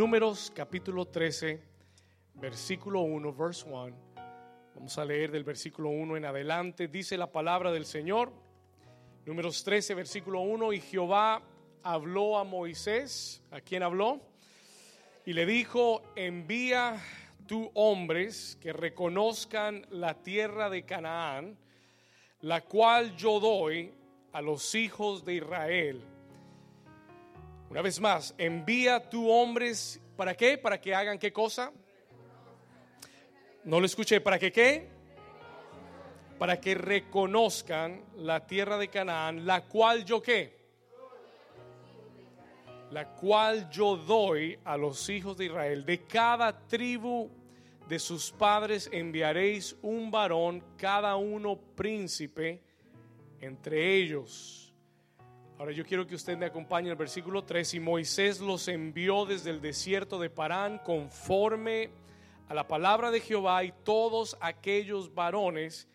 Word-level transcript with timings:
Números 0.00 0.50
capítulo 0.56 1.04
13, 1.04 1.60
versículo 2.36 3.02
1, 3.02 3.34
verse 3.34 3.66
1. 3.68 3.94
Vamos 4.74 4.96
a 4.96 5.04
leer 5.04 5.30
del 5.30 5.44
versículo 5.44 5.90
1 5.90 6.16
en 6.16 6.24
adelante. 6.24 6.88
Dice 6.88 7.18
la 7.18 7.30
palabra 7.30 7.70
del 7.70 7.84
Señor. 7.84 8.32
Números 9.26 9.62
13, 9.62 9.94
versículo 9.94 10.40
1. 10.40 10.72
Y 10.72 10.80
Jehová 10.80 11.42
habló 11.82 12.38
a 12.38 12.44
Moisés. 12.44 13.42
¿A 13.50 13.60
quién 13.60 13.82
habló? 13.82 14.22
Y 15.26 15.34
le 15.34 15.44
dijo, 15.44 16.02
envía 16.16 16.98
tú 17.46 17.70
hombres 17.74 18.56
que 18.58 18.72
reconozcan 18.72 19.84
la 19.90 20.14
tierra 20.22 20.70
de 20.70 20.86
Canaán, 20.86 21.58
la 22.40 22.62
cual 22.62 23.14
yo 23.18 23.38
doy 23.38 23.92
a 24.32 24.40
los 24.40 24.74
hijos 24.74 25.26
de 25.26 25.34
Israel. 25.34 26.02
Una 27.70 27.82
vez 27.82 28.00
más, 28.00 28.34
envía 28.36 29.08
tú 29.08 29.30
hombres, 29.30 30.00
¿para 30.16 30.34
qué? 30.34 30.58
Para 30.58 30.80
que 30.80 30.92
hagan 30.92 31.20
qué 31.20 31.32
cosa? 31.32 31.70
No 33.62 33.78
lo 33.78 33.86
escuché, 33.86 34.20
¿para 34.20 34.40
que 34.40 34.50
qué? 34.50 34.88
Para 36.36 36.60
que 36.60 36.74
reconozcan 36.74 38.02
la 38.16 38.44
tierra 38.44 38.76
de 38.76 38.88
Canaán, 38.88 39.46
la 39.46 39.68
cual 39.68 40.04
yo 40.04 40.20
qué? 40.20 40.58
La 42.90 43.14
cual 43.14 43.70
yo 43.70 43.96
doy 43.96 44.58
a 44.64 44.76
los 44.76 45.08
hijos 45.08 45.36
de 45.36 45.44
Israel. 45.44 45.86
De 45.86 46.04
cada 46.06 46.66
tribu 46.66 47.30
de 47.88 48.00
sus 48.00 48.32
padres 48.32 48.90
enviaréis 48.92 49.76
un 49.82 50.10
varón, 50.10 50.64
cada 50.76 51.14
uno 51.14 51.56
príncipe 51.56 52.60
entre 53.40 53.94
ellos. 53.94 54.69
Ahora 55.60 55.72
yo 55.72 55.84
quiero 55.84 56.06
que 56.06 56.14
usted 56.14 56.38
me 56.38 56.46
acompañe 56.46 56.88
al 56.88 56.96
versículo 56.96 57.44
3. 57.44 57.74
Y 57.74 57.80
Moisés 57.80 58.40
los 58.40 58.66
envió 58.66 59.26
desde 59.26 59.50
el 59.50 59.60
desierto 59.60 60.18
de 60.18 60.30
Parán 60.30 60.78
conforme 60.78 61.90
a 62.48 62.54
la 62.54 62.66
palabra 62.66 63.10
de 63.10 63.20
Jehová 63.20 63.62
y 63.62 63.74
todos 63.84 64.38
aquellos 64.40 65.12
varones 65.14 65.86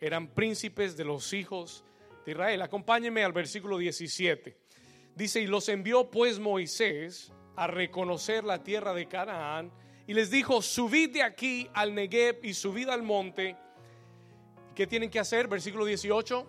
eran 0.00 0.28
príncipes 0.28 0.98
de 0.98 1.06
los 1.06 1.32
hijos 1.32 1.82
de 2.26 2.32
Israel. 2.32 2.60
Acompáñenme 2.60 3.24
al 3.24 3.32
versículo 3.32 3.78
17. 3.78 4.54
Dice, 5.14 5.40
y 5.40 5.46
los 5.46 5.70
envió 5.70 6.10
pues 6.10 6.38
Moisés 6.38 7.32
a 7.56 7.66
reconocer 7.66 8.44
la 8.44 8.62
tierra 8.62 8.92
de 8.92 9.08
Canaán 9.08 9.72
y 10.06 10.12
les 10.12 10.30
dijo, 10.30 10.60
subid 10.60 11.14
de 11.14 11.22
aquí 11.22 11.70
al 11.72 11.94
Negev 11.94 12.40
y 12.42 12.52
subid 12.52 12.90
al 12.90 13.02
monte. 13.02 13.56
¿Qué 14.74 14.86
tienen 14.86 15.08
que 15.08 15.18
hacer? 15.18 15.48
Versículo 15.48 15.86
18. 15.86 16.46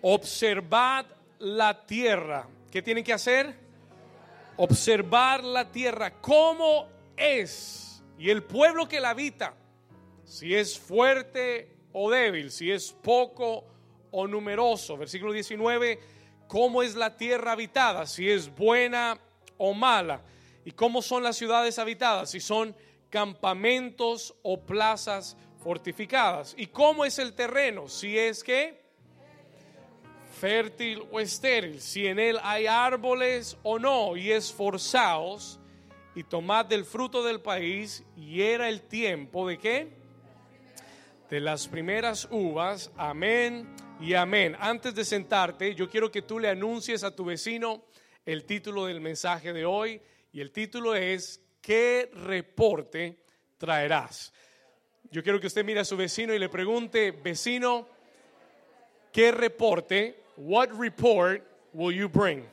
Observad 0.00 1.17
la 1.38 1.86
tierra. 1.86 2.48
¿Qué 2.70 2.82
tienen 2.82 3.04
que 3.04 3.12
hacer? 3.12 3.54
Observar 4.56 5.44
la 5.44 5.70
tierra. 5.70 6.20
¿Cómo 6.20 6.88
es? 7.16 8.02
Y 8.18 8.30
el 8.30 8.42
pueblo 8.42 8.88
que 8.88 9.00
la 9.00 9.10
habita. 9.10 9.54
Si 10.24 10.54
es 10.54 10.78
fuerte 10.78 11.76
o 11.92 12.10
débil. 12.10 12.50
Si 12.50 12.70
es 12.70 12.92
poco 12.92 13.64
o 14.10 14.26
numeroso. 14.26 14.96
Versículo 14.96 15.32
19. 15.32 16.00
¿Cómo 16.46 16.82
es 16.82 16.94
la 16.94 17.16
tierra 17.16 17.52
habitada? 17.52 18.06
Si 18.06 18.28
es 18.28 18.54
buena 18.54 19.18
o 19.56 19.74
mala. 19.74 20.22
¿Y 20.64 20.72
cómo 20.72 21.02
son 21.02 21.22
las 21.22 21.36
ciudades 21.36 21.78
habitadas? 21.78 22.30
Si 22.30 22.40
son 22.40 22.74
campamentos 23.10 24.34
o 24.42 24.60
plazas 24.60 25.36
fortificadas. 25.62 26.54
¿Y 26.56 26.66
cómo 26.66 27.04
es 27.04 27.18
el 27.18 27.34
terreno? 27.34 27.88
Si 27.88 28.18
es 28.18 28.44
que 28.44 28.77
fértil 30.38 31.02
o 31.10 31.18
estéril, 31.20 31.80
si 31.80 32.06
en 32.06 32.18
él 32.18 32.38
hay 32.42 32.66
árboles 32.66 33.56
o 33.62 33.78
no, 33.78 34.16
y 34.16 34.30
esforzaos 34.30 35.58
y 36.14 36.24
tomad 36.24 36.66
del 36.66 36.84
fruto 36.84 37.22
del 37.22 37.40
país, 37.40 38.04
y 38.16 38.42
era 38.42 38.68
el 38.68 38.82
tiempo 38.82 39.46
de 39.48 39.58
qué? 39.58 39.88
De 41.28 41.40
las 41.40 41.68
primeras 41.68 42.28
uvas, 42.30 42.90
amén 42.96 43.68
y 44.00 44.14
amén. 44.14 44.56
Antes 44.58 44.94
de 44.94 45.04
sentarte, 45.04 45.74
yo 45.74 45.90
quiero 45.90 46.10
que 46.10 46.22
tú 46.22 46.38
le 46.38 46.48
anuncies 46.48 47.04
a 47.04 47.14
tu 47.14 47.24
vecino 47.24 47.84
el 48.24 48.44
título 48.44 48.86
del 48.86 49.00
mensaje 49.00 49.52
de 49.52 49.64
hoy, 49.64 50.00
y 50.32 50.40
el 50.40 50.52
título 50.52 50.94
es, 50.94 51.40
¿qué 51.60 52.10
reporte 52.14 53.24
traerás? 53.56 54.32
Yo 55.10 55.22
quiero 55.22 55.40
que 55.40 55.46
usted 55.46 55.64
mire 55.64 55.80
a 55.80 55.84
su 55.84 55.96
vecino 55.96 56.34
y 56.34 56.38
le 56.38 56.48
pregunte, 56.48 57.10
vecino, 57.12 57.88
¿qué 59.12 59.32
reporte 59.32 60.27
What 60.38 60.72
report 60.78 61.42
will 61.72 61.92
you 61.92 62.08
bring? 62.08 62.46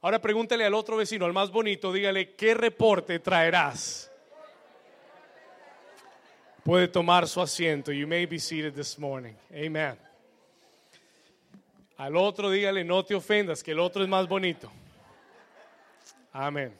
Ahora 0.00 0.20
pregúntele 0.20 0.64
al 0.64 0.74
otro 0.74 0.96
vecino, 0.96 1.26
al 1.26 1.32
más 1.32 1.50
bonito, 1.50 1.92
dígale, 1.92 2.36
¿qué 2.36 2.54
reporte 2.54 3.18
traerás? 3.18 4.08
Puede 6.62 6.86
tomar 6.86 7.26
su 7.26 7.40
asiento. 7.40 7.90
You 7.90 8.06
may 8.06 8.26
be 8.26 8.38
seated 8.38 8.74
this 8.74 8.96
morning. 8.96 9.34
Amen. 9.52 9.98
Al 11.96 12.16
otro 12.16 12.48
dígale, 12.48 12.84
no 12.84 13.04
te 13.04 13.16
ofendas, 13.16 13.60
que 13.60 13.72
el 13.72 13.80
otro 13.80 14.04
es 14.04 14.08
más 14.08 14.28
bonito. 14.28 14.70
Amén. 16.32 16.78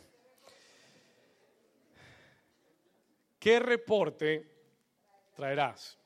¿Qué 3.40 3.58
reporte 3.58 4.48
traerás? 5.34 5.98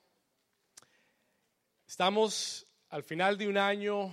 Estamos 1.87 2.67
al 2.89 3.03
final 3.03 3.37
de 3.37 3.47
un 3.47 3.59
año 3.59 4.11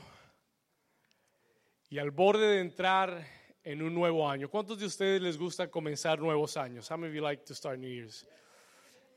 y 1.89 1.99
al 1.99 2.11
borde 2.11 2.47
de 2.47 2.61
entrar 2.61 3.25
en 3.63 3.81
un 3.81 3.93
nuevo 3.93 4.29
año. 4.29 4.49
¿Cuántos 4.49 4.79
de 4.79 4.85
ustedes 4.85 5.21
les 5.21 5.37
gusta 5.37 5.69
comenzar 5.69 6.19
nuevos 6.19 6.57
años? 6.57 6.89
How 6.89 6.97
many 6.97 7.11
of 7.11 7.15
you 7.15 7.21
like 7.21 7.43
to 7.45 7.53
start 7.53 7.79
New 7.79 7.89
Year's? 7.89 8.25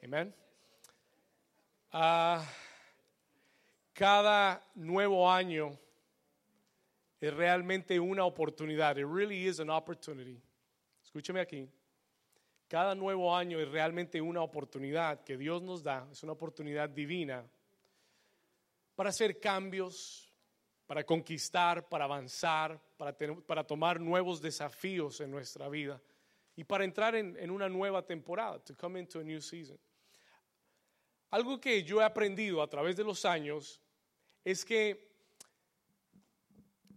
Amen. 0.02 0.34
Uh, 1.92 2.42
cada 3.92 4.64
nuevo 4.74 5.30
año 5.30 5.78
es 7.20 7.34
realmente 7.34 7.98
una 7.98 8.24
oportunidad. 8.24 8.96
It 8.98 9.06
really 9.06 9.46
is 9.46 9.60
an 9.60 9.70
opportunity. 9.70 10.40
Escúcheme 11.04 11.40
aquí. 11.40 11.68
Cada 12.68 12.94
nuevo 12.94 13.34
año 13.34 13.58
es 13.58 13.68
realmente 13.68 14.20
una 14.20 14.42
oportunidad 14.42 15.24
que 15.24 15.36
Dios 15.36 15.60
nos 15.60 15.82
da, 15.82 16.06
es 16.12 16.22
una 16.22 16.32
oportunidad 16.32 16.88
divina 16.88 17.44
para 18.94 19.10
hacer 19.10 19.40
cambios, 19.40 20.29
para 20.90 21.04
conquistar, 21.04 21.88
para 21.88 22.04
avanzar, 22.04 22.76
para, 22.96 23.64
tomar 23.64 24.00
nuevos 24.00 24.42
desafíos 24.42 25.20
en 25.20 25.30
nuestra 25.30 25.68
vida 25.68 26.02
y 26.56 26.64
para 26.64 26.82
entrar 26.82 27.14
en, 27.14 27.36
en 27.38 27.52
una 27.52 27.68
nueva 27.68 28.04
temporada, 28.04 28.58
to 28.58 28.76
come 28.76 28.98
into 28.98 29.20
a 29.20 29.22
new 29.22 29.40
season. 29.40 29.78
Algo 31.30 31.60
que 31.60 31.84
yo 31.84 32.00
he 32.00 32.04
aprendido 32.04 32.60
a 32.60 32.66
través 32.66 32.96
de 32.96 33.04
los 33.04 33.24
años 33.24 33.80
es 34.44 34.64
que 34.64 35.14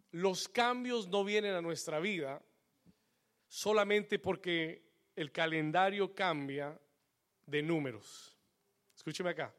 los 0.09 0.49
cambios 0.49 1.07
no 1.07 1.23
vienen 1.23 1.53
a 1.53 1.61
nuestra 1.61 1.99
vida 1.99 2.41
solamente 3.47 4.17
porque 4.17 4.89
el 5.15 5.31
calendario 5.31 6.15
cambia 6.15 6.75
de 7.45 7.61
números. 7.61 8.35
Escúcheme 8.95 9.29
acá. 9.29 9.53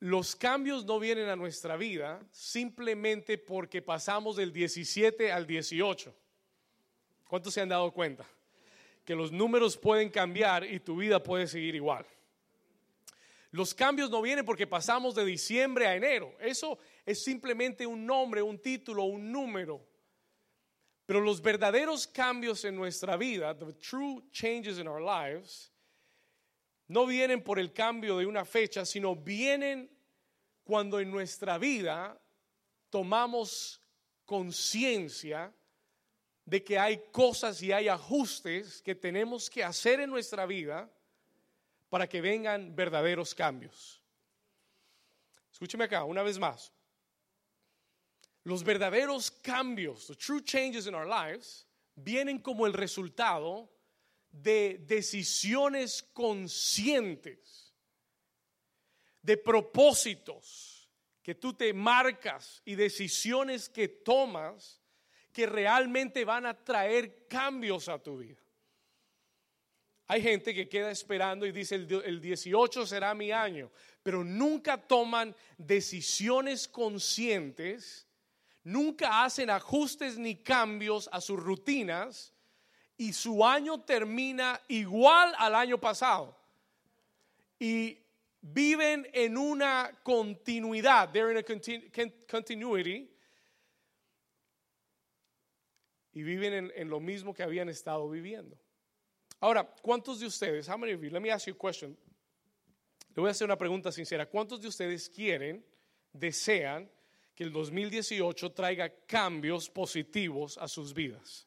Los 0.00 0.34
cambios 0.34 0.86
no 0.86 0.98
vienen 0.98 1.28
a 1.28 1.36
nuestra 1.36 1.76
vida 1.76 2.26
simplemente 2.32 3.36
porque 3.36 3.82
pasamos 3.82 4.36
del 4.36 4.50
17 4.50 5.30
al 5.30 5.46
18. 5.46 6.14
¿Cuántos 7.28 7.52
se 7.52 7.60
han 7.60 7.68
dado 7.68 7.92
cuenta? 7.92 8.26
Que 9.04 9.14
los 9.14 9.30
números 9.30 9.76
pueden 9.76 10.08
cambiar 10.08 10.64
y 10.64 10.80
tu 10.80 10.96
vida 10.96 11.22
puede 11.22 11.46
seguir 11.46 11.74
igual. 11.74 12.06
Los 13.50 13.74
cambios 13.74 14.10
no 14.10 14.22
vienen 14.22 14.44
porque 14.44 14.66
pasamos 14.66 15.14
de 15.14 15.24
diciembre 15.24 15.86
a 15.86 15.94
enero. 15.94 16.34
Eso 16.40 16.78
es 17.04 17.22
simplemente 17.22 17.86
un 17.86 18.06
nombre, 18.06 18.40
un 18.40 18.58
título, 18.58 19.04
un 19.04 19.30
número. 19.30 19.84
Pero 21.04 21.20
los 21.20 21.42
verdaderos 21.42 22.06
cambios 22.06 22.64
en 22.64 22.74
nuestra 22.74 23.18
vida, 23.18 23.54
the 23.58 23.72
true 23.74 24.22
changes 24.30 24.78
in 24.78 24.88
our 24.88 25.02
lives, 25.02 25.70
no 26.90 27.06
vienen 27.06 27.40
por 27.40 27.60
el 27.60 27.72
cambio 27.72 28.18
de 28.18 28.26
una 28.26 28.44
fecha, 28.44 28.84
sino 28.84 29.14
vienen 29.14 29.88
cuando 30.64 30.98
en 30.98 31.08
nuestra 31.08 31.56
vida 31.56 32.20
tomamos 32.90 33.80
conciencia 34.24 35.54
de 36.44 36.64
que 36.64 36.80
hay 36.80 37.00
cosas 37.12 37.62
y 37.62 37.70
hay 37.70 37.86
ajustes 37.86 38.82
que 38.82 38.96
tenemos 38.96 39.48
que 39.48 39.62
hacer 39.62 40.00
en 40.00 40.10
nuestra 40.10 40.46
vida 40.46 40.90
para 41.88 42.08
que 42.08 42.20
vengan 42.20 42.74
verdaderos 42.74 43.36
cambios. 43.36 44.02
Escúcheme 45.52 45.84
acá, 45.84 46.02
una 46.02 46.24
vez 46.24 46.40
más. 46.40 46.72
Los 48.42 48.64
verdaderos 48.64 49.30
cambios, 49.30 50.08
the 50.08 50.16
true 50.16 50.42
changes 50.42 50.88
in 50.88 50.96
our 50.96 51.06
lives, 51.06 51.68
vienen 51.94 52.40
como 52.40 52.66
el 52.66 52.72
resultado 52.72 53.70
de 54.30 54.78
decisiones 54.86 56.02
conscientes, 56.02 57.74
de 59.22 59.36
propósitos 59.36 60.88
que 61.22 61.34
tú 61.34 61.52
te 61.52 61.72
marcas 61.72 62.62
y 62.64 62.74
decisiones 62.74 63.68
que 63.68 63.88
tomas 63.88 64.80
que 65.32 65.46
realmente 65.46 66.24
van 66.24 66.46
a 66.46 66.64
traer 66.64 67.26
cambios 67.28 67.88
a 67.88 67.98
tu 67.98 68.18
vida. 68.18 68.40
Hay 70.06 70.22
gente 70.22 70.52
que 70.52 70.68
queda 70.68 70.90
esperando 70.90 71.46
y 71.46 71.52
dice 71.52 71.76
el 71.76 72.20
18 72.20 72.84
será 72.84 73.14
mi 73.14 73.30
año, 73.30 73.70
pero 74.02 74.24
nunca 74.24 74.76
toman 74.76 75.36
decisiones 75.56 76.66
conscientes, 76.66 78.08
nunca 78.64 79.22
hacen 79.24 79.50
ajustes 79.50 80.18
ni 80.18 80.42
cambios 80.42 81.08
a 81.12 81.20
sus 81.20 81.38
rutinas 81.38 82.34
y 83.00 83.14
su 83.14 83.42
año 83.42 83.80
termina 83.80 84.60
igual 84.68 85.32
al 85.38 85.54
año 85.54 85.80
pasado. 85.80 86.36
Y 87.58 87.98
viven 88.42 89.08
en 89.14 89.38
una 89.38 89.98
continuidad, 90.02 91.10
they're 91.10 91.30
in 91.30 91.38
a 91.38 91.42
continuity, 92.28 93.10
y 96.12 96.22
viven 96.22 96.70
en, 96.76 96.90
lo 96.90 97.00
mismo 97.00 97.32
que 97.32 97.42
habían 97.42 97.70
estado 97.70 98.06
viviendo. 98.10 98.60
Ahora, 99.40 99.64
¿cuántos 99.80 100.20
de 100.20 100.26
ustedes, 100.26 100.68
how 100.68 100.76
many 100.76 100.92
of 100.92 101.00
you, 101.00 101.08
let 101.08 101.20
me 101.20 101.30
ask 101.30 101.46
you 101.46 101.54
a 101.54 101.58
question. 101.58 101.96
Le 103.16 103.20
voy 103.22 103.28
a 103.28 103.30
hacer 103.30 103.46
una 103.46 103.56
pregunta 103.56 103.90
sincera. 103.90 104.26
¿Cuántos 104.26 104.60
de 104.60 104.68
ustedes 104.68 105.08
quieren, 105.08 105.64
desean 106.12 106.90
que 107.34 107.44
el 107.44 107.50
2018 107.50 108.52
traiga 108.52 108.90
cambios 109.06 109.70
positivos 109.70 110.58
a 110.58 110.68
sus 110.68 110.92
vidas? 110.92 111.46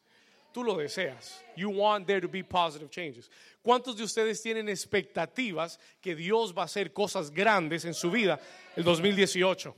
Tú 0.54 0.64
lo 0.64 0.76
deseas. 0.76 1.44
You 1.56 1.70
want 1.70 2.06
there 2.06 2.22
to 2.22 2.28
be 2.28 2.44
positive 2.44 2.90
changes. 2.90 3.30
¿Cuántos 3.64 3.98
de 3.98 4.04
ustedes 4.04 4.42
tienen 4.42 4.70
expectativas 4.70 5.80
que 6.02 6.16
Dios 6.16 6.54
va 6.54 6.62
a 6.62 6.66
hacer 6.66 6.94
cosas 6.94 7.32
grandes 7.32 7.86
en 7.86 7.94
su 7.94 8.12
vida 8.12 8.40
el 8.76 8.84
2018? 8.84 9.76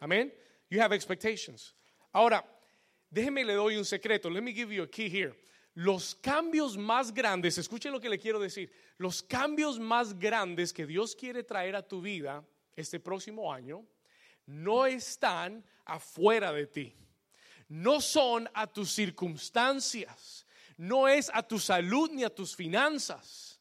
Amén. 0.00 0.32
You 0.68 0.80
have 0.80 0.92
expectations. 0.94 1.74
Ahora, 2.12 2.44
déjeme 3.10 3.44
le 3.44 3.54
doy 3.54 3.76
un 3.76 3.84
secreto. 3.84 4.28
Let 4.28 4.42
me 4.42 4.52
give 4.52 4.74
you 4.74 4.82
a 4.82 4.88
key 4.88 5.08
here. 5.08 5.34
Los 5.76 6.14
cambios 6.14 6.76
más 6.76 7.12
grandes, 7.12 7.58
escuchen 7.58 7.92
lo 7.92 8.00
que 8.00 8.08
le 8.08 8.18
quiero 8.18 8.40
decir. 8.40 8.70
Los 8.98 9.22
cambios 9.22 9.78
más 9.78 10.18
grandes 10.18 10.72
que 10.72 10.86
Dios 10.86 11.14
quiere 11.14 11.44
traer 11.44 11.76
a 11.76 11.82
tu 11.82 12.00
vida 12.00 12.42
este 12.74 12.98
próximo 12.98 13.52
año 13.52 13.84
no 14.46 14.86
están 14.86 15.64
afuera 15.84 16.52
de 16.52 16.66
ti. 16.66 16.94
No 17.68 18.00
son 18.00 18.48
a 18.54 18.66
tus 18.66 18.92
circunstancias 18.92 20.46
no 20.76 21.08
es 21.08 21.30
a 21.32 21.42
tu 21.42 21.58
salud 21.58 22.10
ni 22.10 22.24
a 22.24 22.34
tus 22.34 22.54
finanzas. 22.54 23.60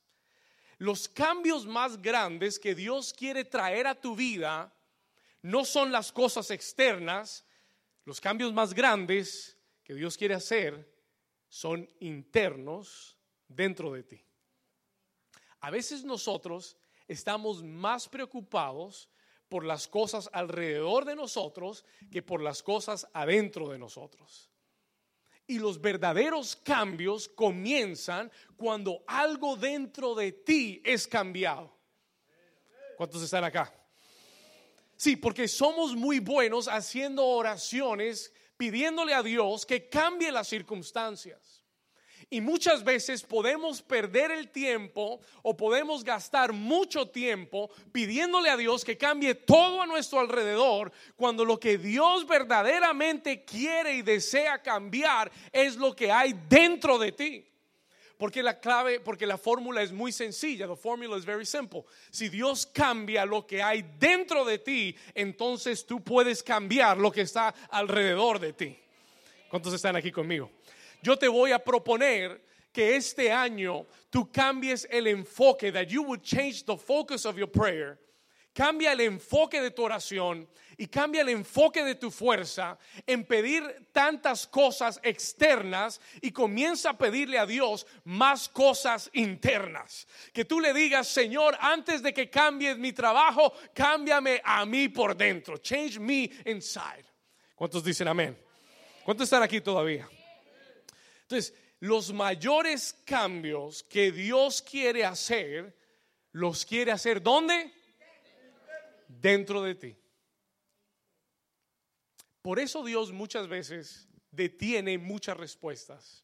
Los 0.78 1.08
cambios 1.08 1.66
más 1.66 2.02
grandes 2.02 2.60
que 2.60 2.76
Dios 2.76 3.14
quiere 3.14 3.46
traer 3.46 3.88
a 3.88 4.00
tu 4.00 4.16
vida 4.16 4.72
no 5.42 5.64
son 5.64 5.92
las 5.92 6.12
cosas 6.12 6.52
externas, 6.52 7.46
los 8.04 8.20
cambios 8.20 8.52
más 8.52 8.74
grandes 8.74 9.58
que 9.84 9.94
Dios 9.94 10.18
quiere 10.18 10.34
hacer 10.34 10.94
son 11.48 11.90
internos 12.00 13.18
dentro 13.48 13.94
de 13.94 14.04
ti. 14.04 14.26
A 15.62 15.72
veces 15.72 16.04
nosotros 16.04 16.76
estamos 17.08 17.64
más 17.64 18.10
preocupados 18.10 19.10
por 19.50 19.64
las 19.64 19.88
cosas 19.88 20.30
alrededor 20.34 21.06
de 21.06 21.16
nosotros 21.16 21.86
que 22.12 22.22
por 22.22 22.42
las 22.42 22.64
cosas 22.64 23.08
adentro 23.14 23.70
de 23.70 23.78
nosotros. 23.78 24.50
Y 25.48 25.60
los 25.60 25.80
verdaderos 25.80 26.56
cambios 26.56 27.28
comienzan 27.28 28.32
cuando 28.58 29.04
algo 29.06 29.56
dentro 29.56 30.16
de 30.16 30.32
ti 30.32 30.82
es 30.84 31.08
cambiado. 31.08 31.76
¿Cuántos 32.98 33.22
están 33.22 33.44
acá? 33.44 33.74
Sí, 34.96 35.16
porque 35.16 35.48
somos 35.48 35.96
muy 35.96 36.20
buenos 36.20 36.68
haciendo 36.68 37.26
oraciones, 37.26 38.34
pidiéndole 38.58 39.14
a 39.14 39.22
Dios 39.22 39.66
que 39.66 39.90
cambie 39.90 40.32
las 40.32 40.48
circunstancias. 40.48 41.65
Y 42.30 42.42
muchas 42.42 42.84
veces 42.84 43.24
podemos 43.24 43.82
perder 43.82 44.32
el 44.32 44.50
tiempo 44.50 45.20
o 45.44 45.56
podemos 45.56 46.04
gastar 46.04 46.54
mucho 46.54 47.08
tiempo 47.08 47.70
pidiéndole 47.92 48.50
a 48.50 48.58
Dios 48.58 48.84
que 48.84 48.98
cambie 48.98 49.36
todo 49.36 49.82
a 49.82 49.86
nuestro 49.86 50.20
alrededor 50.20 50.92
cuando 51.16 51.46
lo 51.46 51.60
que 51.60 51.78
Dios 51.78 52.28
verdaderamente 52.28 53.44
quiere 53.46 53.96
y 53.96 54.02
desea 54.02 54.62
cambiar 54.62 55.32
es 55.52 55.76
lo 55.76 55.96
que 55.96 56.12
hay 56.12 56.34
dentro 56.50 56.98
de 56.98 57.12
ti. 57.12 57.46
Porque 58.18 58.42
la 58.42 58.60
clave, 58.60 59.02
porque 59.02 59.26
la 59.26 59.38
fórmula 59.38 59.82
es 59.82 59.92
muy 59.92 60.12
sencilla. 60.12 60.68
The 60.68 60.76
formula 60.76 61.18
is 61.18 61.26
very 61.26 61.46
simple. 61.46 61.84
Si 62.12 62.30
Dios 62.30 62.66
cambia 62.66 63.26
lo 63.26 63.46
que 63.46 63.62
hay 63.62 63.84
dentro 64.00 64.46
de 64.46 64.58
ti, 64.58 64.96
entonces 65.14 65.86
tú 65.86 66.02
puedes 66.02 66.42
cambiar 66.42 66.98
lo 66.98 67.12
que 67.12 67.22
está 67.22 67.54
alrededor 67.70 68.40
de 68.40 68.54
ti. 68.54 68.80
¿Cuántos 69.50 69.74
están 69.74 69.96
aquí 69.98 70.12
conmigo? 70.12 70.50
Yo 71.02 71.18
te 71.18 71.28
voy 71.28 71.52
a 71.52 71.60
proponer 71.60 72.42
que 72.72 72.96
este 72.96 73.32
año 73.32 73.86
tú 74.10 74.30
cambies 74.32 74.86
el 74.92 75.08
enfoque, 75.08 75.72
that 75.72 75.88
you 75.88 76.04
would 76.04 76.22
change 76.22 76.66
the 76.66 76.78
focus 76.78 77.26
of 77.26 77.38
your 77.38 77.48
prayer. 77.48 78.00
Cambia 78.54 78.94
el 78.94 79.02
enfoque 79.02 79.62
de 79.62 79.70
tu 79.72 79.84
oración 79.84 80.48
y 80.78 80.88
cambia 80.88 81.22
el 81.22 81.30
enfoque 81.30 81.84
de 81.84 81.96
tu 81.96 82.10
fuerza 82.10 82.78
en 83.06 83.26
pedir 83.26 83.64
tantas 83.92 84.48
cosas 84.48 85.00
externas 85.04 86.00
y 86.22 86.32
comienza 86.32 86.92
a 86.92 86.98
pedirle 86.98 87.38
a 87.38 87.46
Dios 87.46 87.86
más 88.06 88.48
cosas 88.48 89.10
internas. 89.14 90.08
Que 90.34 90.46
tú 90.46 90.62
le 90.62 90.74
digas, 90.74 91.08
Señor, 91.08 91.58
antes 91.60 92.02
de 92.02 92.14
que 92.14 92.30
cambies 92.30 92.78
mi 92.78 92.94
trabajo, 92.94 93.54
cámbiame 93.74 94.42
a 94.44 94.66
mí 94.66 94.88
por 94.88 95.18
dentro. 95.18 95.58
Change 95.58 96.00
me 96.00 96.30
inside. 96.46 97.06
¿Cuántos 97.56 97.84
dicen 97.84 98.08
amén? 98.08 98.38
¿Cuántos 99.04 99.26
están 99.26 99.44
aquí 99.44 99.60
todavía? 99.60 100.08
Entonces, 101.28 101.56
los 101.80 102.14
mayores 102.14 102.94
cambios 103.06 103.84
que 103.84 104.12
Dios 104.12 104.62
quiere 104.62 105.04
hacer, 105.04 105.76
los 106.32 106.66
quiere 106.66 106.92
hacer 106.92 107.22
¿dónde? 107.22 107.74
Dentro 109.08 109.64
de 109.64 109.76
ti. 109.76 109.98
Por 112.44 112.60
eso 112.60 112.84
Dios 112.84 113.12
muchas 113.12 113.48
veces 113.48 114.08
detiene 114.30 115.00
muchas 115.00 115.36
respuestas. 115.36 116.24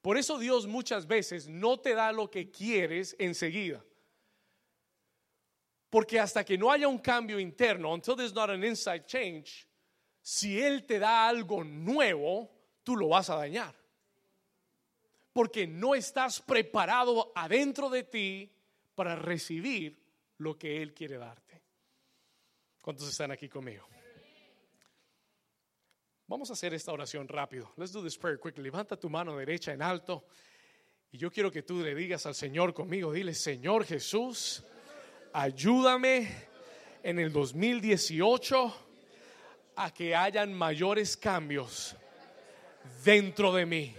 Por 0.00 0.16
eso 0.16 0.38
Dios 0.38 0.66
muchas 0.66 1.06
veces 1.06 1.46
no 1.46 1.78
te 1.78 1.94
da 1.94 2.10
lo 2.12 2.30
que 2.30 2.50
quieres 2.50 3.14
enseguida. 3.18 3.84
Porque 5.90 6.18
hasta 6.18 6.44
que 6.44 6.56
no 6.56 6.70
haya 6.70 6.88
un 6.88 6.98
cambio 6.98 7.38
interno, 7.38 7.92
until 7.92 8.16
there's 8.16 8.32
not 8.32 8.48
an 8.48 8.64
inside 8.64 9.04
change, 9.06 9.66
si 10.22 10.58
Él 10.58 10.86
te 10.86 10.98
da 10.98 11.28
algo 11.28 11.62
nuevo, 11.62 12.50
tú 12.82 12.96
lo 12.96 13.08
vas 13.08 13.28
a 13.28 13.36
dañar 13.36 13.79
porque 15.32 15.66
no 15.66 15.94
estás 15.94 16.40
preparado 16.40 17.32
adentro 17.34 17.88
de 17.88 18.02
ti 18.02 18.52
para 18.94 19.14
recibir 19.16 19.98
lo 20.38 20.58
que 20.58 20.82
Él 20.82 20.92
quiere 20.92 21.18
darte. 21.18 21.62
¿Cuántos 22.80 23.08
están 23.08 23.30
aquí 23.30 23.48
conmigo? 23.48 23.86
Vamos 26.26 26.50
a 26.50 26.52
hacer 26.52 26.74
esta 26.74 26.92
oración 26.92 27.28
rápido. 27.28 27.72
Let's 27.76 27.92
do 27.92 28.02
this 28.02 28.16
prayer 28.16 28.38
quickly. 28.38 28.64
Levanta 28.64 28.96
tu 28.96 29.10
mano 29.10 29.36
derecha 29.36 29.72
en 29.72 29.82
alto. 29.82 30.24
Y 31.12 31.18
yo 31.18 31.30
quiero 31.30 31.50
que 31.50 31.62
tú 31.62 31.80
le 31.80 31.94
digas 31.94 32.24
al 32.26 32.34
Señor 32.34 32.72
conmigo, 32.72 33.12
dile, 33.12 33.34
Señor 33.34 33.84
Jesús, 33.84 34.64
ayúdame 35.32 36.30
en 37.02 37.18
el 37.18 37.32
2018 37.32 38.86
a 39.76 39.92
que 39.92 40.14
hayan 40.14 40.54
mayores 40.54 41.16
cambios 41.16 41.96
dentro 43.04 43.52
de 43.52 43.66
mí 43.66 43.96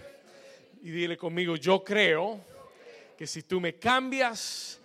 y 0.82 0.90
dile 0.90 1.16
conmigo, 1.16 1.56
yo 1.56 1.84
creo 1.84 2.44
que 3.18 3.28
si 3.28 3.44
tú 3.44 3.62
me 3.62 3.76
cambias, 3.76 4.80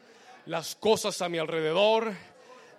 las 0.44 0.76
cosas 0.76 1.20
a 1.22 1.28
mi 1.28 1.38
alrededor 1.38 2.12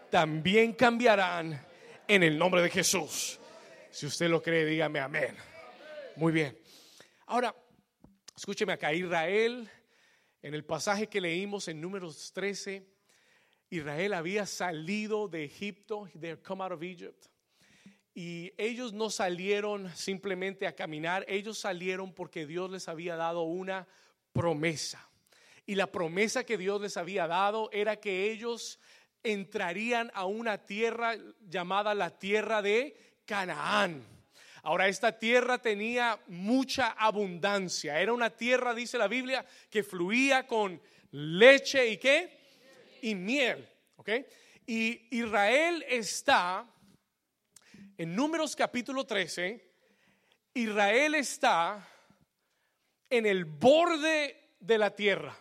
también 0.09 0.73
cambiarán 0.73 1.65
en 2.07 2.23
el 2.23 2.37
nombre 2.37 2.61
de 2.61 2.69
Jesús. 2.69 3.39
Si 3.89 4.05
usted 4.05 4.29
lo 4.29 4.41
cree, 4.41 4.65
dígame 4.65 4.99
amén. 4.99 5.35
Muy 6.15 6.31
bien. 6.31 6.57
Ahora, 7.25 7.55
escúcheme 8.35 8.73
acá, 8.73 8.93
Israel, 8.93 9.69
en 10.43 10.53
el 10.53 10.63
pasaje 10.63 11.07
que 11.07 11.19
leímos 11.19 11.67
en 11.67 11.81
números 11.81 12.31
13, 12.33 12.85
Israel 13.71 14.13
había 14.13 14.45
salido 14.45 15.27
de 15.27 15.43
Egipto, 15.43 16.07
they 16.19 16.37
come 16.37 16.63
out 16.63 16.71
of 16.71 16.83
Egypt. 16.83 17.25
Y 18.19 18.51
ellos 18.57 18.93
no 18.93 19.11
salieron 19.11 19.95
simplemente 19.95 20.65
a 20.65 20.73
caminar, 20.75 21.23
ellos 21.27 21.59
salieron 21.59 22.11
porque 22.15 22.47
Dios 22.47 22.71
les 22.71 22.87
había 22.87 23.15
dado 23.15 23.43
una 23.43 23.87
promesa. 24.33 25.07
Y 25.67 25.75
la 25.75 25.91
promesa 25.91 26.43
que 26.43 26.57
Dios 26.57 26.81
les 26.81 26.97
había 26.97 27.27
dado 27.27 27.69
era 27.71 27.97
que 27.97 28.31
ellos 28.31 28.79
entrarían 29.21 30.09
a 30.15 30.25
una 30.25 30.65
tierra 30.65 31.15
llamada 31.47 31.93
la 31.93 32.17
tierra 32.17 32.63
de 32.63 33.19
Canaán. 33.27 34.03
Ahora, 34.63 34.87
esta 34.87 35.19
tierra 35.19 35.59
tenía 35.59 36.19
mucha 36.25 36.93
abundancia. 36.93 38.01
Era 38.01 38.13
una 38.13 38.31
tierra, 38.31 38.73
dice 38.73 38.97
la 38.97 39.07
Biblia, 39.07 39.45
que 39.69 39.83
fluía 39.83 40.47
con 40.47 40.81
leche 41.11 41.87
y 41.87 41.97
qué? 41.97 42.35
Y 43.03 43.13
miel. 43.13 43.69
¿Ok? 43.95 44.09
Y 44.65 45.07
Israel 45.15 45.85
está 45.87 46.67
en 47.97 48.15
Números 48.15 48.55
capítulo 48.55 49.05
13, 49.05 49.65
Israel 50.53 51.15
está 51.15 51.87
en 53.09 53.25
el 53.25 53.45
borde 53.45 54.55
de 54.59 54.77
la 54.77 54.95
tierra. 54.95 55.35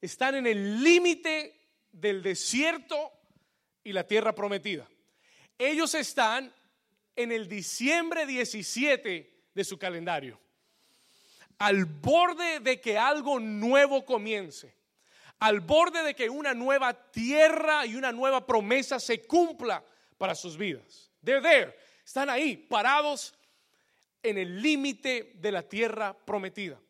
Están 0.00 0.34
en 0.34 0.46
el 0.46 0.82
límite 0.82 1.58
del 1.90 2.22
desierto 2.22 3.12
y 3.82 3.92
la 3.92 4.06
tierra 4.06 4.34
prometida. 4.34 4.86
Ellos 5.56 5.94
están 5.94 6.52
en 7.16 7.32
el 7.32 7.48
diciembre 7.48 8.26
17 8.26 9.44
de 9.54 9.64
su 9.64 9.78
calendario, 9.78 10.40
al 11.58 11.86
borde 11.86 12.60
de 12.60 12.80
que 12.80 12.98
algo 12.98 13.38
nuevo 13.40 14.04
comience, 14.04 14.74
al 15.38 15.60
borde 15.60 16.02
de 16.02 16.14
que 16.14 16.28
una 16.28 16.52
nueva 16.52 17.10
tierra 17.10 17.86
y 17.86 17.96
una 17.96 18.12
nueva 18.12 18.44
promesa 18.46 19.00
se 19.00 19.22
cumpla 19.22 19.84
para 20.18 20.34
sus 20.34 20.56
vidas. 20.56 21.11
They're 21.24 21.40
there, 21.40 21.74
están 22.04 22.28
ahí, 22.28 22.56
parados 22.56 23.34
en 24.22 24.38
el 24.38 24.60
límite 24.60 25.32
de 25.34 25.52
la 25.52 25.62
tierra 25.62 26.14
prometida. 26.14 26.80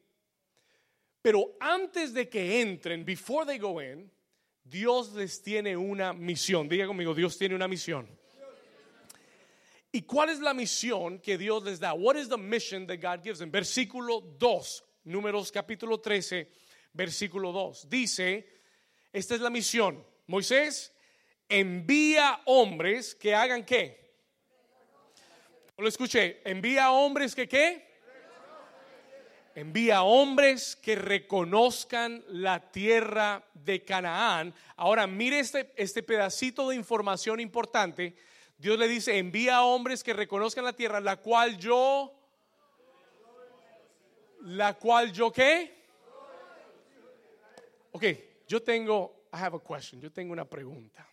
Pero 1.22 1.56
antes 1.60 2.12
de 2.12 2.28
que 2.28 2.60
entren, 2.60 3.04
before 3.04 3.46
they 3.46 3.58
go 3.58 3.80
in, 3.80 4.10
Dios 4.64 5.12
les 5.12 5.42
tiene 5.42 5.76
una 5.76 6.12
misión. 6.12 6.68
Diga 6.68 6.86
conmigo, 6.86 7.14
Dios 7.14 7.38
tiene 7.38 7.54
una 7.54 7.68
misión. 7.68 8.08
¿Y 9.92 10.02
cuál 10.02 10.30
es 10.30 10.40
la 10.40 10.54
misión 10.54 11.18
que 11.18 11.36
Dios 11.36 11.62
les 11.64 11.78
da? 11.78 11.92
What 11.92 12.16
is 12.16 12.28
the 12.28 12.38
mission 12.38 12.86
that 12.86 12.98
God 13.00 13.22
gives 13.22 13.38
them? 13.38 13.50
Versículo 13.50 14.22
2, 14.38 14.84
Números 15.04 15.52
capítulo 15.52 16.00
13, 16.00 16.48
versículo 16.94 17.52
2. 17.52 17.88
Dice, 17.90 18.48
esta 19.12 19.34
es 19.34 19.40
la 19.40 19.50
misión. 19.50 20.02
Moisés 20.26 20.92
envía 21.48 22.40
hombres 22.46 23.14
que 23.14 23.34
hagan 23.34 23.64
qué? 23.64 24.01
Lo 25.82 25.88
escuché, 25.88 26.40
envía 26.44 26.92
hombres 26.92 27.34
que 27.34 27.48
qué? 27.48 27.84
Envía 29.56 30.04
hombres 30.04 30.76
que 30.76 30.94
reconozcan 30.94 32.22
la 32.28 32.70
tierra 32.70 33.44
de 33.52 33.84
Canaán. 33.84 34.54
Ahora 34.76 35.08
mire 35.08 35.40
este, 35.40 35.72
este 35.74 36.04
pedacito 36.04 36.68
de 36.68 36.76
información 36.76 37.40
importante. 37.40 38.14
Dios 38.56 38.78
le 38.78 38.86
dice, 38.86 39.18
envía 39.18 39.62
hombres 39.62 40.04
que 40.04 40.12
reconozcan 40.12 40.64
la 40.64 40.72
tierra, 40.72 41.00
la 41.00 41.16
cual 41.16 41.58
yo, 41.58 42.14
la 44.42 44.74
cual 44.74 45.12
yo 45.12 45.32
qué? 45.32 45.82
Ok, 47.90 48.04
yo 48.46 48.62
tengo, 48.62 49.26
I 49.32 49.38
have 49.38 49.56
a 49.56 49.60
question, 49.60 50.00
yo 50.00 50.12
tengo 50.12 50.32
una 50.32 50.44
pregunta. 50.44 51.11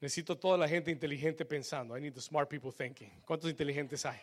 Necesito 0.00 0.38
toda 0.38 0.56
la 0.56 0.66
gente 0.66 0.90
inteligente 0.90 1.44
pensando. 1.44 1.96
I 1.96 2.00
need 2.00 2.14
the 2.14 2.20
smart 2.20 2.48
people 2.48 2.72
thinking. 2.72 3.10
¿Cuántos 3.26 3.50
inteligentes 3.50 4.06
hay? 4.06 4.18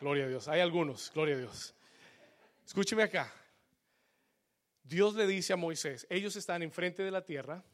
Gloria 0.00 0.24
a 0.24 0.28
Dios. 0.28 0.48
Hay 0.48 0.60
algunos, 0.60 1.10
gloria 1.12 1.34
a 1.34 1.38
Dios. 1.38 1.74
Escúcheme 2.64 3.02
acá. 3.02 3.30
Dios 4.82 5.14
le 5.14 5.26
dice 5.26 5.52
a 5.52 5.56
Moisés, 5.56 6.06
ellos 6.10 6.36
están 6.36 6.62
enfrente 6.62 7.02
de 7.02 7.10
la 7.10 7.24
tierra, 7.24 7.64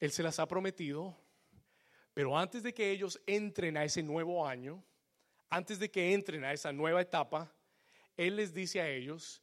Él 0.00 0.10
se 0.10 0.24
las 0.24 0.40
ha 0.40 0.46
prometido, 0.48 1.16
pero 2.14 2.36
antes 2.36 2.64
de 2.64 2.74
que 2.74 2.90
ellos 2.90 3.20
entren 3.26 3.76
a 3.76 3.84
ese 3.84 4.02
nuevo 4.02 4.44
año, 4.44 4.84
antes 5.48 5.78
de 5.78 5.88
que 5.88 6.14
entren 6.14 6.44
a 6.44 6.52
esa 6.52 6.72
nueva 6.72 7.00
etapa, 7.00 7.52
Él 8.16 8.36
les 8.36 8.52
dice 8.52 8.80
a 8.80 8.90
ellos, 8.90 9.40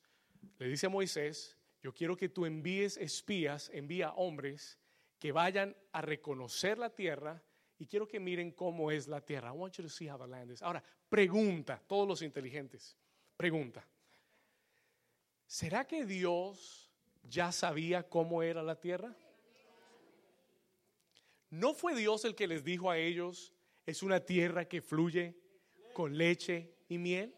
le 0.60 0.68
dice 0.68 0.88
a 0.88 0.90
Moisés, 0.90 1.58
yo 1.82 1.94
quiero 1.94 2.18
que 2.18 2.28
tú 2.28 2.46
envíes 2.46 2.98
espías, 2.98 3.70
envía 3.74 4.12
hombres 4.12 4.78
que 5.25 5.32
vayan 5.32 5.75
a 5.91 6.03
reconocer 6.03 6.77
la 6.77 6.91
tierra 6.91 7.41
y 7.79 7.88
quiero 7.88 8.08
que 8.08 8.20
miren 8.20 8.51
cómo 8.51 8.91
es 8.91 9.08
la 9.08 9.22
tierra. 9.22 9.50
Ahora, 9.50 10.84
pregunta, 11.10 11.82
todos 11.88 12.08
los 12.08 12.22
inteligentes, 12.22 12.96
pregunta. 13.36 13.84
¿Será 15.48 15.88
que 15.88 16.05
Dios 16.05 16.91
ya 17.24 17.51
sabía 17.51 18.08
cómo 18.08 18.44
era 18.44 18.62
la 18.62 18.79
tierra? 18.79 19.15
¿No 21.50 21.74
fue 21.74 21.96
Dios 21.96 22.24
el 22.24 22.36
que 22.36 22.46
les 22.46 22.63
dijo 22.63 22.91
a 22.91 23.00
ellos, 23.00 23.51
es 23.88 24.03
una 24.03 24.20
tierra 24.20 24.65
que 24.65 24.84
fluye 24.84 25.36
con 25.96 26.15
leche 26.15 26.75
y 26.88 27.00
miel? 27.00 27.34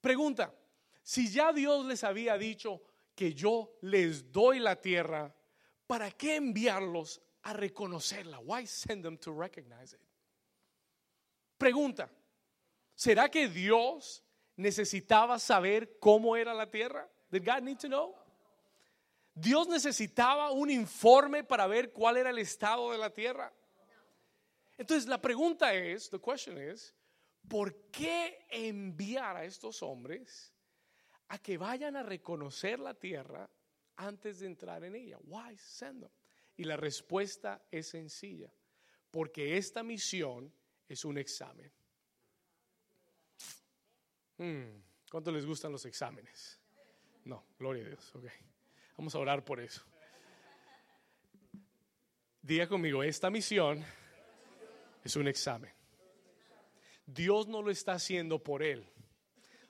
Pregunta, 0.00 0.54
si 1.02 1.28
ya 1.28 1.52
Dios 1.52 1.84
les 1.84 2.04
había 2.04 2.38
dicho 2.38 2.84
que 3.16 3.34
yo 3.34 3.76
les 3.80 4.30
doy 4.30 4.60
la 4.60 4.80
tierra, 4.80 5.34
¿para 5.86 6.10
qué 6.10 6.36
enviarlos 6.36 7.20
a 7.42 7.52
reconocerla? 7.52 8.38
Why 8.40 8.66
send 8.66 9.02
them 9.02 9.18
to 9.18 9.32
recognize 9.32 9.94
it? 9.94 10.00
Pregunta, 11.58 12.10
¿será 12.94 13.30
que 13.30 13.48
Dios 13.48 14.22
necesitaba 14.56 15.38
saber 15.38 15.98
cómo 15.98 16.36
era 16.36 16.54
la 16.54 16.70
tierra? 16.70 17.08
Did 17.30 17.44
God 17.44 17.62
need 17.62 17.78
to 17.78 17.88
know? 17.88 18.14
Dios 19.34 19.66
necesitaba 19.68 20.52
un 20.52 20.70
informe 20.70 21.42
para 21.42 21.66
ver 21.66 21.92
cuál 21.92 22.16
era 22.16 22.30
el 22.30 22.38
estado 22.38 22.92
de 22.92 22.98
la 22.98 23.10
tierra. 23.10 23.52
Entonces 24.78 25.08
la 25.08 25.20
pregunta 25.20 25.74
es, 25.74 26.08
the 26.10 26.20
question 26.20 26.56
is, 26.58 26.94
¿por 27.48 27.90
qué 27.90 28.46
enviar 28.50 29.36
a 29.36 29.44
estos 29.44 29.82
hombres 29.82 30.52
a 31.28 31.38
que 31.38 31.58
vayan 31.58 31.96
a 31.96 32.02
reconocer 32.02 32.78
la 32.78 32.94
tierra 32.94 33.48
antes 33.96 34.40
de 34.40 34.46
entrar 34.46 34.84
en 34.84 34.94
ella? 34.94 35.18
Why 35.24 35.56
send 35.56 36.02
them? 36.02 36.10
Y 36.56 36.64
la 36.64 36.76
respuesta 36.76 37.66
es 37.70 37.88
sencilla, 37.88 38.52
porque 39.10 39.56
esta 39.56 39.82
misión 39.82 40.52
es 40.88 41.04
un 41.04 41.18
examen. 41.18 41.72
Hmm, 44.38 44.82
¿Cuánto 45.10 45.30
les 45.30 45.46
gustan 45.46 45.72
los 45.72 45.84
exámenes? 45.86 46.60
No, 47.24 47.44
gloria 47.58 47.84
a 47.84 47.88
Dios. 47.88 48.14
Okay. 48.14 48.30
Vamos 48.96 49.14
a 49.14 49.18
orar 49.18 49.44
por 49.44 49.60
eso. 49.60 49.82
Diga 52.42 52.68
conmigo, 52.68 53.02
esta 53.02 53.30
misión 53.30 53.82
es 55.02 55.16
un 55.16 55.28
examen. 55.28 55.72
Dios 57.06 57.48
no 57.48 57.62
lo 57.62 57.70
está 57.70 57.92
haciendo 57.92 58.42
por 58.42 58.62
Él. 58.62 58.86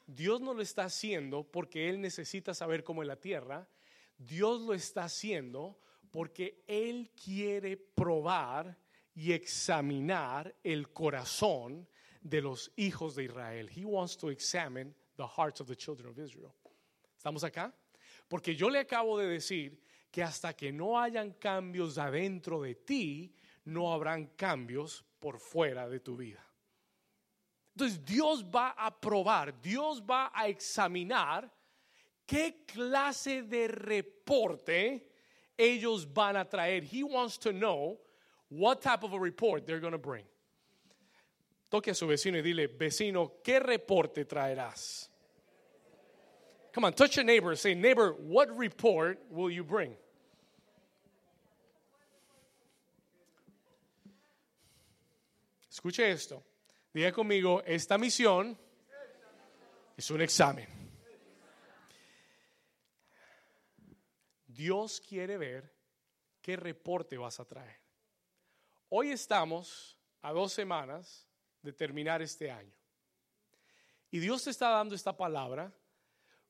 Dios 0.06 0.40
no 0.40 0.54
lo 0.54 0.62
está 0.62 0.84
haciendo 0.84 1.44
porque 1.44 1.88
Él 1.88 2.00
necesita 2.00 2.52
saber 2.52 2.84
cómo 2.84 3.02
es 3.02 3.08
la 3.08 3.20
tierra. 3.20 3.68
Dios 4.16 4.60
lo 4.62 4.74
está 4.74 5.04
haciendo 5.04 5.78
porque 6.10 6.64
Él 6.66 7.10
quiere 7.22 7.76
probar 7.76 8.78
y 9.14 9.32
examinar 9.32 10.54
el 10.62 10.92
corazón 10.92 11.88
de 12.20 12.40
los 12.40 12.72
hijos 12.76 13.14
de 13.14 13.24
Israel. 13.24 13.68
He 13.68 13.84
wants 13.84 14.16
to 14.18 14.30
examine 14.30 14.94
the 15.16 15.26
hearts 15.26 15.60
of 15.60 15.68
the 15.68 15.76
children 15.76 16.10
of 16.10 16.18
Israel. 16.18 16.54
¿Estamos 17.16 17.44
acá? 17.44 17.72
Porque 18.28 18.54
yo 18.54 18.68
le 18.68 18.80
acabo 18.80 19.18
de 19.18 19.26
decir 19.26 19.80
que 20.10 20.22
hasta 20.22 20.54
que 20.54 20.72
no 20.72 21.00
hayan 21.00 21.32
cambios 21.32 21.98
adentro 21.98 22.62
de 22.62 22.74
ti, 22.74 23.34
no 23.64 23.92
habrán 23.92 24.26
cambios 24.36 25.04
por 25.18 25.38
fuera 25.38 25.88
de 25.88 26.00
tu 26.00 26.16
vida. 26.16 26.44
Entonces 27.74 28.04
Dios 28.04 28.44
va 28.44 28.70
a 28.70 29.00
probar, 29.00 29.60
Dios 29.60 30.02
va 30.02 30.30
a 30.32 30.46
examinar 30.46 31.52
qué 32.26 32.64
clase 32.66 33.42
de 33.42 33.68
reporte 33.68 35.02
ellos 35.56 36.04
van 36.04 36.36
a 36.36 36.44
traer. 36.44 36.82
He 36.82 37.02
wants 37.02 37.38
to 37.38 37.52
know 37.52 37.98
what 38.48 38.82
type 38.82 39.04
of 39.04 39.12
a 39.12 39.18
report 39.18 39.66
they're 39.66 39.80
going 39.80 39.92
to 39.92 39.98
bring. 39.98 40.24
Toque 41.70 41.88
a 41.88 41.94
su 41.94 42.06
vecino 42.06 42.38
y 42.38 42.42
dile, 42.42 42.68
vecino, 42.68 43.32
¿qué 43.42 43.60
reporte 43.60 44.24
traerás? 44.24 45.08
Come 46.72 46.86
on, 46.86 46.92
touch 46.92 47.16
your 47.16 47.24
neighbor. 47.24 47.54
Say, 47.56 47.74
neighbor, 47.74 48.12
what 48.12 48.56
report 48.56 49.20
will 49.30 49.50
you 49.50 49.64
bring? 49.64 49.96
Escuche 55.70 56.10
esto. 56.10 56.42
Diga 56.94 57.12
conmigo, 57.12 57.62
esta 57.66 57.98
misión 57.98 58.56
es 59.96 60.10
un 60.10 60.20
examen. 60.20 60.83
Dios 64.54 65.00
quiere 65.00 65.36
ver 65.36 65.72
qué 66.40 66.56
reporte 66.56 67.18
vas 67.18 67.40
a 67.40 67.44
traer. 67.44 67.80
Hoy 68.88 69.10
estamos 69.10 69.98
a 70.22 70.32
dos 70.32 70.52
semanas 70.52 71.26
de 71.60 71.72
terminar 71.72 72.22
este 72.22 72.50
año. 72.50 72.72
Y 74.10 74.20
Dios 74.20 74.44
te 74.44 74.50
está 74.50 74.68
dando 74.68 74.94
esta 74.94 75.16
palabra 75.16 75.72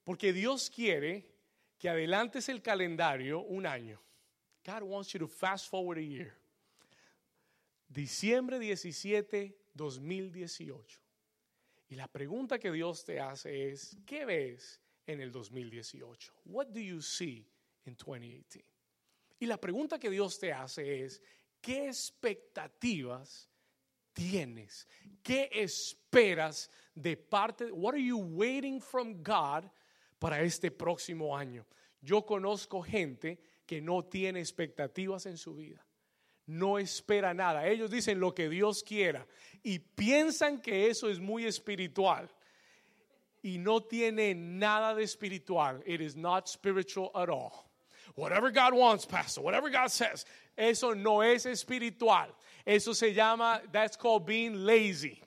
porque 0.05 0.33
Dios 0.33 0.69
quiere 0.69 1.33
que 1.79 1.89
adelantes 1.89 2.49
el 2.51 2.61
calendario 2.61 3.41
un 3.41 3.67
año. 3.67 4.01
God 4.67 4.83
wants 4.83 5.13
you 5.13 5.21
to 5.21 5.29
fast 5.29 5.71
forward 5.71 5.99
a 5.99 6.03
year. 6.03 6.35
Diciembre 7.89 8.59
17, 8.59 9.57
2018. 9.73 11.01
Y 11.89 11.95
la 11.97 12.09
pregunta 12.09 12.59
que 12.59 12.71
Dios 12.71 13.05
te 13.05 13.21
hace 13.21 13.71
es, 13.71 13.97
¿qué 14.05 14.25
ves 14.25 14.81
en 15.07 15.21
el 15.21 15.31
2018? 15.33 16.33
What 16.45 16.67
do 16.69 16.81
you 16.81 17.01
see 17.01 17.47
in 17.87 17.97
2018? 17.97 18.65
Y 19.41 19.47
la 19.47 19.59
pregunta 19.59 19.99
que 19.99 20.11
Dios 20.11 20.39
te 20.39 20.53
hace 20.53 21.05
es, 21.05 21.21
¿qué 21.61 21.89
expectativas 21.89 23.49
tienes? 24.13 24.87
¿Qué 25.23 25.51
esperas 25.53 26.71
de 26.95 27.17
parte? 27.17 27.71
What 27.71 27.95
are 27.95 28.03
you 28.03 28.19
waiting 28.19 28.81
from 28.81 29.23
God 29.23 29.65
para 30.19 30.41
este 30.43 30.71
próximo 30.71 31.37
año? 31.37 31.67
Yo 32.01 32.25
conozco 32.25 32.83
gente 32.83 33.39
que 33.67 33.81
no 33.81 34.05
tiene 34.05 34.41
expectativas 34.41 35.27
en 35.27 35.37
su 35.37 35.55
vida. 35.55 35.85
No 36.47 36.79
espera 36.79 37.33
nada. 37.33 37.67
Ellos 37.67 37.91
dicen 37.91 38.21
lo 38.21 38.35
que 38.35 38.49
Dios 38.49 38.83
quiera 38.83 39.27
y 39.63 39.79
piensan 39.79 40.61
que 40.61 40.89
eso 40.89 41.09
es 41.09 41.19
muy 41.19 41.47
espiritual. 41.47 42.29
Y 43.43 43.59
no 43.59 43.83
tiene 43.83 44.35
nada 44.35 44.95
de 44.95 45.03
espiritual. 45.03 45.83
It 45.87 46.01
is 46.01 46.17
not 46.17 46.47
spiritual 46.47 47.11
at 47.15 47.29
all. 47.29 47.74
Whatever 48.15 48.51
God 48.51 48.75
wants, 48.75 49.05
Pastor, 49.05 49.41
whatever 49.41 49.71
God 49.71 49.91
says, 49.91 50.25
eso 50.57 50.93
no 50.93 51.21
es 51.21 51.47
espiritual. 51.47 52.29
Eso 52.65 52.93
se 52.93 53.13
llama, 53.13 53.61
that's 53.73 53.97
called 53.97 54.25
being 54.25 54.65
lazy. 54.65 55.21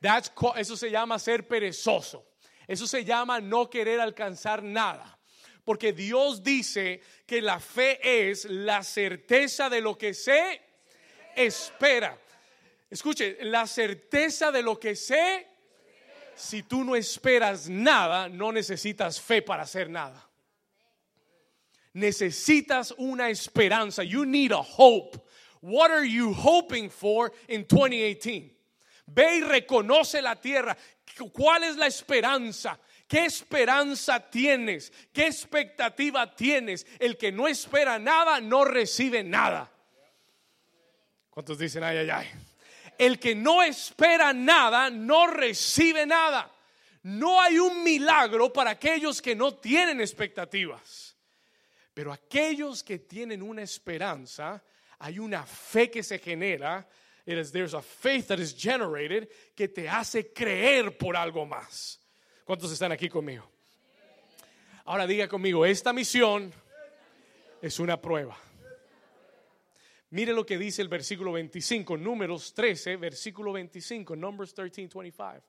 That's 0.00 0.30
eso 0.56 0.76
se 0.76 0.90
llama 0.90 1.18
ser 1.18 1.38
perezoso. 1.38 2.22
Eso 2.68 2.86
se 2.86 3.04
llama 3.04 3.40
no 3.40 3.66
querer 3.66 3.98
alcanzar 3.98 4.62
nada. 4.62 5.04
Porque 5.66 5.92
Dios 5.92 6.40
dice 6.40 7.00
que 7.26 7.42
la 7.42 7.58
fe 7.58 7.98
es 8.02 8.44
la 8.48 8.82
certeza 8.82 9.68
de 9.68 9.80
lo 9.80 9.96
que 9.96 10.14
se 10.14 10.60
espera. 11.36 12.16
Escuche, 12.88 13.38
la 13.42 13.66
certeza 13.66 14.50
de 14.50 14.62
lo 14.62 14.78
que 14.78 14.94
se 14.94 15.46
si 16.40 16.62
tú 16.62 16.84
no 16.84 16.96
esperas 16.96 17.68
nada, 17.68 18.28
no 18.28 18.50
necesitas 18.50 19.20
fe 19.20 19.42
para 19.42 19.64
hacer 19.64 19.90
nada. 19.90 20.29
Necesitas 21.94 22.92
una 22.98 23.30
esperanza. 23.30 24.02
You 24.02 24.24
need 24.24 24.52
a 24.52 24.62
hope. 24.62 25.18
What 25.60 25.90
are 25.90 26.04
you 26.04 26.32
hoping 26.32 26.88
for 26.88 27.32
in 27.48 27.64
2018? 27.64 28.50
Ve 29.06 29.38
y 29.38 29.40
reconoce 29.40 30.22
la 30.22 30.36
tierra. 30.36 30.76
¿Cuál 31.32 31.64
es 31.64 31.76
la 31.76 31.86
esperanza? 31.86 32.78
¿Qué 33.08 33.24
esperanza 33.24 34.20
tienes? 34.30 34.92
¿Qué 35.12 35.26
expectativa 35.26 36.32
tienes? 36.34 36.86
El 37.00 37.16
que 37.16 37.32
no 37.32 37.48
espera 37.48 37.98
nada 37.98 38.40
no 38.40 38.64
recibe 38.64 39.24
nada. 39.24 39.68
¿Cuántos 41.28 41.58
dicen 41.58 41.82
ay, 41.82 41.98
ay, 41.98 42.10
ay? 42.10 42.26
El 42.96 43.18
que 43.18 43.34
no 43.34 43.62
espera 43.62 44.32
nada 44.32 44.90
no 44.90 45.26
recibe 45.26 46.06
nada. 46.06 46.52
No 47.02 47.40
hay 47.40 47.58
un 47.58 47.82
milagro 47.82 48.52
para 48.52 48.70
aquellos 48.70 49.20
que 49.20 49.34
no 49.34 49.54
tienen 49.54 50.00
expectativas. 50.00 51.09
Pero 52.00 52.14
aquellos 52.14 52.82
que 52.82 53.00
tienen 53.00 53.42
una 53.42 53.60
esperanza, 53.60 54.64
hay 55.00 55.18
una 55.18 55.44
fe 55.44 55.90
que 55.90 56.02
se 56.02 56.18
genera. 56.18 56.88
there's 57.26 57.74
a 57.74 57.82
faith 57.82 58.28
that 58.28 58.38
is 58.38 58.54
generated 58.54 59.28
que 59.54 59.68
te 59.68 59.86
hace 59.86 60.32
creer 60.32 60.96
por 60.96 61.14
algo 61.14 61.44
más. 61.44 62.00
¿Cuántos 62.46 62.72
están 62.72 62.90
aquí 62.90 63.10
conmigo? 63.10 63.46
Ahora 64.86 65.06
diga 65.06 65.28
conmigo, 65.28 65.66
esta 65.66 65.92
misión 65.92 66.50
es 67.60 67.78
una 67.78 68.00
prueba. 68.00 68.34
Mire 70.08 70.32
lo 70.32 70.46
que 70.46 70.56
dice 70.56 70.80
el 70.80 70.88
versículo 70.88 71.32
25, 71.32 71.98
números 71.98 72.54
13, 72.54 72.96
versículo 72.96 73.52
25, 73.52 74.16
Numbers 74.16 74.54
13, 74.54 74.88
25. 74.88 75.42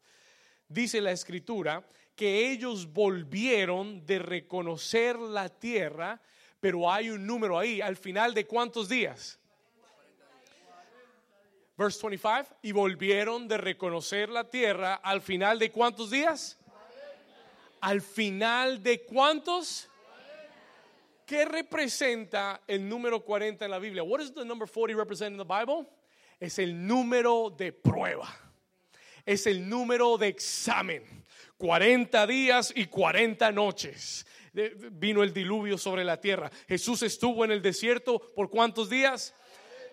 Dice 0.67 0.99
la 0.99 1.13
escritura 1.13 1.87
que 2.13 2.51
ellos 2.51 2.91
volvieron 2.91 4.05
de 4.05 4.19
reconocer 4.19 5.17
la 5.17 5.47
tierra, 5.47 6.21
pero 6.61 6.89
hay 6.89 7.09
un 7.09 7.25
número 7.25 7.59
ahí, 7.59 7.81
al 7.81 7.97
final 7.97 8.33
de 8.33 8.45
cuántos 8.45 8.87
días? 8.87 9.39
Verse 11.75 11.99
25, 12.07 12.55
y 12.61 12.71
volvieron 12.71 13.47
de 13.47 13.57
reconocer 13.57 14.29
la 14.29 14.47
tierra 14.47 14.93
al 14.95 15.21
final 15.21 15.57
de 15.57 15.71
cuántos 15.71 16.11
días? 16.11 16.59
Al 17.81 18.01
final 18.01 18.83
de 18.83 19.03
cuántos? 19.03 19.89
¿Qué 21.25 21.45
representa 21.45 22.61
el 22.67 22.87
número 22.87 23.21
40 23.21 23.65
en 23.65 23.71
la 23.71 23.79
Biblia? 23.79 24.03
What 24.03 24.19
does 24.19 24.33
the 24.33 24.45
number 24.45 24.67
40 24.67 24.95
represent 24.95 25.31
in 25.31 25.37
the 25.37 25.43
Bible? 25.43 25.87
Es 26.39 26.59
el 26.59 26.85
número 26.85 27.49
de 27.49 27.71
prueba. 27.71 28.27
Es 29.25 29.47
el 29.47 29.67
número 29.67 30.17
de 30.17 30.27
examen. 30.27 31.25
40 31.57 32.27
días 32.27 32.73
y 32.75 32.85
40 32.85 33.51
noches. 33.51 34.27
Vino 34.53 35.23
el 35.23 35.33
diluvio 35.33 35.77
sobre 35.77 36.03
la 36.03 36.19
tierra. 36.19 36.51
Jesús 36.67 37.03
estuvo 37.03 37.45
en 37.45 37.51
el 37.51 37.61
desierto 37.61 38.19
por 38.35 38.49
cuántos 38.49 38.89
días? 38.89 39.33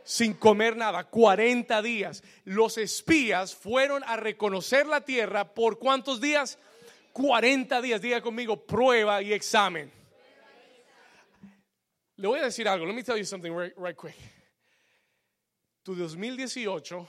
Sin 0.02 0.34
comer 0.34 0.76
nada, 0.76 1.04
40 1.04 1.82
días. 1.82 2.24
Los 2.44 2.78
espías 2.78 3.54
fueron 3.54 4.02
a 4.04 4.16
reconocer 4.16 4.86
la 4.86 5.04
tierra 5.04 5.54
por 5.54 5.78
cuántos 5.78 6.20
días? 6.20 6.58
40 7.12 7.82
días. 7.82 8.00
Diga 8.00 8.20
conmigo, 8.20 8.64
prueba 8.64 9.22
y 9.22 9.32
examen. 9.32 9.92
Le 12.16 12.26
voy 12.26 12.40
a 12.40 12.44
decir 12.44 12.66
algo. 12.66 12.84
Let 12.84 12.94
me 12.94 13.04
tell 13.04 13.16
you 13.16 13.24
something 13.24 13.52
right, 13.52 13.96
quick. 13.96 14.16
Tu 15.84 15.94
2018 15.94 17.08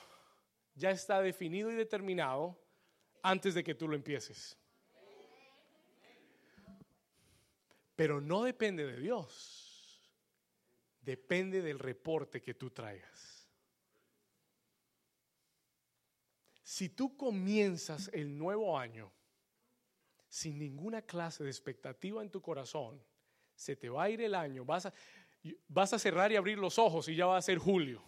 ya 0.76 0.92
está 0.92 1.20
definido 1.22 1.72
y 1.72 1.76
determinado 1.76 2.62
antes 3.24 3.56
de 3.56 3.64
que 3.64 3.74
tú 3.74 3.88
lo 3.88 3.96
empieces. 3.96 4.59
Pero 8.00 8.22
no 8.22 8.44
depende 8.44 8.86
de 8.86 8.96
Dios. 8.96 10.10
Depende 11.02 11.62
del 11.62 11.78
reporte 11.78 12.42
que 12.42 12.54
tú 12.54 12.70
traigas. 12.70 13.52
Si 16.64 16.88
tú 16.88 17.18
comienzas 17.18 18.10
el 18.14 18.38
nuevo 18.38 18.80
año 18.80 19.12
sin 20.30 20.58
ninguna 20.60 21.02
clase 21.02 21.44
de 21.44 21.50
expectativa 21.50 22.22
en 22.22 22.32
tu 22.32 22.42
corazón, 22.42 23.04
se 23.54 23.76
te 23.76 23.90
va 23.90 24.04
a 24.04 24.10
ir 24.10 24.22
el 24.22 24.34
año, 24.34 24.64
vas 24.64 24.86
a, 24.86 26.00
cerrar 26.00 26.32
y 26.32 26.38
abrir 26.38 26.58
los 26.58 26.80
ojos 26.80 27.10
y 27.10 27.18
ya 27.18 27.26
va 27.26 27.36
a 27.36 27.42
ser 27.42 27.58
julio. 27.58 28.02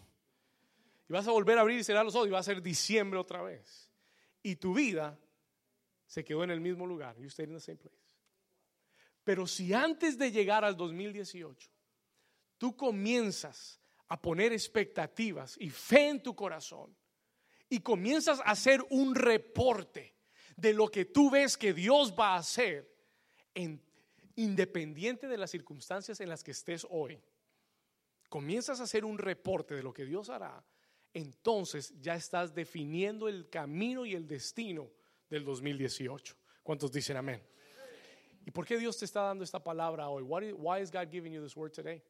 Y 1.09 1.11
vas 1.11 1.27
a 1.27 1.31
volver 1.31 1.57
a 1.57 1.61
abrir 1.61 1.79
y 1.79 1.83
cerrar 1.83 2.05
los 2.05 2.15
ojos 2.15 2.29
y 2.29 2.31
va 2.31 2.39
a 2.39 2.43
ser 2.43 2.61
diciembre 2.61 3.19
otra 3.19 3.41
vez. 3.41 3.91
Y 4.41 4.55
tu 4.55 4.73
vida 4.73 5.19
se 6.05 6.23
quedó 6.23 6.45
en 6.45 6.51
el 6.51 6.61
mismo 6.61 6.87
lugar. 6.87 7.17
You 7.19 7.29
stayed 7.29 7.49
in 7.49 7.55
the 7.55 7.59
same 7.59 7.77
place. 7.77 8.10
Pero 9.23 9.47
si 9.47 9.73
antes 9.73 10.17
de 10.17 10.31
llegar 10.31 10.65
al 10.65 10.75
2018 10.75 11.69
tú 12.57 12.75
comienzas 12.75 13.79
a 14.07 14.21
poner 14.21 14.53
expectativas 14.53 15.55
y 15.59 15.69
fe 15.69 16.09
en 16.09 16.21
tu 16.21 16.35
corazón 16.35 16.95
y 17.69 17.79
comienzas 17.79 18.39
a 18.39 18.51
hacer 18.51 18.85
un 18.89 19.15
reporte 19.15 20.15
de 20.55 20.73
lo 20.73 20.89
que 20.89 21.05
tú 21.05 21.29
ves 21.29 21.57
que 21.57 21.73
Dios 21.73 22.13
va 22.17 22.35
a 22.35 22.39
hacer 22.39 22.93
en 23.53 23.81
independiente 24.35 25.27
de 25.27 25.37
las 25.37 25.51
circunstancias 25.51 26.19
en 26.19 26.29
las 26.29 26.43
que 26.43 26.51
estés 26.51 26.85
hoy, 26.89 27.21
comienzas 28.29 28.79
a 28.79 28.83
hacer 28.83 29.05
un 29.05 29.17
reporte 29.17 29.75
de 29.75 29.83
lo 29.83 29.93
que 29.93 30.05
Dios 30.05 30.29
hará, 30.29 30.63
entonces 31.13 31.93
ya 31.99 32.15
estás 32.15 32.53
definiendo 32.53 33.27
el 33.27 33.49
camino 33.49 34.05
y 34.05 34.13
el 34.13 34.27
destino 34.27 34.89
del 35.29 35.43
2018. 35.43 36.35
¿Cuántos 36.63 36.91
dicen 36.91 37.17
amén? 37.17 37.43
¿Y 38.45 38.51
por 38.51 38.65
qué 38.65 38.77
Dios 38.77 38.97
te 38.97 39.05
está 39.05 39.21
dando 39.21 39.43
esta 39.43 39.63
palabra 39.63 40.09
hoy? 40.09 40.23
Why 40.23 40.81
is 40.81 40.91
God 40.91 41.09
giving 41.11 41.31
you 41.31 41.41
this 41.41 41.55
word 41.55 41.71
today? 41.71 42.01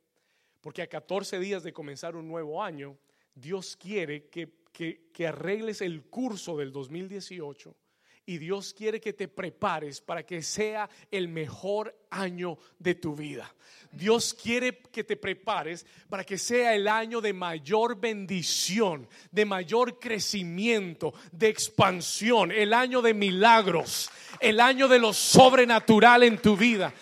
Porque 0.62 0.82
a 0.82 0.88
14 0.88 1.39
días 1.39 1.63
de 1.63 1.74
comenzar 1.74 2.15
un 2.15 2.28
nuevo 2.28 2.63
año, 2.63 2.98
Dios 3.34 3.76
quiere 3.76 4.30
que, 4.30 4.54
que, 4.72 5.10
que 5.12 5.28
arregles 5.28 5.82
el 5.82 6.04
curso 6.04 6.58
del 6.58 6.72
2018 6.72 7.76
y 8.25 8.38
Dios 8.38 8.73
quiere 8.73 8.99
que 9.01 9.13
te 9.13 9.27
prepares 9.27 10.01
para 10.01 10.23
que 10.25 10.41
sea 10.41 10.89
el 11.10 11.27
mejor 11.27 11.95
año 12.10 12.57
de 12.79 12.95
tu 12.95 13.15
vida. 13.15 13.53
Dios 13.91 14.34
quiere 14.34 14.77
que 14.77 15.03
te 15.03 15.17
prepares 15.17 15.86
para 16.07 16.23
que 16.23 16.38
sea 16.38 16.73
el 16.75 16.88
año 16.88 17.19
de 17.19 17.34
mayor 17.34 17.99
bendición, 17.99 19.07
de 19.31 19.45
mayor 19.45 19.99
crecimiento, 19.99 21.13
de 21.31 21.49
expansión, 21.49 22.51
el 22.51 22.73
año 22.73 23.01
de 23.01 23.13
milagros, 23.13 24.10
el 24.39 24.60
año 24.60 24.88
de 24.88 24.99
lo 24.99 25.13
sobrenatural 25.13 26.23
en 26.23 26.38
tu 26.38 26.55
vida. 26.55 26.93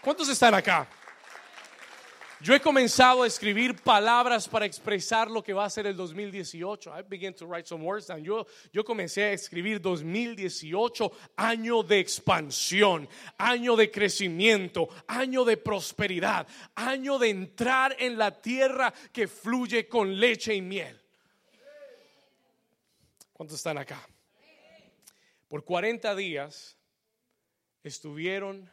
¿Cuántos 0.00 0.28
están 0.28 0.54
acá? 0.54 0.88
Yo 2.42 2.56
he 2.56 2.60
comenzado 2.60 3.22
a 3.22 3.28
escribir 3.28 3.76
palabras 3.76 4.48
para 4.48 4.66
expresar 4.66 5.30
lo 5.30 5.44
que 5.44 5.52
va 5.52 5.64
a 5.64 5.70
ser 5.70 5.86
el 5.86 5.94
2018. 5.94 6.90
I 6.90 7.02
began 7.08 7.32
to 7.34 7.46
write 7.46 7.68
some 7.68 7.84
words 7.84 8.08
down. 8.08 8.24
Yo, 8.24 8.48
yo 8.72 8.84
comencé 8.84 9.22
a 9.22 9.32
escribir 9.32 9.80
2018, 9.80 11.12
año 11.36 11.84
de 11.84 12.00
expansión, 12.00 13.08
año 13.38 13.76
de 13.76 13.92
crecimiento, 13.92 14.88
año 15.06 15.44
de 15.44 15.56
prosperidad, 15.56 16.48
año 16.74 17.16
de 17.20 17.30
entrar 17.30 17.94
en 18.00 18.18
la 18.18 18.32
tierra 18.42 18.92
que 19.12 19.28
fluye 19.28 19.86
con 19.86 20.18
leche 20.18 20.52
y 20.52 20.62
miel. 20.62 21.00
¿Cuántos 23.32 23.58
están 23.58 23.78
acá? 23.78 24.04
Por 25.46 25.64
40 25.64 26.12
días 26.16 26.76
estuvieron 27.84 28.68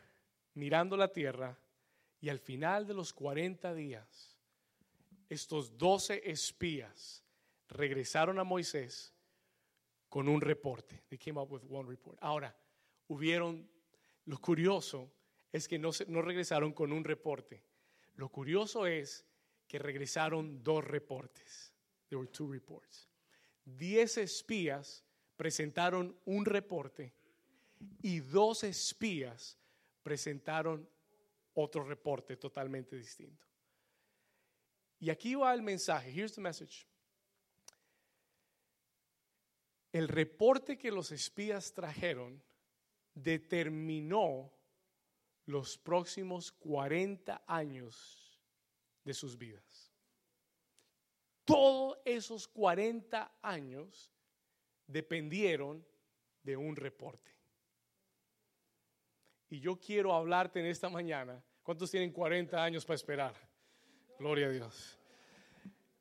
mirando 0.56 0.98
la 0.98 1.10
tierra 1.10 1.56
y 2.22 2.30
al 2.30 2.40
final 2.40 2.86
de 2.86 2.94
los 2.94 3.14
40 3.14 3.74
días, 3.74 4.38
estos 5.30 5.78
12 5.78 6.30
espías 6.30 7.24
regresaron 7.70 8.40
a 8.40 8.44
Moisés 8.44 9.14
con 10.10 10.28
un 10.28 10.42
reporte. 10.42 11.04
They 11.08 11.18
came 11.18 11.40
up 11.40 11.52
with 11.52 11.62
one 11.70 11.88
report. 11.88 12.18
Ahora, 12.22 12.56
hubieron, 13.08 13.70
lo 14.26 14.40
curioso 14.40 15.12
es 15.52 15.68
que 15.68 15.78
no, 15.78 15.92
no 16.08 16.22
regresaron 16.22 16.74
con 16.74 16.92
un 16.92 17.04
reporte. 17.04 17.64
Lo 18.16 18.30
curioso 18.30 18.86
es 18.86 19.26
que 19.68 19.80
regresaron 19.80 20.64
dos 20.64 20.84
reportes. 20.84 21.74
There 22.10 22.18
were 22.18 22.32
two 22.32 22.52
reports. 22.52 23.08
Diez 23.64 24.18
espías 24.18 25.06
presentaron 25.38 26.18
un 26.26 26.44
reporte 26.44 27.14
y 28.02 28.20
dos 28.20 28.64
espías 28.64 29.58
presentaron 30.04 30.90
otro 31.62 31.84
reporte 31.84 32.38
totalmente 32.38 32.96
distinto. 32.96 33.46
Y 35.00 35.10
aquí 35.10 35.36
va 35.36 35.54
el 35.54 35.62
mensaje. 35.62 36.12
Here's 36.12 36.34
the 36.34 36.42
message. 36.42 36.86
El 39.92 40.08
reporte 40.08 40.78
que 40.78 40.92
los 40.92 41.12
espías 41.12 41.74
trajeron 41.74 42.44
determinó 43.14 44.52
los 45.46 45.78
próximos 45.78 46.52
40 46.52 47.44
años 47.48 48.40
de 49.04 49.14
sus 49.14 49.38
vidas. 49.38 49.92
Todos 51.44 51.98
esos 52.06 52.48
40 52.48 53.40
años 53.42 54.12
dependieron 54.86 55.84
de 56.44 56.56
un 56.56 56.76
reporte. 56.76 57.32
Y 59.50 59.60
yo 59.60 59.80
quiero 59.80 60.14
hablarte 60.14 60.60
en 60.60 60.68
esta 60.68 60.90
mañana. 60.90 61.44
¿Cuántos 61.70 61.92
tienen 61.92 62.12
40 62.12 62.64
años 62.64 62.84
para 62.84 62.96
esperar? 62.96 63.36
Gloria 64.18 64.48
a 64.48 64.50
Dios. 64.50 64.98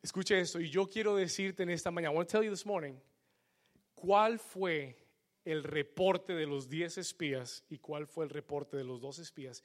Escuche 0.00 0.40
esto. 0.40 0.58
Y 0.58 0.70
yo 0.70 0.88
quiero 0.88 1.14
decirte 1.14 1.62
en 1.62 1.68
esta 1.68 1.90
mañana. 1.90 2.14
I 2.14 2.16
want 2.16 2.30
to 2.30 2.38
tell 2.38 2.42
you 2.42 2.50
this 2.50 2.64
morning. 2.64 2.94
¿Cuál 3.94 4.38
fue 4.38 4.96
el 5.44 5.62
reporte 5.62 6.32
de 6.32 6.46
los 6.46 6.70
10 6.70 6.96
espías 6.96 7.66
y 7.68 7.80
cuál 7.80 8.06
fue 8.06 8.24
el 8.24 8.30
reporte 8.30 8.78
de 8.78 8.84
los 8.84 9.02
dos 9.02 9.18
espías? 9.18 9.62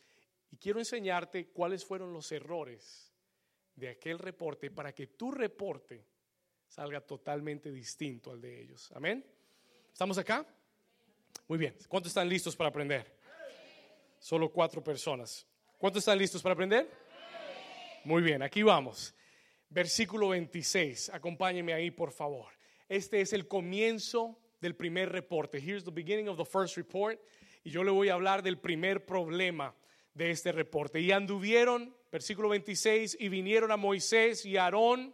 Y 0.52 0.58
quiero 0.58 0.80
enseñarte 0.80 1.48
cuáles 1.52 1.86
fueron 1.86 2.12
los 2.12 2.30
errores 2.34 3.14
de 3.74 3.88
aquel 3.88 4.20
reporte 4.20 4.72
para 4.72 4.92
que 4.92 5.08
tu 5.08 5.32
reporte 5.32 6.06
salga 6.68 7.00
totalmente 7.00 7.72
distinto 7.72 8.30
al 8.30 8.42
de 8.42 8.60
ellos. 8.62 8.92
Amén. 8.94 9.26
¿Estamos 9.90 10.18
acá? 10.18 10.46
Muy 11.48 11.58
bien. 11.58 11.78
¿Cuántos 11.88 12.10
están 12.10 12.28
listos 12.28 12.58
para 12.58 12.72
aprender? 12.72 13.10
Solo 14.20 14.52
cuatro 14.52 14.84
personas. 14.84 15.48
¿Cuántos 15.84 16.04
están 16.04 16.18
listos 16.18 16.42
para 16.42 16.54
aprender? 16.54 16.90
Muy 18.06 18.24
bien, 18.24 18.42
aquí 18.42 18.64
vamos. 18.64 19.14
Versículo 19.68 20.30
26. 20.30 21.10
Acompáñenme 21.10 21.74
ahí, 21.74 21.92
por 21.92 22.14
favor. 22.14 22.54
Este 22.88 23.20
es 23.20 23.34
el 23.34 23.50
comienzo 23.50 24.40
del 24.62 24.78
primer 24.78 25.12
reporte. 25.12 25.58
Here's 25.58 25.84
the 25.84 25.92
beginning 25.92 26.30
of 26.30 26.38
the 26.38 26.46
first 26.46 26.78
report. 26.78 27.20
Y 27.66 27.70
yo 27.70 27.84
le 27.84 27.92
voy 27.92 28.08
a 28.08 28.14
hablar 28.14 28.44
del 28.44 28.60
primer 28.60 29.06
problema 29.06 29.76
de 30.14 30.32
este 30.32 30.54
reporte. 30.54 31.02
Y 31.02 31.12
anduvieron, 31.12 31.94
versículo 32.10 32.48
26, 32.48 33.18
y 33.20 33.28
vinieron 33.28 33.70
a 33.70 33.76
Moisés 33.76 34.46
y 34.46 34.56
a 34.56 34.64
Aarón 34.64 35.14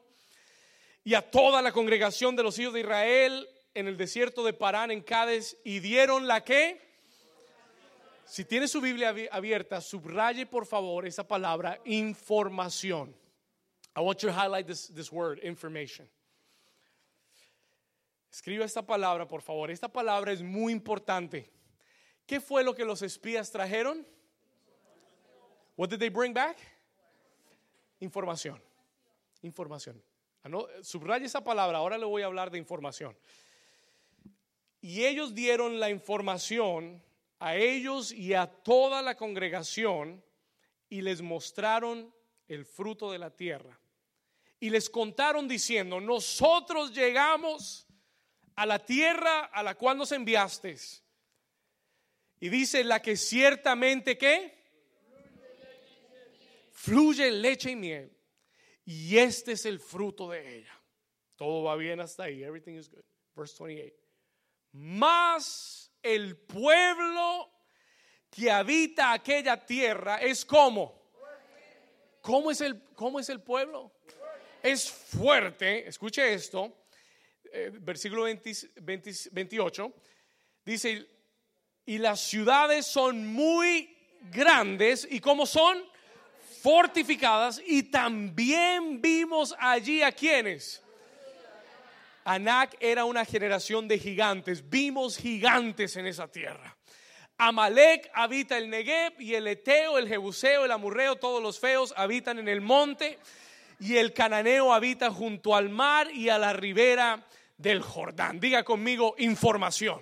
y 1.04 1.16
a 1.16 1.32
toda 1.32 1.64
la 1.64 1.72
congregación 1.72 2.36
de 2.36 2.44
los 2.44 2.60
hijos 2.60 2.76
de 2.76 2.82
Israel 2.82 3.50
en 3.74 3.88
el 3.88 3.98
desierto 3.98 4.44
de 4.44 4.54
Parán 4.54 4.92
en 4.92 5.02
Cádiz 5.02 5.58
y 5.64 5.80
dieron 5.80 6.28
la 6.28 6.44
que 6.44 6.89
si 8.30 8.46
tiene 8.46 8.68
su 8.68 8.80
Biblia 8.80 9.12
abierta, 9.32 9.82
subraye 9.82 10.46
por 10.46 10.68
favor 10.68 11.08
esa 11.08 11.28
palabra 11.28 11.80
información. 11.84 13.16
I 13.96 14.02
want 14.02 14.22
you 14.22 14.30
to 14.30 14.34
highlight 14.34 14.68
this, 14.68 14.88
this 14.94 15.12
word, 15.12 15.40
information. 15.44 16.08
Escriba 18.32 18.66
esta 18.66 18.84
palabra, 18.84 19.28
por 19.28 19.42
favor. 19.42 19.72
Esta 19.72 19.88
palabra 19.88 20.32
es 20.32 20.44
muy 20.44 20.72
importante. 20.72 21.50
¿Qué 22.28 22.40
fue 22.40 22.64
lo 22.64 22.76
que 22.76 22.86
los 22.86 23.02
espías 23.02 23.50
trajeron? 23.50 24.06
What 25.76 25.90
did 25.90 25.98
they 25.98 26.10
bring 26.10 26.32
back? 26.32 26.58
Información. 28.00 28.62
Información. 29.42 30.00
Subraye 30.84 31.26
esa 31.26 31.44
palabra. 31.44 31.80
Ahora 31.80 31.98
le 31.98 32.06
voy 32.06 32.22
a 32.22 32.28
hablar 32.28 32.52
de 32.52 32.60
información. 32.60 33.18
Y 34.82 35.06
ellos 35.06 35.34
dieron 35.34 35.80
la 35.80 35.90
información 35.90 37.02
a 37.40 37.56
ellos 37.56 38.12
y 38.12 38.34
a 38.34 38.48
toda 38.48 39.02
la 39.02 39.16
congregación 39.16 40.24
y 40.90 41.02
les 41.02 41.22
mostraron 41.22 42.14
el 42.48 42.66
fruto 42.66 43.12
de 43.12 43.20
la 43.20 43.36
tierra. 43.36 43.80
Y 44.60 44.70
les 44.70 44.90
contaron 44.90 45.48
diciendo, 45.48 46.02
nosotros 46.02 46.94
llegamos 46.94 47.88
a 48.56 48.66
la 48.66 48.80
tierra 48.86 49.46
a 49.46 49.64
la 49.64 49.76
cual 49.76 49.98
nos 49.98 50.12
enviaste. 50.12 50.76
Y 52.42 52.50
dice, 52.50 52.84
la 52.84 53.02
que 53.02 53.16
ciertamente 53.16 54.18
que 54.18 54.60
fluye 56.72 57.32
leche 57.32 57.72
y 57.72 57.76
miel. 57.76 58.12
Y 58.86 59.18
este 59.18 59.54
es 59.54 59.66
el 59.66 59.80
fruto 59.80 60.30
de 60.30 60.58
ella. 60.58 60.74
Todo 61.36 61.64
va 61.64 61.76
bien 61.76 62.00
hasta 62.00 62.24
ahí. 62.24 62.44
Everything 62.44 62.74
is 62.74 62.90
good. 62.90 63.04
Verse 63.36 63.56
28. 63.64 63.96
Más 64.72 65.89
el 66.02 66.38
pueblo 66.38 67.50
que 68.30 68.52
habita 68.52 69.14
aquella 69.14 69.66
tierra 69.66 70.18
es 70.18 70.46
como. 70.46 71.00
¿Cómo 72.22 72.52
es 72.52 72.62
el, 72.62 72.84
cómo 72.96 73.20
es 73.20 73.30
el 73.30 73.42
pueblo? 73.42 73.92
Es 74.62 74.90
fuerte, 74.90 75.88
escuche 75.88 76.34
esto, 76.34 76.86
eh, 77.52 77.72
versículo 77.74 78.24
28, 78.24 79.94
dice, 80.66 81.08
y 81.86 81.98
las 81.98 82.20
ciudades 82.20 82.86
son 82.86 83.26
muy 83.26 83.98
grandes 84.32 85.08
y 85.10 85.22
como 85.22 85.46
son 85.46 85.82
fortificadas 86.62 87.62
y 87.66 87.84
también 87.84 89.02
vimos 89.02 89.56
allí 89.58 90.02
a 90.02 90.12
quienes 90.12 90.84
Anak 92.24 92.76
era 92.80 93.06
una 93.06 93.26
generación 93.26 93.88
de 93.88 94.00
gigantes. 94.00 94.70
Vimos 94.70 95.18
gigantes 95.18 95.96
en 95.96 96.06
esa 96.08 96.28
tierra. 96.28 96.76
Amalek 97.38 98.12
habita 98.14 98.58
el 98.58 98.70
Negev 98.70 99.20
y 99.20 99.36
el 99.36 99.48
Eteo, 99.48 99.98
el 99.98 100.08
Jebuseo, 100.10 100.66
el 100.66 100.72
Amurreo, 100.72 101.16
todos 101.16 101.42
los 101.42 101.60
feos 101.60 101.94
habitan 101.96 102.38
en 102.38 102.50
el 102.50 102.60
monte 102.60 103.18
y 103.80 103.96
el 103.96 104.12
Cananeo 104.12 104.74
habita 104.74 105.10
junto 105.10 105.56
al 105.56 105.70
mar 105.70 106.12
y 106.12 106.28
a 106.28 106.38
la 106.38 106.52
ribera 106.52 107.26
del 107.58 107.82
Jordán. 107.82 108.42
Diga 108.42 108.64
conmigo 108.64 109.16
información. 109.20 110.02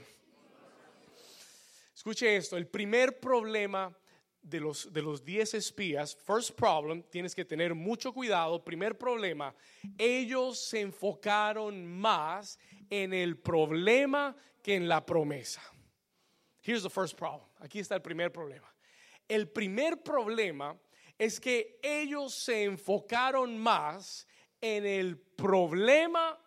Escuche 1.96 2.36
esto, 2.36 2.58
el 2.58 2.68
primer 2.68 3.20
problema 3.20 3.96
de 4.50 4.60
los, 4.60 4.92
de 4.92 5.02
los 5.02 5.24
10 5.24 5.56
espías, 5.56 6.16
first 6.16 6.56
problem, 6.56 7.04
tienes 7.04 7.36
que 7.36 7.44
tener 7.44 7.76
mucho 7.76 8.14
cuidado. 8.14 8.64
Primer 8.64 8.98
problema, 8.98 9.54
ellos 9.98 10.60
se 10.60 10.82
enfocaron 10.82 11.86
más 11.86 12.58
en 12.90 13.14
el 13.14 13.38
problema 13.38 14.36
que 14.64 14.76
en 14.76 14.88
la 14.88 15.06
promesa. 15.06 15.62
Here's 16.62 16.84
the 16.84 16.90
first 16.90 17.18
problem. 17.18 17.48
Aquí 17.60 17.80
está 17.80 17.96
el 17.96 18.02
primer 18.02 18.32
problema. 18.32 18.68
El 19.28 19.50
primer 19.50 20.02
problema 20.02 20.78
es 21.18 21.40
que 21.40 21.80
ellos 21.82 22.34
se 22.34 22.64
enfocaron 22.64 23.58
más 23.58 24.28
en 24.62 24.86
el 24.86 25.18
problema 25.18 26.40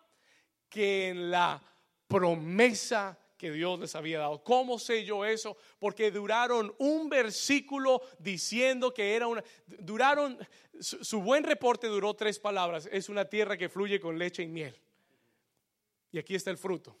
que 0.69 1.09
en 1.09 1.29
la 1.29 1.61
promesa 2.07 3.17
que 3.41 3.51
Dios 3.51 3.79
les 3.79 3.95
había 3.95 4.19
dado. 4.19 4.43
¿Cómo 4.43 4.77
sé 4.77 5.03
yo 5.03 5.25
eso? 5.25 5.57
Porque 5.79 6.11
duraron 6.11 6.75
un 6.77 7.09
versículo 7.09 7.99
diciendo 8.19 8.93
que 8.93 9.15
era 9.15 9.25
una, 9.25 9.43
duraron, 9.65 10.37
su, 10.79 11.23
buen 11.23 11.43
reporte 11.43 11.87
duró 11.87 12.13
tres 12.13 12.37
palabras, 12.37 12.87
es 12.91 13.09
una 13.09 13.25
tierra 13.25 13.57
que 13.57 13.67
fluye 13.67 13.99
con 13.99 14.19
leche 14.19 14.43
y 14.43 14.47
miel. 14.47 14.79
Y 16.11 16.19
aquí 16.19 16.35
está 16.35 16.51
el 16.51 16.59
fruto. 16.59 16.95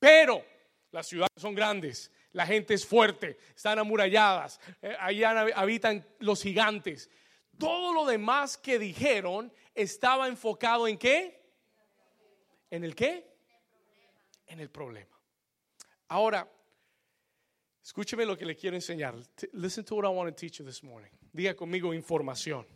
Pero 0.00 0.44
las 0.90 1.06
ciudades 1.06 1.30
son 1.36 1.54
grandes, 1.54 2.10
la 2.32 2.44
gente 2.44 2.74
es 2.74 2.84
fuerte, 2.84 3.38
están 3.54 3.78
amuralladas, 3.78 4.58
eh, 4.82 4.96
allá 4.98 5.42
habitan 5.54 6.04
los 6.18 6.42
gigantes. 6.42 7.08
Todo 7.56 7.94
lo 7.94 8.06
demás 8.06 8.58
que 8.58 8.80
dijeron 8.80 9.52
estaba 9.72 10.26
enfocado 10.26 10.88
en 10.88 10.98
qué? 10.98 11.40
¿En 12.70 12.82
el 12.82 12.96
qué? 12.96 13.24
En 14.48 14.58
el 14.58 14.68
problema. 14.68 15.15
Ahora, 16.08 16.48
escúcheme 17.82 18.24
lo 18.24 18.36
que 18.36 18.44
le 18.44 18.54
quiero 18.54 18.76
enseñar. 18.76 19.14
Listen 19.52 19.84
to 19.84 19.96
what 19.96 20.04
I 20.04 20.08
want 20.08 20.28
to 20.28 20.34
teach 20.34 20.58
you 20.58 20.64
this 20.64 20.82
morning. 20.82 21.10
Diga 21.32 21.54
conmigo 21.54 21.92
información. 21.92 22.66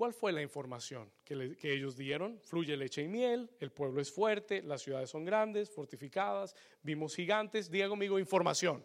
¿Cuál 0.00 0.14
fue 0.14 0.32
la 0.32 0.40
información 0.40 1.12
que, 1.24 1.58
ellos 1.62 1.94
dieron? 1.94 2.40
Fluye 2.40 2.74
leche 2.74 3.02
y 3.02 3.08
miel, 3.08 3.50
el 3.60 3.70
pueblo 3.70 4.00
es 4.00 4.10
fuerte, 4.10 4.62
las 4.62 4.80
ciudades 4.80 5.10
son 5.10 5.26
grandes, 5.26 5.68
fortificadas, 5.68 6.56
vimos 6.82 7.14
gigantes. 7.14 7.70
Diga 7.70 7.86
conmigo 7.86 8.18
información. 8.18 8.82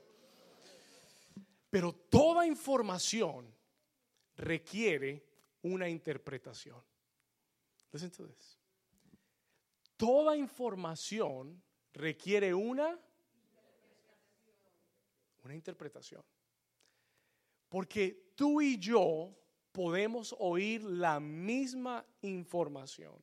Pero 1.69 1.93
toda 1.93 2.45
información 2.45 3.54
requiere 4.36 5.25
una 5.62 5.88
interpretación. 5.88 6.84
Listen 7.93 8.12
to 8.12 8.28
this. 8.28 8.60
Toda 9.95 10.36
información 10.36 11.63
requiere 11.95 12.53
una 12.53 12.99
una 15.45 15.55
interpretación. 15.55 16.23
Porque 17.69 18.31
tú 18.36 18.62
y 18.62 18.77
yo 18.77 19.34
podemos 19.71 20.36
oír 20.39 20.84
la 20.84 21.19
misma 21.19 22.05
información 22.21 23.13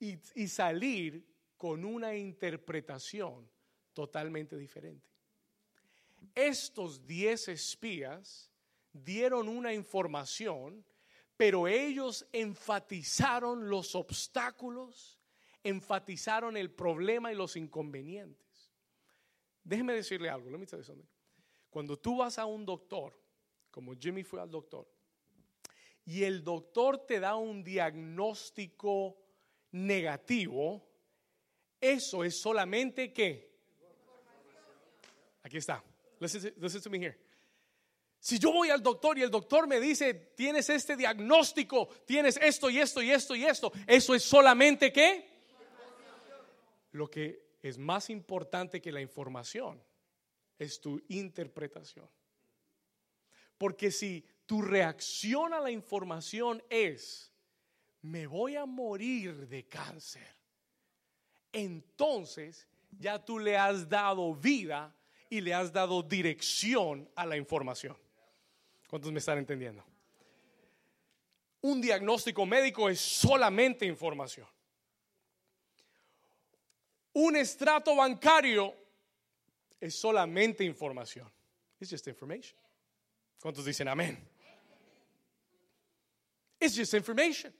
y, 0.00 0.18
y 0.34 0.48
salir 0.48 1.24
con 1.56 1.84
una 1.84 2.14
interpretación 2.16 3.48
totalmente 3.92 4.56
diferente. 4.56 5.08
Estos 6.34 7.06
diez 7.06 7.48
espías 7.48 8.50
dieron 8.92 9.48
una 9.48 9.72
información, 9.72 10.84
pero 11.36 11.68
ellos 11.68 12.26
enfatizaron 12.32 13.68
los 13.68 13.94
obstáculos, 13.94 15.17
enfatizaron 15.62 16.56
el 16.56 16.70
problema 16.70 17.32
y 17.32 17.36
los 17.36 17.56
inconvenientes. 17.56 18.72
Déjeme 19.64 19.92
decirle 19.92 20.30
algo, 20.30 20.50
let 20.50 20.58
me. 20.58 20.66
Cuando 21.70 21.98
tú 21.98 22.18
vas 22.18 22.38
a 22.38 22.46
un 22.46 22.64
doctor, 22.64 23.18
como 23.70 23.94
Jimmy 23.94 24.24
fue 24.24 24.40
al 24.40 24.50
doctor, 24.50 24.88
y 26.04 26.24
el 26.24 26.42
doctor 26.42 27.06
te 27.06 27.20
da 27.20 27.36
un 27.36 27.62
diagnóstico 27.62 29.18
negativo, 29.72 30.88
eso 31.80 32.24
es 32.24 32.40
solamente 32.40 33.12
que. 33.12 33.48
Aquí 35.42 35.58
está. 35.58 35.84
Listen, 36.18 36.54
listen 36.56 36.82
to 36.82 36.90
me 36.90 36.98
here. 36.98 37.18
Si 38.20 38.38
yo 38.38 38.52
voy 38.52 38.70
al 38.70 38.82
doctor 38.82 39.16
y 39.18 39.22
el 39.22 39.30
doctor 39.30 39.68
me 39.68 39.78
dice, 39.78 40.12
tienes 40.14 40.68
este 40.70 40.96
diagnóstico, 40.96 41.88
tienes 42.04 42.36
esto 42.38 42.68
y 42.68 42.78
esto 42.78 43.00
y 43.00 43.10
esto 43.10 43.36
y 43.36 43.44
esto, 43.44 43.72
eso 43.86 44.14
es 44.14 44.22
solamente 44.24 44.92
que 44.92 45.37
lo 46.92 47.10
que 47.10 47.48
es 47.62 47.78
más 47.78 48.10
importante 48.10 48.80
que 48.80 48.92
la 48.92 49.00
información, 49.00 49.82
es 50.58 50.80
tu 50.80 51.00
interpretación. 51.08 52.08
Porque 53.56 53.90
si 53.90 54.24
tu 54.46 54.62
reacción 54.62 55.52
a 55.52 55.60
la 55.60 55.70
información 55.70 56.62
es, 56.68 57.32
me 58.02 58.26
voy 58.26 58.56
a 58.56 58.66
morir 58.66 59.48
de 59.48 59.66
cáncer, 59.66 60.26
entonces 61.52 62.68
ya 62.98 63.24
tú 63.24 63.38
le 63.38 63.56
has 63.56 63.88
dado 63.88 64.34
vida 64.34 64.94
y 65.28 65.40
le 65.40 65.54
has 65.54 65.72
dado 65.72 66.02
dirección 66.02 67.08
a 67.14 67.26
la 67.26 67.36
información. 67.36 67.96
¿Cuántos 68.88 69.12
me 69.12 69.18
están 69.18 69.38
entendiendo? 69.38 69.84
Un 71.60 71.80
diagnóstico 71.80 72.46
médico 72.46 72.88
es 72.88 73.00
solamente 73.00 73.84
información 73.84 74.46
un 77.18 77.34
estrato 77.36 77.96
bancario 77.96 78.72
es 79.80 79.94
solamente 79.94 80.64
información. 80.64 81.28
It's 81.80 81.90
just 81.90 82.06
information. 82.06 82.56
¿Cuántos 83.40 83.64
dicen 83.64 83.88
amén? 83.88 84.16
It's 86.60 86.76
just 86.76 86.94
information. 86.94 87.52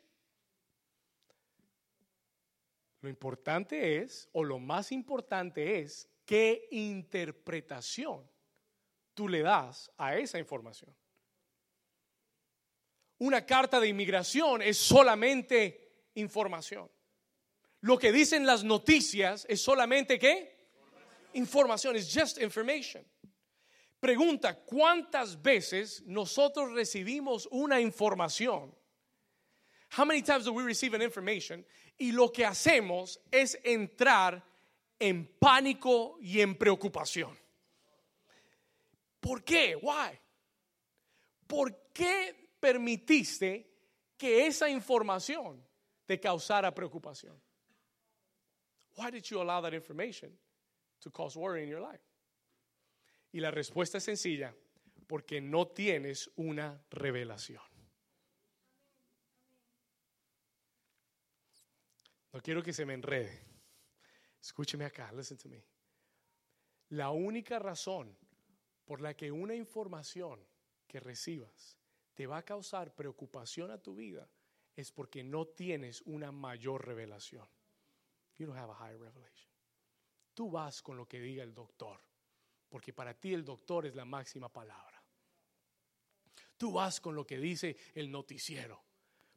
Lo 3.01 3.09
importante 3.09 3.99
es, 3.99 4.29
o 4.33 4.45
lo 4.45 4.59
más 4.59 4.93
importante 4.93 5.81
es, 5.81 6.09
qué 6.25 6.69
interpretación 6.71 8.29
tú 9.15 9.29
le 9.29 9.43
das 9.43 9.91
a 9.97 10.17
esa 10.17 10.39
información. 10.39 10.95
Una 13.19 13.45
carta 13.45 13.81
de 13.81 13.89
inmigración 13.89 14.63
es 14.63 14.79
solamente 14.79 16.11
información. 16.15 16.89
Lo 17.81 17.99
que 17.99 18.13
dicen 18.13 18.45
las 18.45 18.65
noticias 18.65 19.47
es 19.49 19.63
solamente 19.63 20.19
qué? 20.19 20.57
Información, 21.35 21.97
es 21.97 22.13
just 22.13 22.39
information. 22.41 23.05
Pregunta, 24.01 24.55
¿cuántas 24.65 25.41
veces 25.41 26.03
nosotros 26.07 26.73
recibimos 26.73 27.49
una 27.51 27.81
información? 27.81 28.75
How 29.97 30.05
many 30.05 30.23
times 30.23 30.45
do 30.45 30.53
we 30.53 30.63
receive 30.63 30.95
an 30.95 31.03
information? 31.03 31.65
Y 31.99 32.13
lo 32.13 32.31
que 32.31 32.45
hacemos 32.45 33.21
es 33.31 33.59
entrar 33.65 34.45
en 34.99 35.27
pánico 35.39 36.19
y 36.21 36.41
en 36.41 36.57
preocupación. 36.57 37.37
¿Por 39.21 39.43
qué? 39.45 39.77
Why? 39.77 40.19
¿Por 41.47 41.93
qué 41.93 42.51
permitiste 42.61 43.67
que 44.17 44.47
esa 44.47 44.69
información 44.69 45.65
te 46.07 46.21
causara 46.21 46.75
preocupación? 46.75 47.41
Why 48.99 49.13
did 49.13 49.31
you 49.31 49.41
allow 49.41 49.61
that 49.61 49.75
information 49.75 50.31
to 51.03 51.11
cause 51.11 51.37
worry 51.37 51.63
in 51.63 51.69
your 51.69 51.81
life? 51.81 52.03
Y 53.33 53.39
la 53.39 53.53
respuesta 53.53 53.99
es 53.99 54.05
sencilla, 54.05 54.53
porque 55.07 55.41
no 55.41 55.69
tienes 55.69 56.29
una 56.37 56.83
revelación. 56.91 57.63
No 62.33 62.41
quiero 62.41 62.61
que 62.61 62.73
se 62.73 62.85
me 62.85 62.95
enrede. 62.95 63.41
Escúcheme 64.43 64.85
acá, 64.85 65.13
listen 65.13 65.39
to 65.39 65.49
me. 65.49 65.65
La 66.91 67.11
única 67.11 67.61
razón 67.61 68.17
por 68.85 69.01
la 69.01 69.15
que 69.15 69.31
una 69.31 69.55
información 69.55 70.45
que 70.89 70.99
recibas 70.99 71.79
te 72.15 72.27
va 72.27 72.39
a 72.39 72.45
causar 72.45 72.93
preocupación 72.97 73.71
a 73.71 73.79
tu 73.79 73.95
vida 73.95 74.29
es 74.75 74.91
porque 74.91 75.23
no 75.23 75.47
tienes 75.47 76.03
una 76.03 76.33
mayor 76.33 76.85
revelación. 76.85 77.47
You 78.39 78.47
don't 78.47 78.57
have 78.57 78.71
a 78.71 78.75
higher 78.75 78.99
revelation. 78.99 79.49
Tú 80.33 80.51
vas 80.51 80.81
con 80.83 80.97
lo 80.97 81.07
que 81.07 81.21
diga 81.21 81.43
el 81.43 81.53
doctor, 81.53 82.01
porque 82.69 82.93
para 82.93 83.13
ti 83.15 83.35
el 83.35 83.45
doctor 83.45 83.87
es 83.87 83.95
la 83.97 84.05
máxima 84.05 84.49
palabra. 84.49 85.03
Tú 86.57 86.73
vas 86.73 87.01
con 87.01 87.15
lo 87.15 87.27
que 87.27 87.39
dice 87.39 87.77
el 87.95 88.11
noticiero, 88.11 88.81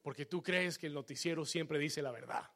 porque 0.02 0.28
tú 0.28 0.42
crees 0.44 0.78
que 0.78 0.88
el 0.88 0.94
noticiero 0.94 1.46
siempre 1.46 1.80
dice 1.80 2.02
la 2.02 2.12
verdad. 2.12 2.50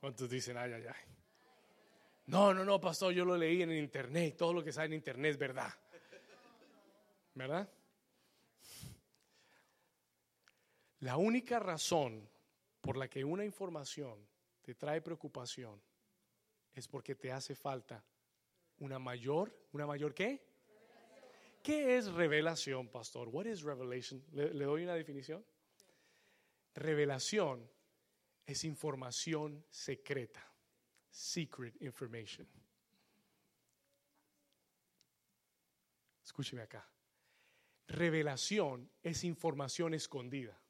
¿Cuántos 0.00 0.28
dicen 0.28 0.58
ay, 0.58 0.72
ay, 0.72 0.84
ay? 0.86 1.14
No, 2.26 2.52
no, 2.52 2.64
no, 2.64 2.80
pastor, 2.80 3.12
yo 3.12 3.24
lo 3.24 3.36
leí 3.36 3.62
en 3.62 3.72
internet, 3.72 4.36
todo 4.36 4.52
lo 4.52 4.62
que 4.62 4.72
sale 4.72 4.86
en 4.86 4.92
internet 4.94 5.32
es 5.32 5.38
verdad. 5.38 5.72
¿Verdad? 7.34 7.68
La 11.00 11.16
única 11.16 11.58
razón 11.58 12.28
por 12.84 12.98
la 12.98 13.08
que 13.08 13.24
una 13.24 13.46
información 13.46 14.28
te 14.60 14.74
trae 14.74 15.00
preocupación 15.00 15.80
es 16.74 16.86
porque 16.86 17.14
te 17.14 17.32
hace 17.32 17.54
falta 17.54 18.04
una 18.80 18.98
mayor, 18.98 19.56
una 19.72 19.86
mayor 19.86 20.12
qué? 20.12 20.44
¿Qué 21.62 21.96
es 21.96 22.12
revelación, 22.12 22.88
pastor? 22.88 23.28
What 23.28 23.46
is 23.46 23.62
revelation? 23.62 24.22
¿Le, 24.32 24.52
¿Le, 24.52 24.66
doy 24.66 24.82
una 24.82 24.92
definición? 24.92 25.42
Revelación 26.74 27.66
es 28.44 28.64
información 28.64 29.64
secreta, 29.70 30.46
secret 31.08 31.80
information. 31.80 32.46
Escúcheme 36.22 36.60
acá. 36.60 36.86
Revelación 37.88 38.90
es 39.02 39.24
información 39.24 39.94
escondida. 39.94 40.60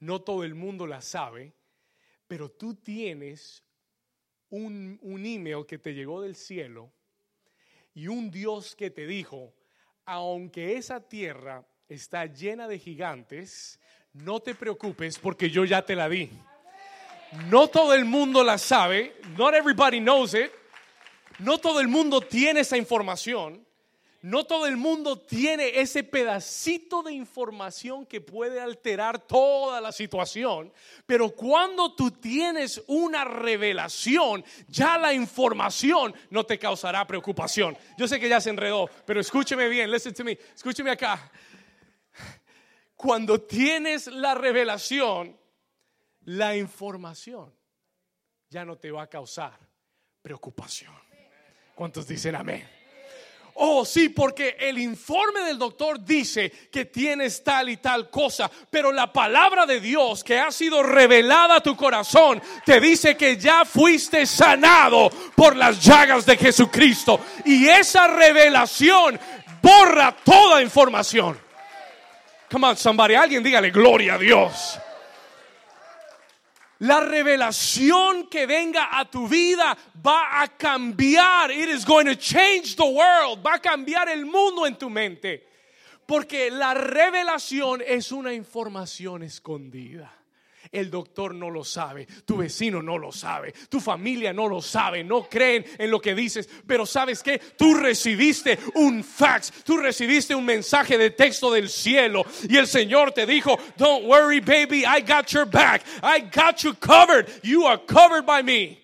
No 0.00 0.20
todo 0.20 0.44
el 0.44 0.54
mundo 0.54 0.86
la 0.86 1.00
sabe, 1.00 1.54
pero 2.26 2.50
tú 2.50 2.74
tienes 2.74 3.64
un, 4.48 4.98
un 5.02 5.26
email 5.26 5.64
que 5.66 5.78
te 5.78 5.94
llegó 5.94 6.20
del 6.20 6.34
cielo 6.34 6.92
y 7.94 8.08
un 8.08 8.30
Dios 8.30 8.74
que 8.74 8.90
te 8.90 9.06
dijo, 9.06 9.54
aunque 10.04 10.76
esa 10.76 11.00
tierra 11.00 11.66
está 11.88 12.26
llena 12.26 12.66
de 12.66 12.78
gigantes, 12.78 13.78
no 14.12 14.40
te 14.40 14.54
preocupes 14.54 15.18
porque 15.18 15.50
yo 15.50 15.64
ya 15.64 15.82
te 15.84 15.94
la 15.94 16.08
di. 16.08 16.30
No 17.48 17.68
todo 17.68 17.94
el 17.94 18.04
mundo 18.04 18.42
la 18.42 18.58
sabe, 18.58 19.14
not 19.36 19.54
everybody 19.54 20.00
knows 20.00 20.34
it. 20.34 20.50
No 21.38 21.58
todo 21.58 21.80
el 21.80 21.88
mundo 21.88 22.20
tiene 22.20 22.60
esa 22.60 22.76
información, 22.76 23.64
no 24.22 24.44
todo 24.44 24.66
el 24.66 24.76
mundo 24.76 25.18
tiene 25.18 25.80
ese 25.80 26.04
pedacito 26.04 27.02
de 27.02 27.12
información 27.12 28.04
que 28.04 28.20
puede 28.20 28.60
alterar 28.60 29.18
toda 29.18 29.80
la 29.80 29.92
situación, 29.92 30.72
pero 31.06 31.30
cuando 31.30 31.94
tú 31.94 32.10
tienes 32.10 32.82
una 32.86 33.24
revelación, 33.24 34.44
ya 34.68 34.98
la 34.98 35.14
información 35.14 36.14
no 36.28 36.44
te 36.44 36.58
causará 36.58 37.06
preocupación. 37.06 37.78
Yo 37.96 38.06
sé 38.06 38.20
que 38.20 38.28
ya 38.28 38.40
se 38.40 38.50
enredó, 38.50 38.90
pero 39.06 39.20
escúcheme 39.20 39.68
bien, 39.68 39.90
listen 39.90 40.12
to 40.12 40.22
me, 40.22 40.38
escúcheme 40.54 40.90
acá. 40.90 41.30
Cuando 42.94 43.40
tienes 43.40 44.06
la 44.08 44.34
revelación, 44.34 45.38
la 46.24 46.54
información 46.56 47.54
ya 48.50 48.66
no 48.66 48.76
te 48.76 48.90
va 48.90 49.04
a 49.04 49.06
causar 49.06 49.58
preocupación. 50.20 50.92
¿Cuántos 51.74 52.06
dicen 52.06 52.34
amén? 52.34 52.79
Oh, 53.62 53.84
sí, 53.84 54.08
porque 54.08 54.56
el 54.58 54.78
informe 54.78 55.40
del 55.40 55.58
doctor 55.58 56.02
dice 56.02 56.50
que 56.72 56.86
tienes 56.86 57.44
tal 57.44 57.68
y 57.68 57.76
tal 57.76 58.08
cosa, 58.08 58.50
pero 58.70 58.90
la 58.90 59.12
palabra 59.12 59.66
de 59.66 59.80
Dios 59.80 60.24
que 60.24 60.38
ha 60.38 60.50
sido 60.50 60.82
revelada 60.82 61.56
a 61.56 61.62
tu 61.62 61.76
corazón 61.76 62.40
te 62.64 62.80
dice 62.80 63.18
que 63.18 63.36
ya 63.36 63.66
fuiste 63.66 64.24
sanado 64.24 65.10
por 65.34 65.56
las 65.56 65.78
llagas 65.78 66.24
de 66.24 66.38
Jesucristo. 66.38 67.20
Y 67.44 67.68
esa 67.68 68.06
revelación 68.06 69.20
borra 69.60 70.16
toda 70.24 70.62
información. 70.62 71.38
Come 72.50 72.66
on, 72.66 72.78
somebody, 72.78 73.14
alguien 73.14 73.42
dígale 73.42 73.70
gloria 73.70 74.14
a 74.14 74.18
Dios. 74.18 74.80
La 76.80 77.00
revelación 77.00 78.28
que 78.28 78.46
venga 78.46 78.98
a 78.98 79.04
tu 79.04 79.28
vida 79.28 79.76
va 80.04 80.40
a 80.40 80.48
cambiar. 80.48 81.50
It 81.50 81.68
is 81.68 81.84
going 81.84 82.06
to 82.06 82.16
change 82.16 82.74
the 82.76 82.84
world. 82.84 83.44
Va 83.44 83.54
a 83.54 83.58
cambiar 83.58 84.08
el 84.08 84.24
mundo 84.24 84.66
en 84.66 84.76
tu 84.76 84.88
mente. 84.88 85.46
Porque 86.06 86.50
la 86.50 86.72
revelación 86.72 87.82
es 87.86 88.10
una 88.12 88.32
información 88.32 89.22
escondida. 89.22 90.19
El 90.72 90.88
doctor 90.88 91.34
no 91.34 91.50
lo 91.50 91.64
sabe, 91.64 92.06
tu 92.24 92.36
vecino 92.36 92.80
no 92.80 92.96
lo 92.96 93.10
sabe, 93.10 93.52
tu 93.68 93.80
familia 93.80 94.32
no 94.32 94.46
lo 94.46 94.62
sabe, 94.62 95.02
no 95.02 95.28
creen 95.28 95.64
en 95.78 95.90
lo 95.90 96.00
que 96.00 96.14
dices, 96.14 96.48
pero 96.64 96.86
sabes 96.86 97.24
que 97.24 97.40
tú 97.40 97.74
recibiste 97.74 98.56
un 98.74 99.02
fax, 99.02 99.52
tú 99.64 99.78
recibiste 99.78 100.32
un 100.32 100.44
mensaje 100.44 100.96
de 100.96 101.10
texto 101.10 101.50
del 101.52 101.68
cielo 101.68 102.24
y 102.48 102.56
el 102.56 102.68
Señor 102.68 103.10
te 103.10 103.26
dijo, 103.26 103.58
don't 103.76 104.06
worry 104.06 104.38
baby, 104.38 104.84
I 104.86 105.00
got 105.00 105.26
your 105.32 105.44
back, 105.44 105.82
I 106.04 106.20
got 106.20 106.62
you 106.62 106.74
covered, 106.74 107.28
you 107.42 107.66
are 107.66 107.78
covered 107.78 108.24
by 108.24 108.42
me. 108.42 108.78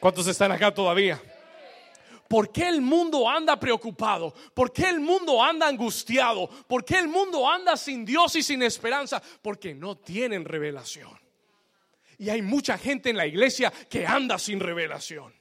¿Cuántos 0.00 0.26
están 0.26 0.50
acá 0.52 0.72
todavía? 0.72 1.20
¿Por 2.30 2.52
qué 2.52 2.68
el 2.68 2.80
mundo 2.80 3.28
anda 3.28 3.58
preocupado? 3.58 4.32
¿Por 4.54 4.72
qué 4.72 4.88
el 4.88 5.00
mundo 5.00 5.42
anda 5.42 5.66
angustiado? 5.66 6.46
¿Por 6.68 6.84
qué 6.84 6.96
el 7.00 7.08
mundo 7.08 7.50
anda 7.50 7.76
sin 7.76 8.04
Dios 8.04 8.36
y 8.36 8.44
sin 8.44 8.62
esperanza? 8.62 9.20
Porque 9.42 9.74
no 9.74 9.96
tienen 9.98 10.44
revelación. 10.44 11.10
Y 12.18 12.30
hay 12.30 12.40
mucha 12.40 12.78
gente 12.78 13.10
en 13.10 13.16
la 13.16 13.26
iglesia 13.26 13.72
que 13.90 14.06
anda 14.06 14.38
sin 14.38 14.60
revelación. 14.60 15.34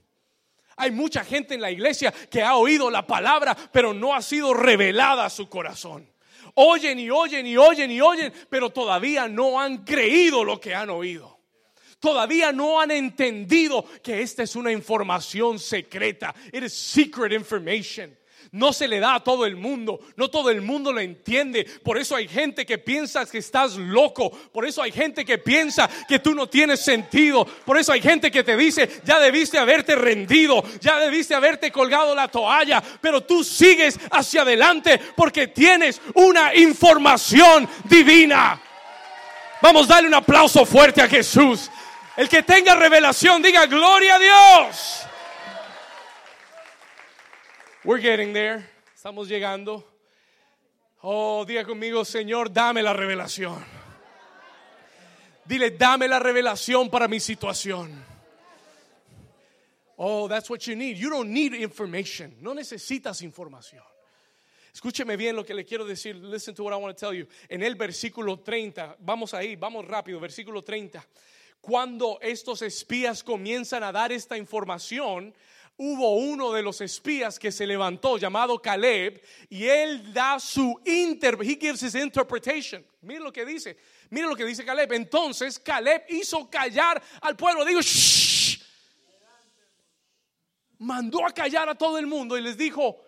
Hay 0.77 0.89
mucha 0.89 1.23
gente 1.23 1.53
en 1.53 1.61
la 1.61 1.69
iglesia 1.69 2.11
que 2.11 2.41
ha 2.41 2.55
oído 2.55 2.89
la 2.89 3.05
palabra, 3.05 3.55
pero 3.71 3.93
no 3.93 4.15
ha 4.15 4.23
sido 4.23 4.55
revelada 4.55 5.25
a 5.25 5.29
su 5.29 5.47
corazón. 5.47 6.11
Oyen 6.55 6.97
y 6.97 7.11
oyen 7.11 7.45
y 7.45 7.55
oyen 7.55 7.91
y 7.91 8.01
oyen, 8.01 8.33
pero 8.49 8.71
todavía 8.71 9.27
no 9.27 9.59
han 9.59 9.85
creído 9.85 10.43
lo 10.43 10.59
que 10.59 10.73
han 10.73 10.89
oído 10.89 11.38
todavía 11.99 12.51
no 12.51 12.79
han 12.79 12.91
entendido 12.91 13.85
que 14.01 14.21
esta 14.21 14.43
es 14.43 14.55
una 14.55 14.71
información 14.71 15.59
secreta. 15.59 16.33
It 16.51 16.63
is 16.63 16.73
secret 16.73 17.33
information. 17.33 18.17
No 18.51 18.73
se 18.73 18.87
le 18.87 18.99
da 18.99 19.15
a 19.15 19.23
todo 19.23 19.45
el 19.45 19.55
mundo, 19.55 19.99
no 20.15 20.29
todo 20.29 20.49
el 20.49 20.61
mundo 20.61 20.91
lo 20.91 20.99
entiende. 20.99 21.65
Por 21.83 21.99
eso 21.99 22.15
hay 22.15 22.27
gente 22.27 22.65
que 22.65 22.79
piensa 22.79 23.25
que 23.27 23.37
estás 23.37 23.75
loco, 23.75 24.31
por 24.31 24.65
eso 24.65 24.81
hay 24.81 24.91
gente 24.91 25.23
que 25.23 25.37
piensa 25.37 25.87
que 26.07 26.17
tú 26.17 26.33
no 26.33 26.47
tienes 26.47 26.79
sentido, 26.79 27.45
por 27.45 27.77
eso 27.77 27.91
hay 27.91 28.01
gente 28.01 28.31
que 28.31 28.43
te 28.43 28.57
dice, 28.57 28.89
ya 29.05 29.19
debiste 29.19 29.59
haberte 29.59 29.95
rendido, 29.95 30.63
ya 30.81 30.97
debiste 30.97 31.35
haberte 31.35 31.71
colgado 31.71 32.15
la 32.15 32.27
toalla, 32.27 32.81
pero 33.01 33.21
tú 33.21 33.43
sigues 33.43 33.99
hacia 34.09 34.41
adelante 34.41 34.99
porque 35.15 35.47
tienes 35.47 36.01
una 36.15 36.55
información 36.55 37.69
divina. 37.83 38.59
Vamos 39.61 39.85
a 39.89 39.95
darle 39.95 40.07
un 40.07 40.15
aplauso 40.15 40.65
fuerte 40.65 41.03
a 41.03 41.07
Jesús. 41.07 41.69
El 42.19 42.27
que 42.27 42.43
tenga 42.43 42.75
revelación, 42.75 43.41
diga 43.41 43.65
gloria 43.65 44.15
a 44.15 44.19
Dios. 44.19 45.05
We're 47.85 48.01
getting 48.01 48.33
there. 48.33 48.61
Estamos 48.93 49.29
llegando. 49.29 49.87
Oh, 51.01 51.45
diga 51.47 51.63
conmigo, 51.63 52.03
Señor, 52.03 52.51
dame 52.51 52.83
la 52.83 52.91
revelación. 52.91 53.63
Dile, 55.45 55.71
dame 55.71 56.09
la 56.09 56.19
revelación 56.19 56.89
para 56.89 57.07
mi 57.07 57.21
situación. 57.21 58.03
Oh, 59.95 60.27
that's 60.27 60.49
what 60.49 60.59
you 60.67 60.75
need. 60.75 60.97
You 60.97 61.09
don't 61.09 61.29
need 61.29 61.53
information. 61.53 62.35
No 62.41 62.53
necesitas 62.53 63.21
información. 63.21 63.85
Escúcheme 64.73 65.15
bien 65.15 65.37
lo 65.37 65.45
que 65.45 65.53
le 65.53 65.63
quiero 65.63 65.85
decir. 65.85 66.17
Listen 66.17 66.53
to 66.53 66.65
what 66.65 66.73
I 66.73 66.75
want 66.75 66.97
to 66.97 66.99
tell 66.99 67.17
you. 67.17 67.25
En 67.47 67.63
el 67.63 67.75
versículo 67.75 68.41
30, 68.41 68.97
vamos 68.99 69.33
ahí, 69.33 69.55
vamos 69.55 69.87
rápido, 69.87 70.19
versículo 70.19 70.61
30 70.61 71.01
cuando 71.61 72.19
estos 72.21 72.61
espías 72.61 73.23
comienzan 73.23 73.83
a 73.83 73.91
dar 73.91 74.11
esta 74.11 74.37
información, 74.37 75.33
hubo 75.77 76.15
uno 76.15 76.51
de 76.51 76.61
los 76.61 76.81
espías 76.81 77.39
que 77.39 77.51
se 77.51 77.65
levantó 77.65 78.17
llamado 78.17 78.61
Caleb 78.61 79.21
y 79.49 79.65
él 79.65 80.13
da 80.13 80.39
su 80.39 80.79
inter 80.85 81.37
he 81.41 81.55
gives 81.55 81.81
his 81.81 81.95
interpretation. 81.95 82.85
Mire 83.01 83.21
lo 83.21 83.31
que 83.31 83.45
dice. 83.45 83.77
Mire 84.09 84.27
lo 84.27 84.35
que 84.35 84.45
dice 84.45 84.65
Caleb. 84.65 84.91
Entonces 84.93 85.57
Caleb 85.57 86.03
hizo 86.09 86.49
callar 86.49 87.01
al 87.21 87.35
pueblo. 87.35 87.63
Digo, 87.63 87.81
Shh. 87.81 88.59
mandó 90.79 91.25
a 91.25 91.31
callar 91.31 91.69
a 91.69 91.75
todo 91.75 91.97
el 91.97 92.07
mundo 92.07 92.37
y 92.37 92.41
les 92.41 92.57
dijo, 92.57 93.01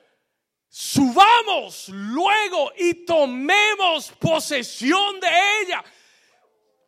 subamos 0.70 1.90
luego 1.90 2.72
y 2.78 3.06
tomemos 3.06 4.12
posesión 4.20 5.20
de 5.20 5.28
ella. 5.62 5.84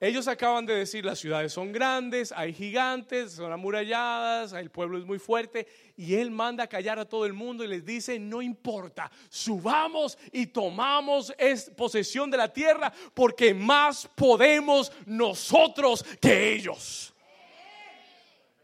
Ellos 0.04 0.28
acaban 0.28 0.66
de 0.66 0.76
decir, 0.76 1.06
las 1.06 1.20
ciudades 1.20 1.54
son 1.54 1.72
grandes, 1.72 2.34
hay 2.34 2.52
gigantes, 2.52 3.32
son 3.32 3.54
amuralladas, 3.54 4.52
el 4.52 4.70
pueblo 4.70 4.98
es 4.98 5.06
muy 5.06 5.18
fuerte, 5.18 5.66
y 5.96 6.16
él 6.16 6.30
manda 6.30 6.66
a 6.66 6.68
callar 6.68 7.00
a 7.00 7.06
todo 7.06 7.26
el 7.26 7.32
mundo 7.32 7.64
y 7.64 7.70
les 7.70 7.86
dice, 7.86 8.20
no 8.20 8.42
importa, 8.42 9.10
subamos 9.30 10.18
y 10.34 10.48
tomamos 10.48 11.34
posesión 11.78 12.30
de 12.30 12.36
la 12.36 12.52
tierra, 12.52 12.92
porque 13.14 13.54
más 13.54 14.10
podemos 14.14 14.92
nosotros 15.06 16.04
que 16.20 16.52
ellos. 16.52 17.14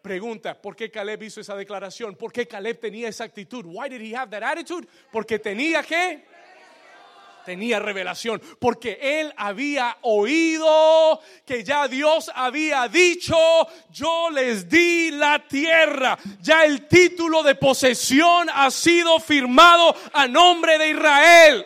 Pregunta, 0.01 0.61
¿por 0.61 0.75
qué 0.75 0.91
Caleb 0.91 1.23
hizo 1.23 1.39
esa 1.39 1.55
declaración? 1.55 2.17
¿Por 2.17 2.33
qué 2.33 2.49
Caleb 2.49 2.81
tenía 2.81 3.07
esa 3.07 3.23
actitud? 3.23 3.63
Why 3.65 3.87
did 3.87 4.01
he 4.01 4.13
have 4.13 4.29
that 4.29 4.43
attitude? 4.43 4.89
Porque 5.09 5.39
tenía 5.39 5.83
que 5.83 6.25
tenía 7.49 7.79
revelación, 7.79 8.39
porque 8.59 8.99
él 9.01 9.33
había 9.35 9.97
oído 10.03 11.19
que 11.47 11.63
ya 11.63 11.87
Dios 11.87 12.29
había 12.35 12.87
dicho, 12.87 13.35
yo 13.91 14.29
les 14.29 14.69
di 14.69 15.09
la 15.09 15.47
tierra, 15.47 16.15
ya 16.39 16.63
el 16.63 16.87
título 16.87 17.41
de 17.41 17.55
posesión 17.55 18.49
ha 18.53 18.69
sido 18.69 19.19
firmado 19.19 19.95
a 20.13 20.27
nombre 20.27 20.77
de 20.77 20.91
Israel. 20.91 21.65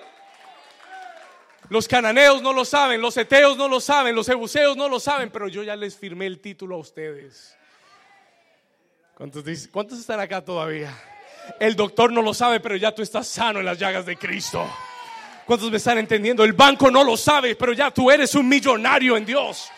Los 1.68 1.90
cananeos 1.90 2.42
no 2.42 2.54
lo 2.54 2.64
saben, 2.64 3.02
los 3.02 3.18
eteos 3.18 3.58
no 3.58 3.68
lo 3.68 3.82
saben, 3.82 4.16
los 4.16 4.30
ebuseos 4.30 4.78
no 4.78 4.88
lo 4.88 5.02
saben, 5.02 5.32
pero 5.32 5.50
yo 5.50 5.64
ya 5.64 5.76
les 5.76 5.98
firmé 5.98 6.28
el 6.28 6.40
título 6.40 6.76
a 6.76 6.78
ustedes. 6.78 7.58
¿Cuántos, 9.16 9.44
¿Cuántos 9.70 10.00
están 10.00 10.22
acá 10.22 10.46
todavía? 10.46 10.98
El 11.60 11.76
doctor 11.76 12.10
no 12.10 12.22
lo 12.22 12.34
sabe, 12.34 12.62
pero 12.62 12.78
ya 12.78 12.96
tú 12.96 13.02
estás 13.02 13.28
sano 13.28 13.60
en 13.60 13.66
las 13.66 13.78
llagas 13.78 14.06
de 14.06 14.16
Cristo. 14.16 14.66
¿Cuántos 15.46 15.70
me 15.70 15.78
están 15.78 15.98
entendiendo? 15.98 16.44
El 16.46 16.54
banco 16.54 16.90
no 16.90 17.04
lo 17.04 17.18
sabe, 17.18 17.56
pero 17.56 17.74
ya 17.74 17.92
tú 17.92 18.10
eres 18.10 18.34
un 18.36 18.48
millonario 18.48 19.18
en 19.18 19.26
Dios. 19.26 19.70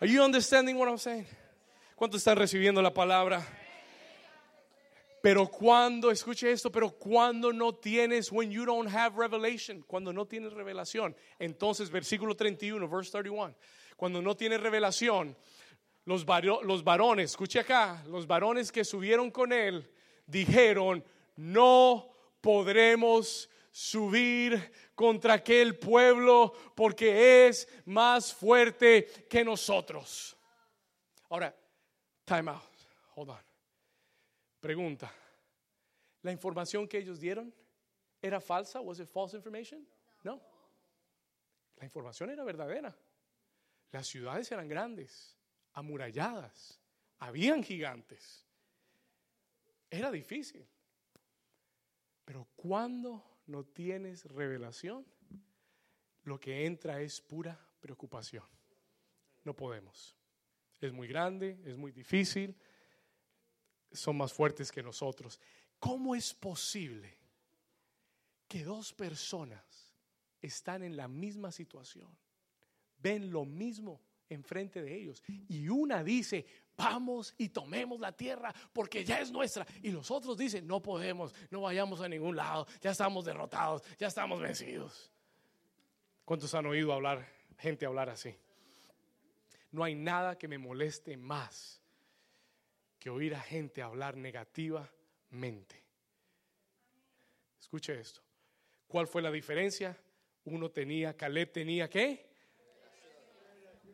Are 0.00 0.10
you 0.10 0.22
understanding 0.22 0.76
what 0.76 0.88
I'm 0.88 0.98
saying? 0.98 1.26
¿Cuántos 1.96 2.18
están 2.18 2.36
recibiendo 2.36 2.80
la 2.80 2.94
palabra? 2.94 3.44
Pero 5.22 5.46
cuando, 5.46 6.10
escuche 6.10 6.50
esto, 6.50 6.70
pero 6.70 6.90
cuando 6.90 7.52
no 7.52 7.74
tienes, 7.74 8.30
when 8.30 8.50
you 8.50 8.64
don't 8.64 8.88
have 8.88 9.16
revelation, 9.16 9.82
cuando 9.86 10.12
no 10.12 10.26
tienes 10.26 10.52
revelación, 10.52 11.14
entonces 11.38 11.90
versículo 11.90 12.36
31, 12.36 12.88
verse 12.88 13.12
31, 13.12 13.54
cuando 13.96 14.20
no 14.20 14.36
tienes 14.36 14.60
revelación, 14.60 15.36
los, 16.04 16.26
los 16.64 16.82
varones, 16.82 17.30
escuche 17.30 17.60
acá, 17.60 18.02
los 18.08 18.26
varones 18.26 18.72
que 18.72 18.84
subieron 18.84 19.30
con 19.30 19.52
él 19.52 19.88
dijeron, 20.26 21.04
no 21.36 22.11
podremos 22.42 23.48
subir 23.70 24.70
contra 24.94 25.34
aquel 25.34 25.78
pueblo 25.78 26.52
porque 26.76 27.48
es 27.48 27.66
más 27.86 28.34
fuerte 28.34 29.26
que 29.30 29.42
nosotros. 29.42 30.36
Ahora, 31.30 31.56
time 32.26 32.50
out. 32.50 32.62
Hold 33.14 33.30
on. 33.30 33.40
Pregunta. 34.60 35.10
¿La 36.22 36.30
información 36.30 36.86
que 36.86 36.98
ellos 36.98 37.18
dieron 37.18 37.52
era 38.20 38.40
falsa? 38.40 38.80
Was 38.80 39.00
it 39.00 39.08
false 39.08 39.34
information? 39.36 39.86
No. 40.22 40.40
La 41.76 41.84
información 41.84 42.30
era 42.30 42.44
verdadera. 42.44 42.94
Las 43.90 44.06
ciudades 44.06 44.50
eran 44.52 44.68
grandes, 44.68 45.36
amuralladas, 45.72 46.80
habían 47.18 47.62
gigantes. 47.62 48.46
Era 49.90 50.10
difícil. 50.10 50.66
Pero 52.24 52.48
cuando 52.56 53.42
no 53.46 53.64
tienes 53.64 54.24
revelación, 54.26 55.04
lo 56.24 56.38
que 56.38 56.66
entra 56.66 57.00
es 57.00 57.20
pura 57.20 57.58
preocupación. 57.80 58.44
No 59.44 59.54
podemos. 59.54 60.16
Es 60.80 60.92
muy 60.92 61.08
grande, 61.08 61.58
es 61.64 61.76
muy 61.76 61.92
difícil. 61.92 62.56
son 63.90 64.16
más 64.16 64.32
fuertes 64.32 64.72
que 64.72 64.82
nosotros. 64.82 65.38
¿Cómo 65.78 66.14
es 66.14 66.32
posible 66.32 67.18
que 68.48 68.64
dos 68.64 68.92
personas 68.92 69.92
están 70.42 70.82
en 70.82 70.96
la 70.96 71.08
misma 71.08 71.52
situación, 71.52 72.14
ven 72.98 73.30
lo 73.30 73.44
mismo 73.44 74.02
enfrente 74.28 74.82
de 74.82 74.94
ellos 74.94 75.22
y 75.48 75.68
una 75.68 76.02
dice, 76.02 76.44
vamos 76.82 77.34
y 77.38 77.48
tomemos 77.50 78.00
la 78.00 78.12
tierra 78.12 78.52
porque 78.72 79.04
ya 79.04 79.20
es 79.20 79.30
nuestra 79.30 79.66
y 79.82 79.90
los 79.90 80.10
otros 80.10 80.36
dicen, 80.36 80.66
no 80.66 80.80
podemos, 80.82 81.34
no 81.50 81.62
vayamos 81.62 82.00
a 82.00 82.08
ningún 82.08 82.36
lado, 82.36 82.66
ya 82.80 82.90
estamos 82.90 83.24
derrotados, 83.24 83.82
ya 83.98 84.08
estamos 84.08 84.40
vencidos. 84.40 85.10
¿Cuántos 86.24 86.54
han 86.54 86.66
oído 86.66 86.92
hablar, 86.92 87.26
gente 87.58 87.86
hablar 87.86 88.10
así? 88.10 88.34
No 89.70 89.84
hay 89.84 89.94
nada 89.94 90.36
que 90.36 90.48
me 90.48 90.58
moleste 90.58 91.16
más 91.16 91.80
que 92.98 93.10
oír 93.10 93.34
a 93.34 93.40
gente 93.40 93.82
hablar 93.82 94.16
negativamente. 94.16 95.82
Escuche 97.60 97.98
esto. 97.98 98.20
¿Cuál 98.86 99.06
fue 99.06 99.22
la 99.22 99.30
diferencia? 99.30 99.96
Uno 100.44 100.70
tenía, 100.70 101.16
Caleb 101.16 101.52
tenía 101.52 101.88
qué? 101.88 102.30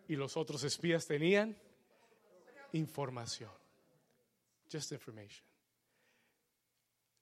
Y 0.09 0.17
los 0.17 0.37
otros 0.37 0.65
espías 0.65 1.07
tenían 1.07 1.57
información. 2.73 3.51
Just 4.71 4.93
information. 4.93 5.47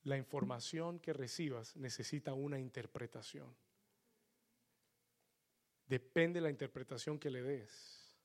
La 0.04 0.16
información 0.16 0.98
que 1.00 1.12
recibas 1.12 1.76
necesita 1.76 2.32
una 2.32 2.58
interpretación. 2.58 3.54
Depende 5.86 6.38
de 6.38 6.42
la 6.42 6.50
interpretación 6.50 7.18
que 7.18 7.30
le 7.30 7.42
des, 7.42 8.16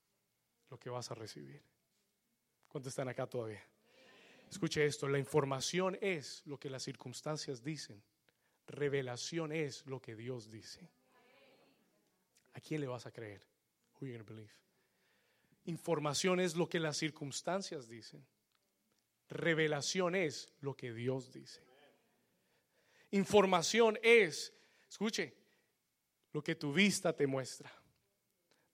lo 0.69 0.79
que 0.79 0.89
vas 0.89 1.11
a 1.11 1.15
recibir. 1.15 1.61
¿Cuántos 2.67 2.91
están 2.91 3.09
acá 3.09 3.27
todavía? 3.27 3.63
Escuche 4.49 4.85
esto, 4.85 5.07
la 5.07 5.19
información 5.19 5.97
es 6.01 6.41
lo 6.45 6.59
que 6.59 6.69
las 6.69 6.83
circunstancias 6.83 7.63
dicen. 7.63 8.01
Revelación 8.67 9.51
es 9.51 9.85
lo 9.85 10.01
que 10.01 10.15
Dios 10.15 10.49
dice. 10.49 10.89
¿A 12.53 12.59
quién 12.59 12.81
le 12.81 12.87
vas 12.87 13.05
a 13.05 13.11
creer? 13.11 13.41
Who 13.99 14.07
you 14.07 14.23
believe? 14.25 14.51
Información 15.65 16.39
es 16.39 16.55
lo 16.55 16.67
que 16.67 16.79
las 16.79 16.97
circunstancias 16.97 17.87
dicen. 17.87 18.25
Revelación 19.29 20.15
es 20.15 20.51
lo 20.59 20.75
que 20.75 20.91
Dios 20.91 21.31
dice. 21.31 21.61
Información 23.11 23.99
es, 24.01 24.53
escuche, 24.89 25.35
lo 26.33 26.43
que 26.43 26.55
tu 26.55 26.73
vista 26.73 27.13
te 27.13 27.27
muestra. 27.27 27.71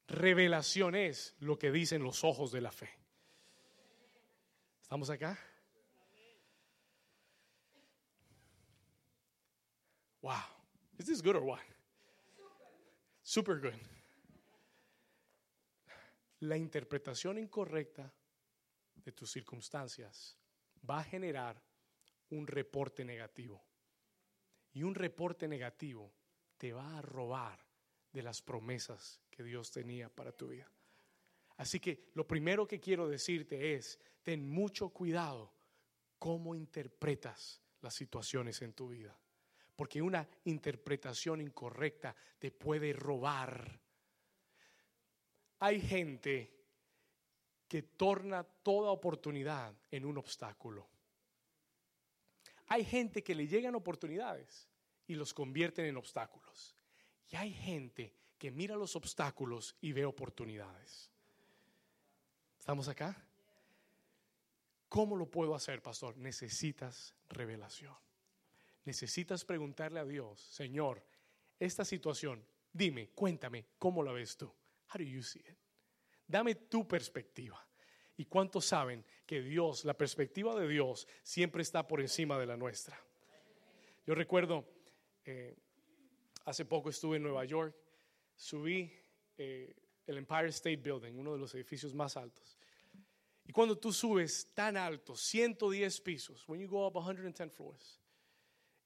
Revelación 0.08 0.96
es 0.96 1.36
lo 1.40 1.60
que 1.60 1.72
dicen 1.72 2.04
los 2.04 2.24
ojos 2.24 2.52
de 2.52 2.62
la 2.62 2.72
fe. 2.72 2.90
¿Estamos 4.82 5.10
acá? 5.10 5.38
Wow. 10.22 10.34
Is 10.98 11.06
this 11.06 11.22
good 11.22 11.36
or 11.36 11.44
what? 11.44 11.60
Super 13.24 13.60
good. 13.60 13.76
La 16.40 16.58
interpretación 16.58 17.38
incorrecta 17.38 18.14
de 18.96 19.12
tus 19.12 19.32
circunstancias 19.32 20.38
va 20.88 21.00
a 21.00 21.04
generar 21.04 21.62
un 22.30 22.46
reporte 22.46 23.04
negativo. 23.04 23.64
Y 24.74 24.84
un 24.84 24.94
reporte 24.94 25.48
negativo 25.48 26.14
te 26.58 26.74
va 26.74 26.98
a 26.98 27.02
robar 27.02 27.66
de 28.12 28.22
las 28.22 28.42
promesas 28.42 29.22
que 29.30 29.44
Dios 29.44 29.72
tenía 29.72 30.10
para 30.10 30.32
tu 30.32 30.50
vida. 30.50 30.72
Así 31.58 31.80
que 31.80 32.12
lo 32.14 32.28
primero 32.28 32.68
que 32.68 32.80
quiero 32.80 33.08
decirte 33.08 33.74
es, 33.74 34.00
ten 34.22 34.48
mucho 34.48 34.90
cuidado 34.90 35.54
cómo 36.20 36.54
interpretas 36.54 37.62
las 37.82 37.96
situaciones 37.96 38.62
en 38.62 38.74
tu 38.74 38.90
vida. 38.90 39.18
Porque 39.76 40.02
una 40.02 40.28
interpretación 40.46 41.42
incorrecta 41.42 42.16
te 42.40 42.52
puede 42.52 42.94
robar. 42.94 43.80
Hay 45.60 45.82
gente 45.82 46.54
que 47.68 47.82
torna 47.84 48.44
toda 48.44 48.92
oportunidad 48.92 49.74
en 49.92 50.06
un 50.06 50.18
obstáculo. 50.18 50.88
Hay 52.68 52.86
gente 52.86 53.24
que 53.24 53.36
le 53.36 53.48
llegan 53.48 53.76
oportunidades 53.76 54.68
y 55.08 55.16
los 55.16 55.34
convierten 55.34 55.86
en 55.86 55.98
obstáculos. 55.98 56.76
Y 57.30 57.36
hay 57.36 57.54
gente 57.54 58.14
que 58.38 58.52
mira 58.52 58.76
los 58.76 58.96
obstáculos 58.96 59.76
y 59.82 59.94
ve 59.94 60.06
oportunidades. 60.06 61.10
¿Estamos 62.60 62.88
acá? 62.88 63.16
¿Cómo 64.90 65.16
lo 65.16 65.30
puedo 65.30 65.56
hacer, 65.56 65.82
pastor? 65.82 66.18
Necesitas 66.18 67.14
revelación. 67.30 67.96
Necesitas 68.86 69.44
preguntarle 69.44 70.00
a 70.00 70.06
Dios, 70.06 70.40
Señor, 70.40 71.04
esta 71.60 71.84
situación, 71.84 72.46
dime, 72.72 73.10
cuéntame, 73.10 73.66
¿cómo 73.78 74.02
la 74.04 74.14
ves 74.14 74.38
tú? 74.38 74.54
How 74.94 74.98
do 74.98 75.04
you 75.04 75.22
see 75.22 75.40
it? 75.40 75.58
Dame 76.28 76.56
tu 76.56 76.88
perspectiva. 76.88 77.58
¿Y 78.18 78.26
cuántos 78.26 78.66
saben 78.66 79.06
que 79.26 79.42
Dios, 79.42 79.86
la 79.86 79.96
perspectiva 79.96 80.60
de 80.60 80.68
Dios, 80.68 81.08
siempre 81.24 81.62
está 81.62 81.88
por 81.88 82.02
encima 82.02 82.38
de 82.40 82.48
la 82.48 82.58
nuestra? 82.58 83.00
Yo 84.06 84.16
recuerdo, 84.16 84.66
eh, 85.24 85.56
hace 86.46 86.66
poco 86.66 86.90
estuve 86.90 87.18
en 87.18 87.24
Nueva 87.24 87.46
York, 87.46 87.76
subí 88.36 88.92
eh, 89.38 89.76
el 90.08 90.18
Empire 90.18 90.48
State 90.48 90.78
Building, 90.78 91.14
uno 91.14 91.34
de 91.34 91.40
los 91.40 91.54
edificios 91.54 91.94
más 91.94 92.18
altos. 92.18 92.58
Y 93.46 93.52
cuando 93.52 93.78
tú 93.78 93.94
subes 93.94 94.52
tan 94.54 94.76
alto, 94.78 95.16
110 95.16 96.02
pisos, 96.02 96.48
when 96.48 96.60
you 96.60 96.68
go 96.68 96.88
up 96.88 96.96
110 96.96 97.52
floors, 97.52 98.02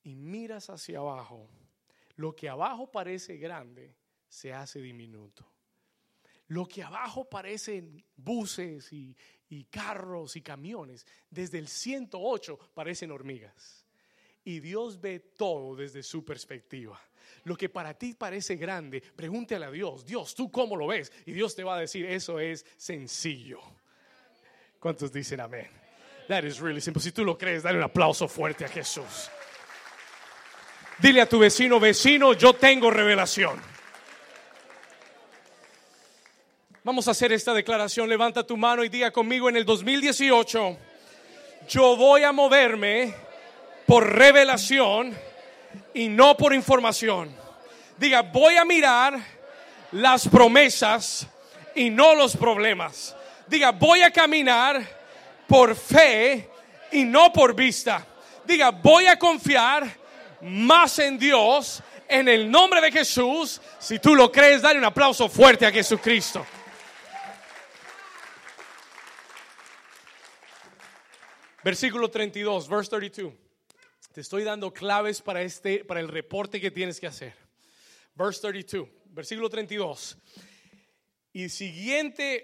y 0.03 0.15
miras 0.15 0.69
hacia 0.69 0.99
abajo, 0.99 1.49
lo 2.15 2.35
que 2.35 2.49
abajo 2.49 2.91
parece 2.91 3.37
grande 3.37 3.95
se 4.27 4.53
hace 4.53 4.81
diminuto. 4.81 5.47
Lo 6.51 6.67
que 6.67 6.83
abajo 6.83 7.29
parecen 7.29 8.03
buses 8.17 8.91
y, 8.91 9.15
y 9.47 9.63
carros 9.65 10.35
y 10.35 10.41
camiones, 10.41 11.07
desde 11.29 11.57
el 11.57 11.69
108 11.69 12.59
parecen 12.73 13.11
hormigas. 13.11 13.85
Y 14.43 14.59
Dios 14.59 14.99
ve 14.99 15.19
todo 15.19 15.77
desde 15.77 16.03
su 16.03 16.25
perspectiva. 16.25 16.99
Lo 17.45 17.55
que 17.55 17.69
para 17.69 17.93
ti 17.93 18.15
parece 18.15 18.57
grande, 18.57 18.99
pregúntale 18.99 19.65
a 19.65 19.71
Dios, 19.71 20.05
Dios, 20.05 20.35
¿tú 20.35 20.51
cómo 20.51 20.75
lo 20.75 20.87
ves? 20.87 21.13
Y 21.25 21.31
Dios 21.31 21.55
te 21.55 21.63
va 21.63 21.77
a 21.77 21.79
decir, 21.79 22.05
eso 22.05 22.37
es 22.37 22.65
sencillo. 22.75 23.61
¿Cuántos 24.77 25.13
dicen 25.13 25.39
amén? 25.39 25.69
That 26.27 26.43
is 26.43 26.59
really 26.59 26.81
simple. 26.81 27.01
Si 27.01 27.13
tú 27.13 27.23
lo 27.23 27.37
crees, 27.37 27.63
dale 27.63 27.77
un 27.77 27.85
aplauso 27.85 28.27
fuerte 28.27 28.65
a 28.65 28.67
Jesús. 28.67 29.29
Dile 30.99 31.21
a 31.21 31.29
tu 31.29 31.39
vecino, 31.39 31.79
vecino, 31.79 32.33
yo 32.33 32.53
tengo 32.53 32.91
revelación. 32.91 33.71
Vamos 36.83 37.07
a 37.07 37.11
hacer 37.11 37.31
esta 37.31 37.53
declaración. 37.53 38.09
Levanta 38.09 38.43
tu 38.43 38.57
mano 38.57 38.83
y 38.83 38.89
diga 38.89 39.11
conmigo 39.11 39.47
en 39.47 39.55
el 39.55 39.65
2018, 39.65 40.77
yo 41.69 41.95
voy 41.95 42.23
a 42.23 42.31
moverme 42.31 43.13
por 43.85 44.11
revelación 44.11 45.15
y 45.93 46.07
no 46.07 46.35
por 46.35 46.55
información. 46.55 47.35
Diga, 47.99 48.23
voy 48.23 48.57
a 48.57 48.65
mirar 48.65 49.19
las 49.91 50.27
promesas 50.27 51.27
y 51.75 51.91
no 51.91 52.15
los 52.15 52.35
problemas. 52.35 53.15
Diga, 53.45 53.69
voy 53.73 54.01
a 54.01 54.09
caminar 54.09 54.81
por 55.45 55.75
fe 55.75 56.49
y 56.91 57.03
no 57.03 57.31
por 57.31 57.53
vista. 57.53 58.07
Diga, 58.43 58.71
voy 58.71 59.05
a 59.05 59.19
confiar 59.19 59.85
más 60.41 60.97
en 60.97 61.19
Dios 61.19 61.83
en 62.07 62.27
el 62.27 62.49
nombre 62.49 62.81
de 62.81 62.91
Jesús. 62.91 63.61
Si 63.77 63.99
tú 63.99 64.15
lo 64.15 64.31
crees, 64.31 64.63
dale 64.63 64.79
un 64.79 64.85
aplauso 64.85 65.29
fuerte 65.29 65.67
a 65.67 65.71
Jesucristo. 65.71 66.43
Versículo 71.63 72.09
32, 72.09 72.67
verse 72.67 72.89
32. 72.89 73.33
Te 74.11 74.21
estoy 74.21 74.43
dando 74.43 74.73
claves 74.73 75.21
para, 75.21 75.43
este, 75.43 75.85
para 75.85 75.99
el 75.99 76.07
reporte 76.07 76.59
que 76.59 76.71
tienes 76.71 76.99
que 76.99 77.05
hacer. 77.05 77.35
Verse 78.15 78.41
32, 78.41 78.89
versículo 79.05 79.47
32. 79.47 80.17
Y 81.33 81.49
siguiente 81.49 82.43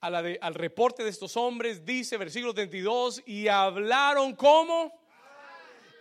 a 0.00 0.10
la 0.10 0.20
de, 0.20 0.38
al 0.42 0.54
reporte 0.54 1.04
de 1.04 1.10
estos 1.10 1.36
hombres, 1.36 1.84
dice 1.84 2.16
versículo 2.16 2.52
32, 2.54 3.22
y 3.24 3.46
hablaron 3.46 4.34
como, 4.34 4.92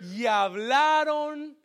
y 0.02 0.26
hablaron 0.26 1.58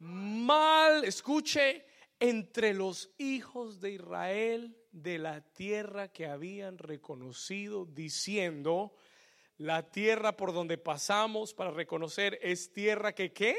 mal, 0.00 1.04
escuche, 1.04 1.86
entre 2.18 2.74
los 2.74 3.10
hijos 3.16 3.80
de 3.80 3.92
Israel 3.92 4.76
de 4.90 5.18
la 5.18 5.40
tierra 5.40 6.08
que 6.08 6.26
habían 6.26 6.78
reconocido, 6.78 7.86
diciendo, 7.86 8.92
la 9.58 9.82
tierra 9.82 10.36
por 10.36 10.52
donde 10.52 10.78
pasamos 10.78 11.52
para 11.52 11.70
reconocer 11.70 12.38
es 12.42 12.72
tierra 12.72 13.12
que 13.12 13.32
qué? 13.32 13.56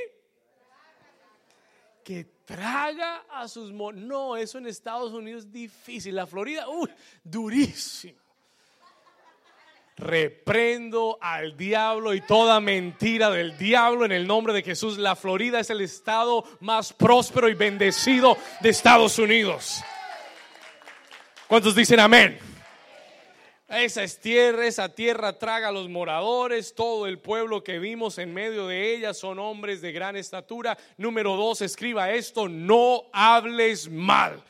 Que 2.03 2.25
traga 2.45 3.25
a 3.29 3.47
sus... 3.47 3.71
No, 3.71 4.37
eso 4.37 4.57
en 4.57 4.67
Estados 4.67 5.11
Unidos 5.11 5.43
es 5.43 5.51
difícil. 5.51 6.15
La 6.15 6.25
Florida, 6.25 6.67
uy, 6.69 6.89
durísimo. 7.23 8.17
Reprendo 9.97 11.17
al 11.19 11.57
diablo 11.57 12.13
y 12.13 12.21
toda 12.21 12.61
mentira 12.61 13.29
del 13.29 13.57
diablo 13.57 14.05
en 14.05 14.13
el 14.13 14.25
nombre 14.25 14.53
de 14.53 14.63
Jesús. 14.63 14.97
La 14.97 15.17
Florida 15.17 15.59
es 15.59 15.69
el 15.69 15.81
estado 15.81 16.45
más 16.61 16.93
próspero 16.93 17.49
y 17.49 17.53
bendecido 17.53 18.37
de 18.61 18.69
Estados 18.69 19.19
Unidos. 19.19 19.83
¿Cuántos 21.47 21.75
dicen 21.75 21.99
amén? 21.99 22.39
Esa 23.69 24.01
es 24.01 24.19
tierra, 24.19 24.65
esa 24.65 24.89
tierra 24.89 25.37
traga 25.37 25.67
a 25.67 25.71
los 25.71 25.89
moradores, 25.89 26.73
todo 26.73 27.05
el 27.05 27.19
pueblo 27.19 27.63
que 27.63 27.77
vimos 27.77 28.17
en 28.17 28.33
medio 28.33 28.65
de 28.65 28.95
ella 28.95 29.13
son 29.13 29.37
hombres 29.37 29.79
de 29.79 29.91
gran 29.91 30.15
estatura. 30.15 30.75
Número 30.97 31.35
dos, 31.35 31.61
escriba 31.61 32.09
esto, 32.11 32.49
no 32.49 33.03
hables 33.13 33.87
mal. 33.87 34.43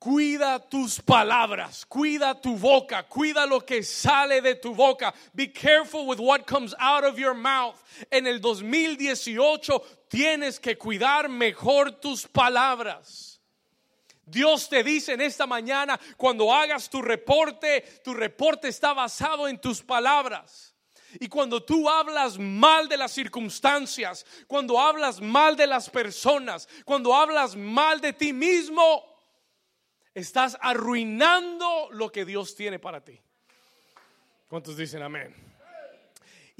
Cuida 0.00 0.58
tus 0.58 0.98
palabras, 0.98 1.86
cuida 1.86 2.34
tu 2.40 2.56
boca, 2.56 3.04
cuida 3.04 3.46
lo 3.46 3.60
que 3.60 3.84
sale 3.84 4.40
de 4.40 4.56
tu 4.56 4.74
boca. 4.74 5.14
Be 5.32 5.52
careful 5.52 6.08
with 6.08 6.18
what 6.18 6.46
comes 6.46 6.74
out 6.80 7.04
of 7.04 7.18
your 7.18 7.34
mouth. 7.34 7.76
En 8.10 8.26
el 8.26 8.40
2018 8.40 9.80
tienes 10.08 10.58
que 10.58 10.76
cuidar 10.76 11.28
mejor 11.28 12.00
tus 12.00 12.26
palabras. 12.26 13.29
Dios 14.30 14.68
te 14.68 14.82
dice 14.84 15.12
en 15.12 15.20
esta 15.20 15.46
mañana, 15.46 15.98
cuando 16.16 16.52
hagas 16.52 16.88
tu 16.88 17.02
reporte, 17.02 17.82
tu 18.04 18.14
reporte 18.14 18.68
está 18.68 18.92
basado 18.92 19.48
en 19.48 19.60
tus 19.60 19.82
palabras. 19.82 20.74
Y 21.18 21.28
cuando 21.28 21.62
tú 21.62 21.90
hablas 21.90 22.38
mal 22.38 22.88
de 22.88 22.96
las 22.96 23.10
circunstancias, 23.10 24.24
cuando 24.46 24.78
hablas 24.78 25.20
mal 25.20 25.56
de 25.56 25.66
las 25.66 25.90
personas, 25.90 26.68
cuando 26.84 27.14
hablas 27.14 27.56
mal 27.56 28.00
de 28.00 28.12
ti 28.12 28.32
mismo, 28.32 29.04
estás 30.14 30.56
arruinando 30.60 31.88
lo 31.90 32.12
que 32.12 32.24
Dios 32.24 32.54
tiene 32.54 32.78
para 32.78 33.02
ti. 33.02 33.20
¿Cuántos 34.48 34.76
dicen 34.76 35.02
amén? 35.02 35.49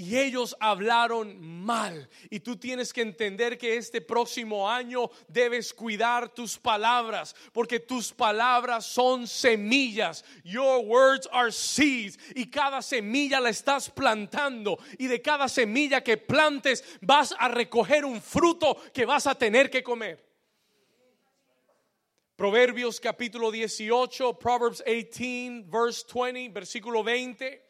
Y 0.01 0.17
ellos 0.17 0.57
hablaron 0.61 1.39
mal. 1.63 2.09
Y 2.31 2.41
tú 2.41 2.57
tienes 2.57 2.91
que 2.91 3.03
entender 3.03 3.59
que 3.59 3.77
este 3.77 4.01
próximo 4.01 4.67
año 4.67 5.11
debes 5.29 5.75
cuidar 5.75 6.31
tus 6.33 6.57
palabras, 6.57 7.37
porque 7.53 7.81
tus 7.81 8.11
palabras 8.11 8.87
son 8.87 9.27
semillas. 9.27 10.25
Your 10.43 10.83
words 10.87 11.29
are 11.31 11.53
seeds. 11.53 12.19
Y 12.35 12.47
cada 12.47 12.81
semilla 12.81 13.41
la 13.41 13.51
estás 13.51 13.91
plantando. 13.91 14.79
Y 14.97 15.07
de 15.07 15.21
cada 15.21 15.51
semilla 15.51 16.03
que 16.03 16.17
plantes 16.17 16.83
vas 17.03 17.35
a 17.39 17.49
recoger 17.49 18.07
un 18.07 18.23
fruto 18.23 18.79
que 18.95 19.05
vas 19.05 19.27
a 19.27 19.35
tener 19.35 19.69
que 19.69 19.83
comer. 19.83 20.27
Proverbios 22.37 23.01
capítulo 23.01 23.51
18, 23.51 24.39
Proverbs 24.39 24.83
18, 24.87 25.67
verse 25.69 26.07
20, 26.11 26.49
versículo 26.55 27.05
20. 27.05 27.70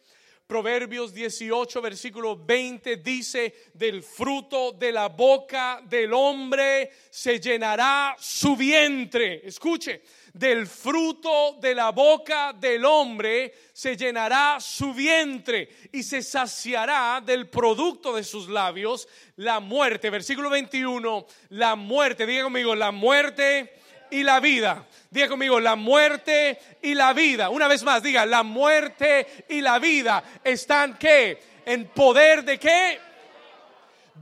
Proverbios 0.51 1.15
18, 1.15 1.81
versículo 1.81 2.37
20 2.37 2.97
dice, 2.97 3.71
del 3.73 4.03
fruto 4.03 4.73
de 4.73 4.91
la 4.91 5.09
boca 5.09 5.81
del 5.85 6.13
hombre 6.13 6.91
se 7.09 7.39
llenará 7.39 8.17
su 8.19 8.57
vientre. 8.57 9.43
Escuche, 9.45 10.03
del 10.33 10.67
fruto 10.67 11.57
de 11.61 11.73
la 11.73 11.93
boca 11.93 12.53
del 12.53 12.85
hombre 12.85 13.55
se 13.73 13.97
llenará 13.97 14.59
su 14.59 14.93
vientre 14.93 15.69
y 15.93 16.03
se 16.03 16.21
saciará 16.21 17.23
del 17.25 17.49
producto 17.49 18.17
de 18.17 18.25
sus 18.25 18.49
labios 18.49 19.07
la 19.37 19.61
muerte. 19.61 20.11
Versículo 20.11 20.51
21, 20.51 21.27
la 21.51 21.77
muerte, 21.77 22.27
diga 22.27 22.43
conmigo, 22.43 22.75
la 22.75 22.91
muerte 22.91 23.73
y 24.11 24.23
la 24.23 24.41
vida. 24.41 24.87
Diga 25.11 25.29
conmigo, 25.29 25.59
la 25.61 25.77
muerte 25.77 26.59
y 26.83 26.95
la 26.95 27.13
vida. 27.13 27.51
Una 27.51 27.69
vez 27.69 27.83
más, 27.83 28.03
diga, 28.03 28.25
la 28.27 28.43
muerte 28.43 29.45
y 29.49 29.61
la 29.61 29.79
vida 29.79 30.23
están 30.45 30.97
qué? 30.99 31.43
En 31.67 31.87
poder 31.89 32.45
de 32.45 32.59
qué? 32.59 33.01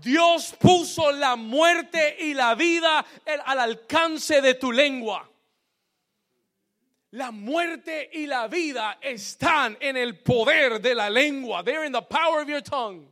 Dios 0.02 0.54
puso 0.58 1.10
la 1.12 1.36
muerte 1.36 2.16
y 2.20 2.34
la 2.34 2.54
vida 2.54 3.04
al 3.44 3.58
alcance 3.58 4.40
de 4.40 4.54
tu 4.54 4.72
lengua. 4.72 5.28
La 7.12 7.30
muerte 7.30 8.10
y 8.12 8.26
la 8.26 8.48
vida 8.48 8.98
están 9.00 9.76
en 9.80 9.96
el 9.96 10.18
poder 10.18 10.80
de 10.80 10.94
la 10.94 11.08
lengua. 11.08 11.64
They're 11.64 11.86
in 11.86 11.92
the 11.92 12.02
power 12.02 12.42
of 12.42 12.48
your 12.48 12.62
tongue. 12.62 13.08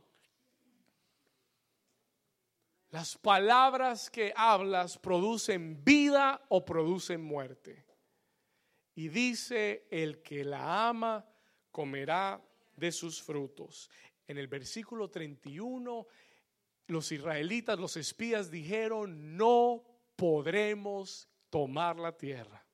Las 2.97 3.15
palabras 3.15 4.09
que 4.09 4.33
hablas 4.35 4.97
producen 4.97 5.83
vida 5.83 6.43
o 6.49 6.65
producen 6.65 7.21
muerte. 7.21 7.85
Y 8.95 9.09
dice, 9.09 9.85
el 9.91 10.23
que 10.23 10.43
la 10.43 10.89
ama 10.89 11.23
comerá 11.69 12.41
de 12.75 12.91
sus 12.91 13.21
frutos. 13.21 13.91
En 14.27 14.39
el 14.39 14.47
versículo 14.47 15.11
31, 15.11 16.07
los 16.87 17.11
israelitas, 17.11 17.77
los 17.77 17.95
espías 17.97 18.49
dijeron, 18.49 19.37
no 19.37 19.83
podremos 20.15 21.29
tomar 21.51 21.97
la 21.97 22.17
tierra. 22.17 22.65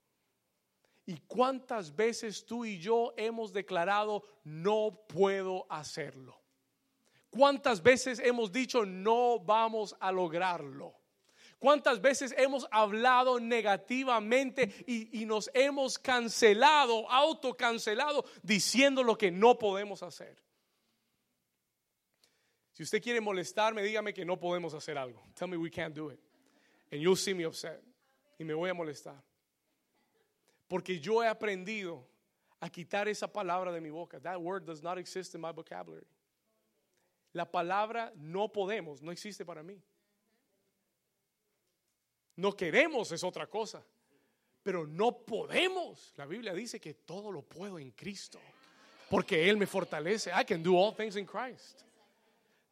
¿Y 1.05 1.17
cuántas 1.27 1.93
veces 1.93 2.45
tú 2.45 2.63
y 2.63 2.79
yo 2.79 3.13
hemos 3.17 3.51
declarado, 3.51 4.23
no 4.45 5.03
puedo 5.05 5.67
hacerlo? 5.69 6.42
¿Cuántas 7.33 7.81
veces 7.81 8.19
hemos 8.19 8.51
dicho 8.51 8.85
no 8.85 9.39
vamos 9.39 9.95
a 9.99 10.11
lograrlo? 10.11 10.93
¿Cuántas 11.57 11.99
veces 11.99 12.35
hemos 12.37 12.67
hablado 12.69 13.39
negativamente 13.39 14.83
y, 14.85 15.25
nos 15.25 15.49
hemos 15.53 15.97
cancelado, 15.97 17.09
autocancelado, 17.09 18.25
diciendo 18.43 19.01
lo 19.01 19.17
que 19.17 19.31
no 19.31 19.57
podemos 19.57 20.03
hacer? 20.03 20.37
Si 22.73 22.83
usted 22.83 23.01
quiere 23.01 23.19
molestarme, 23.19 23.81
dígame 23.81 24.13
que 24.13 24.25
no 24.25 24.39
podemos 24.39 24.75
hacer 24.75 24.97
algo. 24.97 25.23
Tell 25.33 25.47
me 25.47 25.57
we 25.57 25.71
can't 25.71 25.95
do 25.95 26.11
it. 26.11 26.19
And 26.91 27.01
you'll 27.01 27.15
see 27.15 27.33
me 27.33 27.47
upset. 27.47 27.81
Y 28.37 28.43
me 28.43 28.53
voy 28.53 28.69
a 28.69 28.73
molestar. 28.75 29.23
Porque 30.67 30.99
yo 30.99 31.23
he 31.23 31.27
aprendido 31.27 32.05
a 32.59 32.69
quitar 32.69 33.07
esa 33.07 33.27
palabra 33.27 33.71
de 33.71 33.81
mi 33.81 33.89
boca. 33.89 34.19
That 34.19 34.39
word 34.39 34.65
does 34.65 34.83
not 34.83 34.97
exist 34.97 35.33
in 35.33 35.41
my 35.41 35.51
vocabulary. 35.51 36.05
La 37.33 37.49
palabra 37.49 38.13
no 38.15 38.51
podemos, 38.51 39.01
no 39.01 39.11
existe 39.11 39.43
para 39.43 39.63
mí. 39.63 39.81
No 42.35 42.55
queremos 42.55 43.11
es 43.11 43.23
otra 43.23 43.47
cosa, 43.47 43.83
pero 44.61 44.87
no 44.87 45.17
podemos. 45.17 46.13
La 46.15 46.25
Biblia 46.25 46.53
dice 46.53 46.79
que 46.79 46.93
todo 46.93 47.31
lo 47.31 47.41
puedo 47.41 47.77
en 47.77 47.91
Cristo, 47.91 48.39
porque 49.09 49.49
Él 49.49 49.57
me 49.57 49.67
fortalece. 49.67 50.31
I 50.31 50.45
can 50.45 50.63
do 50.63 50.75
all 50.75 50.95
things 50.95 51.15
in 51.15 51.25
Christ. 51.25 51.81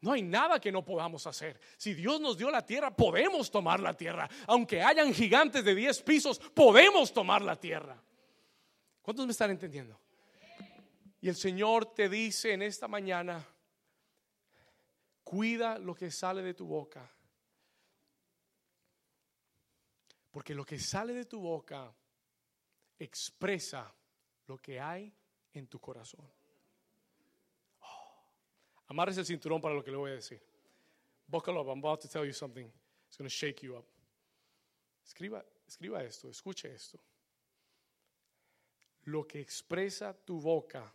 No 0.01 0.11
hay 0.11 0.23
nada 0.23 0.59
que 0.59 0.71
no 0.71 0.83
podamos 0.83 1.27
hacer. 1.27 1.59
Si 1.77 1.93
Dios 1.93 2.19
nos 2.19 2.35
dio 2.35 2.49
la 2.49 2.65
tierra, 2.65 2.95
podemos 2.95 3.51
tomar 3.51 3.79
la 3.79 3.95
tierra. 3.95 4.27
Aunque 4.47 4.81
hayan 4.81 5.13
gigantes 5.13 5.63
de 5.63 5.75
10 5.75 6.01
pisos, 6.01 6.39
podemos 6.39 7.13
tomar 7.13 7.43
la 7.43 7.55
tierra. 7.55 8.01
¿Cuántos 9.03 9.27
me 9.27 9.31
están 9.31 9.51
entendiendo? 9.51 9.99
Y 11.19 11.29
el 11.29 11.35
Señor 11.35 11.93
te 11.93 12.09
dice 12.09 12.53
en 12.53 12.63
esta 12.63 12.87
mañana, 12.87 13.45
Cuida 15.31 15.79
lo 15.79 15.95
que 15.95 16.11
sale 16.11 16.41
de 16.41 16.53
tu 16.53 16.67
boca. 16.67 17.09
Porque 20.29 20.53
lo 20.53 20.65
que 20.65 20.77
sale 20.77 21.13
de 21.13 21.23
tu 21.23 21.39
boca 21.39 21.89
expresa 22.99 23.95
lo 24.47 24.57
que 24.57 24.77
hay 24.77 25.09
en 25.53 25.67
tu 25.67 25.79
corazón. 25.79 26.29
Oh. 27.79 28.23
Amarres 28.87 29.19
el 29.19 29.25
cinturón 29.25 29.61
para 29.61 29.73
lo 29.73 29.81
que 29.81 29.91
le 29.91 29.95
voy 29.95 30.11
a 30.11 30.15
decir. 30.15 30.41
Buckle 31.29 31.57
up, 31.59 31.69
I'm 31.69 31.79
about 31.79 32.01
to 32.01 32.09
tell 32.09 32.25
you 32.25 32.33
something. 32.33 32.69
It's 33.07 33.15
going 33.15 33.29
to 33.29 33.33
shake 33.33 33.63
you 33.63 33.77
up. 33.77 33.85
Escriba, 35.05 35.45
escriba 35.65 36.03
esto, 36.03 36.27
escuche 36.27 36.73
esto. 36.73 36.99
Lo 39.03 39.25
que 39.25 39.39
expresa 39.39 40.13
tu 40.13 40.41
boca, 40.41 40.93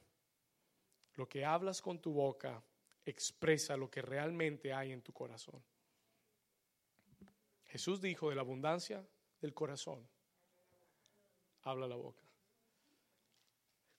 lo 1.15 1.27
que 1.27 1.43
hablas 1.43 1.81
con 1.81 1.99
tu 1.99 2.13
boca, 2.13 2.63
expresa 3.07 3.77
lo 3.77 3.89
que 3.89 4.03
realmente 4.03 4.75
hay 4.75 4.93
en 4.93 5.01
tu 5.01 5.13
corazón. 5.13 5.63
Jesús 7.67 8.01
dijo 8.01 8.29
de 8.29 8.35
la 8.35 8.43
abundancia 8.43 9.07
del 9.41 9.55
corazón, 9.55 10.07
habla 11.63 11.87
la 11.87 11.97
boca. 11.97 12.23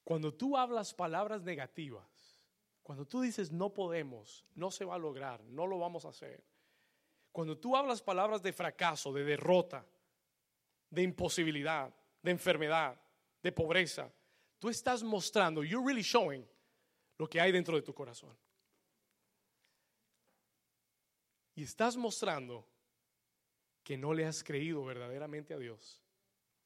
Cuando 0.04 0.34
tú 0.34 0.58
hablas 0.58 0.94
palabras 0.94 1.42
negativas, 1.44 2.42
cuando 2.84 3.06
tú 3.06 3.22
dices 3.22 3.52
no 3.52 3.74
podemos, 3.74 4.46
no 4.56 4.72
se 4.72 4.86
va 4.86 4.96
a 4.96 5.00
lograr, 5.00 5.44
no 5.46 5.68
lo 5.68 5.80
vamos 5.80 6.06
a 6.06 6.10
hacer. 6.10 6.44
Cuando 7.32 7.58
tú 7.58 7.76
hablas 7.76 8.02
palabras 8.02 8.42
de 8.42 8.54
fracaso, 8.54 9.12
de 9.14 9.24
derrota, 9.24 9.86
de 10.90 11.04
imposibilidad, 11.04 11.94
de 12.22 12.32
enfermedad, 12.32 13.00
de 13.44 13.52
pobreza, 13.52 14.12
tú 14.60 14.70
estás 14.70 15.04
mostrando, 15.04 15.64
you're 15.64 15.86
really 15.86 16.02
showing 16.02 16.48
lo 17.18 17.30
que 17.30 17.40
hay 17.40 17.52
dentro 17.52 17.76
de 17.76 17.82
tu 17.82 17.94
corazón. 17.94 18.36
y 21.58 21.64
estás 21.64 21.98
mostrando 21.98 22.64
que 23.84 23.98
no 23.98 24.14
le 24.14 24.28
has 24.28 24.44
creído 24.44 24.86
verdaderamente 24.86 25.56
a 25.56 25.58
Dios 25.58 26.04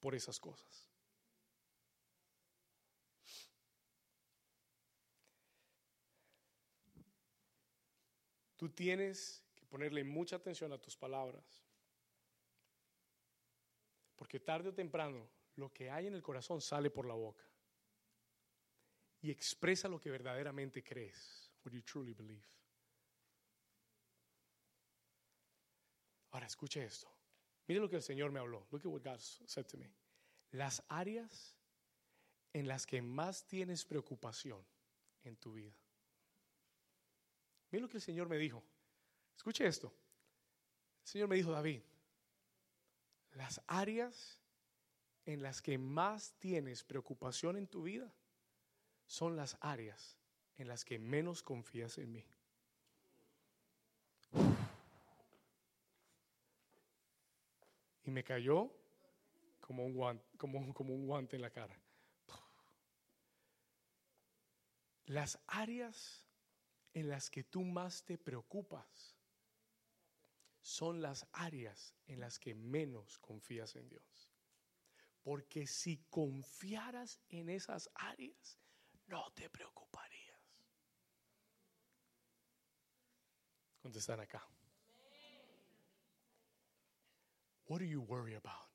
por 0.01 0.13
esas 0.15 0.37
cosas. 0.37 0.91
Tú 8.57 8.67
tienes 8.67 9.41
que 9.55 9.65
ponerle 9.65 10.03
mucha 10.03 10.35
atención 10.35 10.73
a 10.73 10.77
tus 10.77 10.97
palabras, 10.97 11.63
porque 14.17 14.41
tarde 14.41 14.69
o 14.69 14.73
temprano 14.73 15.25
lo 15.55 15.71
que 15.71 15.89
hay 15.89 16.07
en 16.07 16.15
el 16.15 16.21
corazón 16.21 16.59
sale 16.59 16.89
por 16.89 17.05
la 17.05 17.13
boca 17.13 17.45
y 19.21 19.31
expresa 19.31 19.87
lo 19.87 20.01
que 20.01 20.11
verdaderamente 20.11 20.83
crees, 20.83 21.49
what 21.63 21.71
you 21.71 21.81
truly 21.81 22.13
believe. 22.13 22.60
Ahora 26.31 26.47
escuche 26.47 26.83
esto. 26.83 27.11
Mire 27.67 27.79
lo 27.79 27.89
que 27.89 27.97
el 27.97 28.01
Señor 28.01 28.31
me 28.31 28.39
habló. 28.39 28.65
Look 28.71 28.81
at 28.81 28.91
what 28.91 29.03
God 29.03 29.19
said 29.19 29.65
to 29.67 29.77
me. 29.77 29.91
Las 30.51 30.83
áreas 30.87 31.55
en 32.53 32.67
las 32.67 32.85
que 32.85 33.01
más 33.01 33.45
tienes 33.45 33.85
preocupación 33.85 34.65
en 35.23 35.37
tu 35.37 35.53
vida. 35.53 35.73
Mira 37.71 37.83
lo 37.83 37.89
que 37.89 37.97
el 37.97 38.03
Señor 38.03 38.27
me 38.27 38.37
dijo. 38.37 38.63
Escuche 39.35 39.65
esto. 39.65 39.93
El 41.03 41.07
Señor 41.07 41.27
me 41.29 41.35
dijo, 41.35 41.51
David, 41.51 41.81
las 43.31 43.61
áreas 43.67 44.39
en 45.25 45.41
las 45.41 45.61
que 45.61 45.77
más 45.77 46.33
tienes 46.39 46.83
preocupación 46.83 47.57
en 47.57 47.67
tu 47.67 47.83
vida 47.83 48.13
son 49.05 49.35
las 49.35 49.57
áreas 49.61 50.17
en 50.57 50.67
las 50.67 50.83
que 50.85 50.99
menos 50.99 51.43
confías 51.43 51.97
en 51.97 52.11
mí. 52.11 52.25
Me 58.11 58.25
cayó 58.25 58.69
como 59.61 59.85
un 59.85 59.93
guante, 59.93 60.25
como, 60.37 60.59
un 60.93 61.07
guante 61.07 61.37
en 61.37 61.41
la 61.41 61.49
cara. 61.49 61.79
Las 65.05 65.39
áreas 65.47 66.27
en 66.93 67.09
las 67.09 67.29
que 67.29 67.43
tú 67.43 67.63
más 67.63 68.03
te 68.03 68.17
preocupas 68.17 69.15
son 70.61 71.01
las 71.01 71.25
áreas 71.31 71.95
en 72.05 72.19
las 72.19 72.37
que 72.37 72.53
menos 72.53 73.17
confías 73.19 73.75
en 73.77 73.87
Dios. 73.87 74.29
Porque 75.23 75.65
si 75.65 76.03
confiaras 76.09 77.19
en 77.29 77.49
esas 77.49 77.89
áreas, 77.95 78.59
no 79.07 79.31
te 79.33 79.49
preocuparías. 79.49 80.39
¿Cuántos 83.81 84.01
están 84.01 84.19
acá? 84.19 84.45
What 87.71 87.79
do 87.79 87.85
you 87.85 88.01
worry 88.01 88.35
about? 88.35 88.67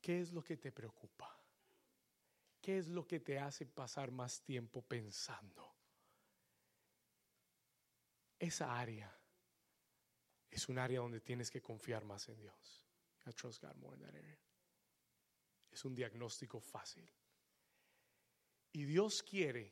¿Qué 0.00 0.18
es 0.18 0.32
lo 0.32 0.42
que 0.42 0.56
te 0.56 0.72
preocupa? 0.72 1.28
¿Qué 2.62 2.78
es 2.78 2.88
lo 2.88 3.06
que 3.06 3.20
te 3.20 3.38
hace 3.38 3.66
pasar 3.66 4.10
más 4.10 4.40
tiempo 4.40 4.80
pensando? 4.80 5.74
Esa 8.38 8.78
área 8.78 9.14
es 10.50 10.70
un 10.70 10.78
área 10.78 11.00
donde 11.00 11.20
tienes 11.20 11.50
que 11.50 11.60
confiar 11.60 12.06
más 12.06 12.30
en 12.30 12.38
Dios. 12.38 12.82
Es 15.70 15.84
un 15.84 15.94
diagnóstico 15.94 16.60
fácil. 16.60 17.12
Y 18.72 18.84
Dios 18.84 19.22
quiere 19.22 19.70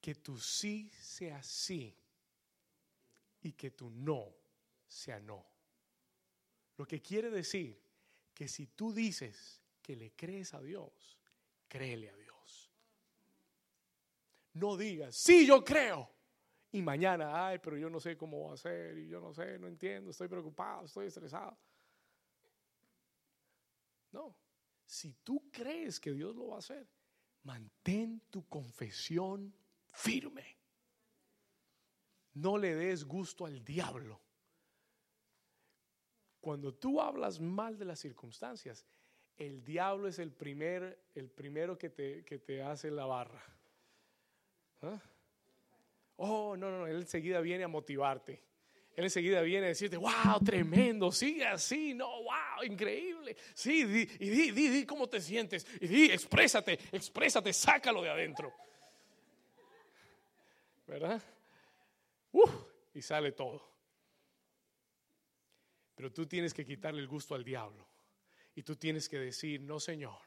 que 0.00 0.16
tu 0.16 0.36
sí 0.36 0.90
sea 1.00 1.40
sí 1.44 1.96
y 3.40 3.52
que 3.52 3.70
tu 3.70 3.88
no 3.88 4.34
sea 4.88 5.20
no. 5.20 5.55
Lo 6.76 6.86
que 6.86 7.00
quiere 7.00 7.30
decir 7.30 7.80
que 8.34 8.48
si 8.48 8.66
tú 8.68 8.92
dices 8.92 9.62
que 9.82 9.96
le 9.96 10.12
crees 10.12 10.52
a 10.54 10.60
Dios, 10.60 11.18
créele 11.68 12.10
a 12.10 12.16
Dios. 12.16 12.70
No 14.54 14.76
digas, 14.76 15.14
sí, 15.16 15.46
yo 15.46 15.64
creo. 15.64 16.10
Y 16.72 16.82
mañana, 16.82 17.46
ay, 17.46 17.58
pero 17.58 17.78
yo 17.78 17.88
no 17.88 18.00
sé 18.00 18.16
cómo 18.16 18.48
va 18.48 18.54
a 18.54 18.56
ser, 18.56 18.98
y 18.98 19.08
yo 19.08 19.20
no 19.20 19.32
sé, 19.32 19.58
no 19.58 19.66
entiendo, 19.66 20.10
estoy 20.10 20.28
preocupado, 20.28 20.84
estoy 20.84 21.06
estresado. 21.06 21.56
No, 24.12 24.36
si 24.84 25.12
tú 25.22 25.50
crees 25.50 25.98
que 26.00 26.12
Dios 26.12 26.34
lo 26.36 26.48
va 26.48 26.56
a 26.56 26.58
hacer, 26.58 26.86
mantén 27.42 28.20
tu 28.30 28.46
confesión 28.48 29.54
firme. 29.92 30.56
No 32.34 32.58
le 32.58 32.74
des 32.74 33.04
gusto 33.04 33.46
al 33.46 33.64
diablo. 33.64 34.20
Cuando 36.46 36.72
tú 36.72 37.00
hablas 37.00 37.40
mal 37.40 37.76
de 37.76 37.84
las 37.84 37.98
circunstancias, 37.98 38.86
el 39.36 39.64
diablo 39.64 40.06
es 40.06 40.20
el, 40.20 40.30
primer, 40.30 40.96
el 41.16 41.28
primero 41.28 41.76
que 41.76 41.90
te, 41.90 42.24
que 42.24 42.38
te 42.38 42.62
hace 42.62 42.88
la 42.88 43.04
barra. 43.04 43.42
¿Ah? 44.80 45.02
Oh, 46.18 46.56
no, 46.56 46.70
no, 46.70 46.78
no, 46.78 46.86
él 46.86 46.98
enseguida 46.98 47.40
viene 47.40 47.64
a 47.64 47.68
motivarte. 47.68 48.40
Él 48.94 49.02
enseguida 49.02 49.40
viene 49.40 49.66
a 49.66 49.68
decirte, 49.70 49.96
wow, 49.96 50.38
tremendo, 50.44 51.10
sigue 51.10 51.44
así, 51.44 51.94
no, 51.94 52.22
wow, 52.22 52.62
increíble. 52.64 53.36
Sí, 53.52 53.82
di, 53.82 54.08
y 54.20 54.28
di, 54.30 54.52
di, 54.52 54.68
di 54.68 54.86
cómo 54.86 55.08
te 55.08 55.20
sientes. 55.20 55.66
Y 55.80 55.88
di, 55.88 56.04
exprésate, 56.12 56.78
exprésate, 56.92 57.52
sácalo 57.52 58.02
de 58.02 58.10
adentro. 58.10 58.54
¿Verdad? 60.86 61.20
Uf, 62.30 62.52
y 62.94 63.02
sale 63.02 63.32
todo. 63.32 63.75
Pero 65.96 66.12
tú 66.12 66.26
tienes 66.26 66.54
que 66.54 66.64
quitarle 66.64 67.00
el 67.00 67.08
gusto 67.08 67.34
al 67.34 67.42
diablo. 67.42 67.88
Y 68.54 68.62
tú 68.62 68.76
tienes 68.76 69.08
que 69.08 69.18
decir, 69.18 69.62
no, 69.62 69.80
Señor, 69.80 70.20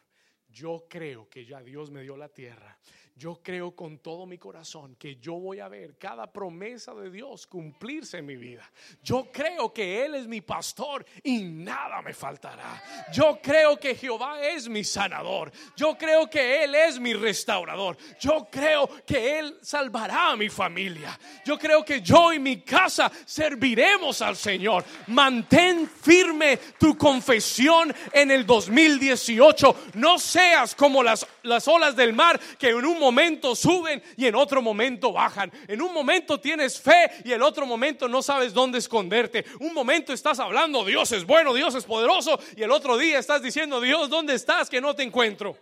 yo 0.49 0.85
creo 0.89 1.29
que 1.29 1.45
ya 1.45 1.61
Dios 1.61 1.91
me 1.91 2.01
dio 2.01 2.17
la 2.17 2.29
tierra 2.29 2.77
yo 3.19 3.41
creo 3.43 3.75
con 3.75 3.97
todo 3.97 4.25
mi 4.25 4.37
corazón 4.37 4.95
que 4.95 5.17
yo 5.17 5.33
voy 5.33 5.59
a 5.59 5.67
ver 5.67 5.97
cada 5.97 6.31
promesa 6.31 6.93
de 6.93 7.11
Dios 7.11 7.45
cumplirse 7.47 8.19
en 8.19 8.25
mi 8.25 8.37
vida. 8.37 8.71
Yo 9.03 9.27
creo 9.29 9.73
que 9.73 10.05
Él 10.05 10.15
es 10.15 10.25
mi 10.25 10.39
pastor 10.39 11.05
y 11.21 11.43
nada 11.43 12.01
me 12.01 12.13
faltará. 12.13 12.81
Yo 13.11 13.37
creo 13.43 13.77
que 13.77 13.93
Jehová 13.93 14.41
es 14.41 14.69
mi 14.69 14.85
sanador. 14.85 15.51
Yo 15.75 15.97
creo 15.97 16.29
que 16.29 16.63
Él 16.63 16.73
es 16.73 16.97
mi 16.97 17.13
restaurador. 17.13 17.97
Yo 18.21 18.47
creo 18.49 18.89
que 19.05 19.37
Él 19.37 19.57
salvará 19.61 20.31
a 20.31 20.37
mi 20.37 20.47
familia. 20.47 21.19
Yo 21.45 21.59
creo 21.59 21.83
que 21.83 22.01
yo 22.01 22.31
y 22.31 22.39
mi 22.39 22.61
casa 22.61 23.11
serviremos 23.25 24.21
al 24.21 24.37
Señor. 24.37 24.85
Mantén 25.07 25.89
firme 25.89 26.55
tu 26.79 26.97
confesión 26.97 27.93
en 28.13 28.31
el 28.31 28.45
2018. 28.45 29.75
No 29.95 30.17
seas 30.39 30.73
como 30.73 31.03
las, 31.03 31.27
las 31.43 31.67
olas 31.67 31.95
del 31.95 32.13
mar 32.13 32.39
que 32.57 32.69
en 32.69 32.85
un 32.85 32.99
momento 32.99 33.19
momento 33.19 33.55
suben 33.55 34.01
y 34.17 34.27
en 34.27 34.35
otro 34.35 34.61
momento 34.61 35.11
bajan. 35.11 35.51
En 35.67 35.81
un 35.81 35.93
momento 35.93 36.39
tienes 36.39 36.79
fe 36.79 37.11
y 37.25 37.33
en 37.33 37.41
otro 37.41 37.65
momento 37.65 38.07
no 38.07 38.21
sabes 38.21 38.53
dónde 38.53 38.77
esconderte. 38.77 39.45
Un 39.59 39.73
momento 39.73 40.13
estás 40.13 40.39
hablando, 40.39 40.85
Dios 40.85 41.11
es 41.11 41.25
bueno, 41.25 41.53
Dios 41.53 41.75
es 41.75 41.83
poderoso 41.83 42.39
y 42.55 42.63
el 42.63 42.71
otro 42.71 42.97
día 42.97 43.19
estás 43.19 43.41
diciendo, 43.41 43.81
Dios, 43.81 44.09
¿dónde 44.09 44.35
estás 44.35 44.69
que 44.69 44.79
no 44.79 44.95
te 44.95 45.03
encuentro? 45.03 45.57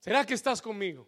¿Será 0.00 0.26
que 0.26 0.34
estás 0.34 0.60
conmigo? 0.60 1.06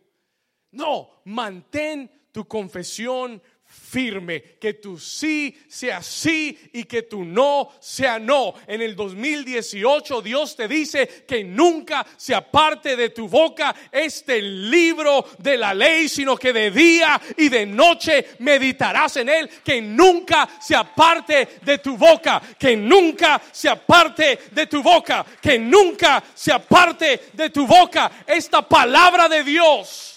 No, 0.70 1.10
mantén 1.24 2.10
tu 2.32 2.46
confesión 2.46 3.42
firme, 3.76 4.42
que 4.60 4.74
tu 4.74 4.98
sí 4.98 5.56
sea 5.68 6.02
sí 6.02 6.58
y 6.72 6.84
que 6.84 7.02
tu 7.02 7.24
no 7.24 7.70
sea 7.80 8.18
no. 8.18 8.54
En 8.66 8.82
el 8.82 8.96
2018 8.96 10.22
Dios 10.22 10.56
te 10.56 10.66
dice 10.68 11.24
que 11.26 11.44
nunca 11.44 12.06
se 12.16 12.34
aparte 12.34 12.96
de 12.96 13.10
tu 13.10 13.28
boca 13.28 13.74
este 13.92 14.40
libro 14.42 15.26
de 15.38 15.56
la 15.56 15.72
ley, 15.72 16.08
sino 16.08 16.36
que 16.36 16.52
de 16.52 16.70
día 16.70 17.20
y 17.36 17.48
de 17.48 17.66
noche 17.66 18.26
meditarás 18.40 19.16
en 19.16 19.28
él, 19.28 19.48
que 19.64 19.80
nunca 19.80 20.48
se 20.60 20.74
aparte 20.74 21.48
de 21.62 21.78
tu 21.78 21.96
boca, 21.96 22.42
que 22.58 22.76
nunca 22.76 23.40
se 23.52 23.68
aparte 23.68 24.38
de 24.50 24.66
tu 24.66 24.82
boca, 24.82 25.24
que 25.40 25.58
nunca 25.58 26.22
se 26.34 26.52
aparte 26.52 27.30
de 27.32 27.50
tu 27.50 27.66
boca 27.66 28.10
esta 28.26 28.66
palabra 28.66 29.28
de 29.28 29.44
Dios 29.44 30.15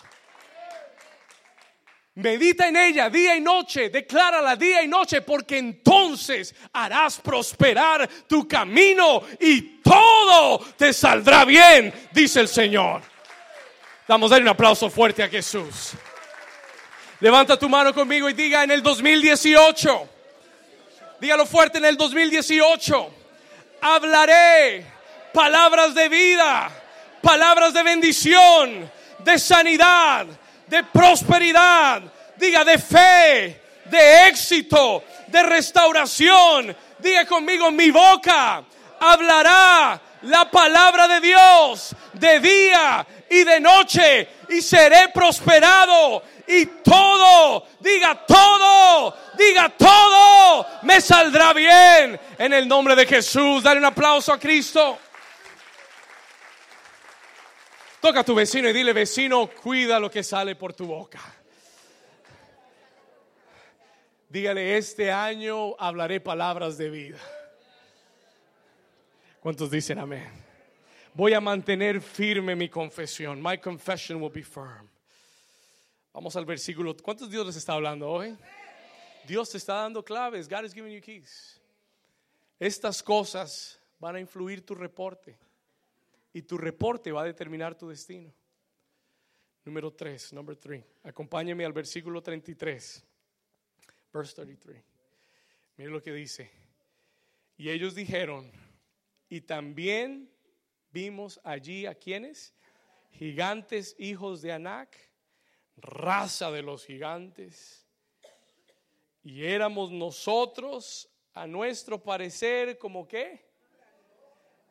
Medita 2.19 2.67
en 2.67 2.75
ella 2.75 3.09
día 3.09 3.37
y 3.37 3.39
noche, 3.39 3.89
declárala 3.89 4.57
día 4.57 4.83
y 4.83 4.89
noche, 4.89 5.21
porque 5.21 5.57
entonces 5.57 6.53
harás 6.73 7.17
prosperar 7.17 8.09
tu 8.27 8.45
camino 8.45 9.21
y 9.39 9.79
todo 9.81 10.59
te 10.75 10.91
saldrá 10.91 11.45
bien, 11.45 11.93
dice 12.11 12.41
el 12.41 12.49
Señor. 12.49 13.01
Vamos 14.05 14.29
a 14.31 14.35
dar 14.35 14.41
un 14.41 14.49
aplauso 14.49 14.89
fuerte 14.89 15.23
a 15.23 15.29
Jesús. 15.29 15.91
Levanta 17.21 17.57
tu 17.57 17.69
mano 17.69 17.93
conmigo 17.93 18.29
y 18.29 18.33
diga 18.33 18.65
en 18.65 18.71
el 18.71 18.83
2018, 18.83 20.09
dígalo 21.21 21.45
fuerte 21.45 21.77
en 21.77 21.85
el 21.85 21.95
2018, 21.95 23.13
hablaré 23.79 24.85
palabras 25.33 25.95
de 25.95 26.09
vida, 26.09 26.69
palabras 27.21 27.73
de 27.73 27.83
bendición, 27.83 28.91
de 29.19 29.39
sanidad 29.39 30.27
de 30.69 30.83
prosperidad, 30.83 32.01
diga 32.37 32.63
de 32.63 32.77
fe, 32.77 33.61
de 33.85 34.27
éxito, 34.27 35.03
de 35.27 35.43
restauración. 35.43 36.75
Diga 36.99 37.25
conmigo, 37.25 37.71
mi 37.71 37.91
boca 37.91 38.63
hablará 38.99 39.99
la 40.23 40.51
palabra 40.51 41.07
de 41.07 41.21
Dios 41.21 41.95
de 42.13 42.39
día 42.39 43.05
y 43.29 43.43
de 43.43 43.59
noche 43.59 44.27
y 44.49 44.61
seré 44.61 45.09
prosperado 45.09 46.23
y 46.47 46.65
todo, 46.65 47.67
diga 47.79 48.25
todo, 48.25 49.15
diga 49.37 49.69
todo, 49.69 50.65
me 50.81 50.99
saldrá 50.99 51.53
bien 51.53 52.19
en 52.37 52.53
el 52.53 52.67
nombre 52.67 52.95
de 52.95 53.05
Jesús. 53.05 53.63
Dale 53.63 53.79
un 53.79 53.85
aplauso 53.85 54.33
a 54.33 54.39
Cristo. 54.39 54.97
Toca 58.01 58.21
a 58.21 58.23
tu 58.23 58.33
vecino 58.33 58.69
y 58.69 58.73
dile, 58.73 58.93
vecino, 58.93 59.49
cuida 59.49 59.99
lo 59.99 60.09
que 60.09 60.23
sale 60.23 60.55
por 60.55 60.73
tu 60.73 60.85
boca. 60.85 61.19
Dígale, 64.29 64.77
este 64.77 65.11
año 65.11 65.75
hablaré 65.77 66.21
palabras 66.21 66.77
de 66.77 66.89
vida. 66.89 67.17
¿Cuántos 69.41 69.71
dicen 69.71 69.99
amén? 69.99 70.29
Voy 71.13 71.33
a 71.33 71.41
mantener 71.41 71.99
firme 71.99 72.55
mi 72.55 72.69
confesión. 72.69 73.41
My 73.41 73.57
confession 73.57 74.21
will 74.21 74.31
be 74.31 74.43
firm. 74.43 74.87
Vamos 76.13 76.35
al 76.35 76.45
versículo. 76.45 76.95
¿Cuántos 76.95 77.29
Dios 77.29 77.45
les 77.45 77.55
está 77.55 77.73
hablando 77.73 78.09
hoy? 78.09 78.37
Dios 79.27 79.49
te 79.49 79.57
está 79.57 79.75
dando 79.75 80.03
claves. 80.03 80.47
God 80.47 80.63
is 80.63 80.73
giving 80.73 80.93
you 80.93 81.01
keys. 81.01 81.59
Estas 82.59 83.03
cosas 83.03 83.79
van 83.99 84.15
a 84.15 84.19
influir 84.19 84.65
tu 84.65 84.75
reporte. 84.75 85.37
Y 86.39 86.43
tu 86.43 86.57
reporte 86.57 87.11
va 87.11 87.23
a 87.23 87.25
determinar 87.25 87.77
tu 87.77 87.89
destino. 87.89 88.33
Número 89.65 89.91
3, 89.91 90.31
number 90.31 90.55
3. 90.55 90.81
Acompáñeme 91.03 91.65
al 91.65 91.73
versículo 91.73 92.23
33. 92.23 93.05
Verse 94.13 94.35
33. 94.35 94.81
Mire 95.75 95.91
lo 95.91 96.01
que 96.01 96.13
dice. 96.13 96.49
Y 97.57 97.69
ellos 97.69 97.93
dijeron, 97.93 98.49
y 99.27 99.41
también 99.41 100.31
vimos 100.93 101.41
allí 101.43 101.85
a 101.85 101.93
quienes, 101.93 102.55
gigantes 103.11 103.97
hijos 103.99 104.41
de 104.41 104.53
Anac, 104.53 104.95
raza 105.75 106.51
de 106.51 106.61
los 106.61 106.85
gigantes. 106.85 107.85
Y 109.23 109.43
éramos 109.43 109.91
nosotros, 109.91 111.11
a 111.33 111.45
nuestro 111.45 112.01
parecer, 112.01 112.77
como 112.77 113.05
qué? 113.05 113.48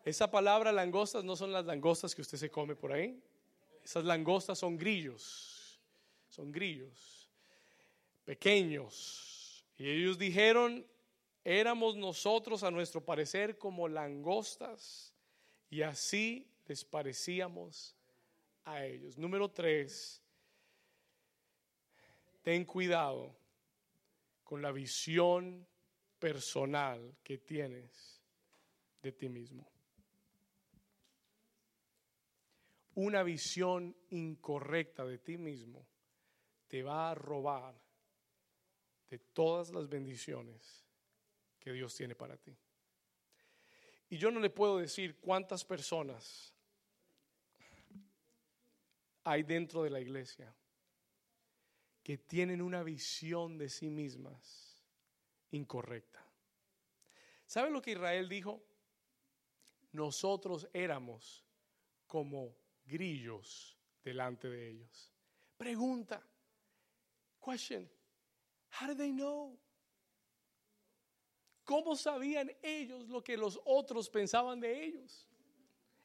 Esa 0.08 0.30
palabra 0.30 0.72
langostas 0.72 1.22
no 1.22 1.36
son 1.36 1.52
las 1.52 1.66
langostas 1.66 2.14
que 2.14 2.22
usted 2.22 2.38
se 2.38 2.50
come 2.50 2.74
por 2.74 2.92
ahí. 2.92 3.22
Esas 3.84 4.06
langostas 4.06 4.58
son 4.58 4.78
grillos. 4.78 5.78
Son 6.30 6.50
grillos. 6.50 7.28
Pequeños. 8.24 9.66
Y 9.76 9.86
ellos 9.86 10.16
dijeron, 10.16 10.86
éramos 11.44 11.94
nosotros 11.94 12.62
a 12.62 12.70
nuestro 12.70 13.04
parecer 13.04 13.58
como 13.58 13.86
langostas. 13.86 15.12
Y 15.68 15.82
así 15.82 16.50
les 16.64 16.86
parecíamos 16.86 17.94
a 18.64 18.86
ellos. 18.86 19.18
Número 19.18 19.50
tres, 19.50 20.22
ten 22.40 22.64
cuidado 22.64 23.36
con 24.42 24.62
la 24.62 24.72
visión 24.72 25.66
personal 26.18 27.14
que 27.22 27.36
tienes 27.36 28.22
de 29.02 29.12
ti 29.12 29.28
mismo. 29.28 29.70
Una 32.98 33.22
visión 33.22 33.96
incorrecta 34.10 35.04
de 35.04 35.18
ti 35.18 35.38
mismo 35.38 35.86
te 36.66 36.82
va 36.82 37.12
a 37.12 37.14
robar 37.14 37.80
de 39.08 39.20
todas 39.20 39.70
las 39.70 39.88
bendiciones 39.88 40.84
que 41.60 41.72
Dios 41.72 41.94
tiene 41.94 42.16
para 42.16 42.36
ti. 42.36 42.58
Y 44.10 44.18
yo 44.18 44.32
no 44.32 44.40
le 44.40 44.50
puedo 44.50 44.78
decir 44.78 45.20
cuántas 45.20 45.64
personas 45.64 46.52
hay 49.22 49.44
dentro 49.44 49.84
de 49.84 49.90
la 49.90 50.00
iglesia 50.00 50.52
que 52.02 52.18
tienen 52.18 52.60
una 52.60 52.82
visión 52.82 53.58
de 53.58 53.68
sí 53.68 53.90
mismas 53.90 54.82
incorrecta. 55.52 56.26
¿Sabe 57.46 57.70
lo 57.70 57.80
que 57.80 57.92
Israel 57.92 58.28
dijo? 58.28 58.60
Nosotros 59.92 60.68
éramos 60.72 61.44
como 62.08 62.56
grillos 62.88 63.76
delante 64.02 64.48
de 64.48 64.70
ellos. 64.70 65.12
Pregunta. 65.56 66.20
Question. 67.44 67.88
How 68.70 68.88
did 68.88 68.96
they 68.96 69.12
know? 69.12 69.58
¿Cómo 71.64 71.96
sabían 71.96 72.50
ellos 72.62 73.08
lo 73.08 73.22
que 73.22 73.36
los 73.36 73.60
otros 73.64 74.08
pensaban 74.08 74.58
de 74.58 74.84
ellos? 74.84 75.28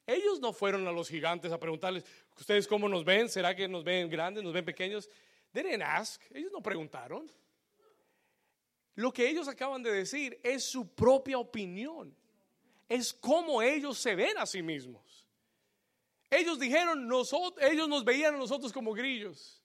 Ellos 0.06 0.38
no 0.40 0.52
fueron 0.52 0.86
a 0.86 0.92
los 0.92 1.08
gigantes 1.08 1.50
a 1.50 1.58
preguntarles, 1.58 2.04
¿ustedes 2.38 2.68
cómo 2.68 2.88
nos 2.88 3.04
ven? 3.04 3.30
¿Será 3.30 3.56
que 3.56 3.66
nos 3.66 3.82
ven 3.82 4.10
grandes, 4.10 4.44
nos 4.44 4.52
ven 4.52 4.64
pequeños? 4.64 5.08
They 5.52 5.62
didn't 5.62 5.82
ask. 5.82 6.20
Ellos 6.30 6.52
no 6.52 6.62
preguntaron. 6.62 7.30
Lo 8.96 9.12
que 9.12 9.28
ellos 9.28 9.48
acaban 9.48 9.82
de 9.82 9.90
decir 9.90 10.38
es 10.42 10.64
su 10.64 10.94
propia 10.94 11.38
opinión. 11.38 12.14
Es 12.88 13.12
cómo 13.14 13.62
ellos 13.62 13.98
se 13.98 14.14
ven 14.14 14.36
a 14.36 14.46
sí 14.46 14.62
mismos. 14.62 15.23
Ellos 16.34 16.58
dijeron, 16.58 17.06
nosotros, 17.06 17.64
ellos 17.70 17.88
nos 17.88 18.04
veían 18.04 18.34
a 18.34 18.38
nosotros 18.38 18.72
como 18.72 18.92
grillos. 18.92 19.62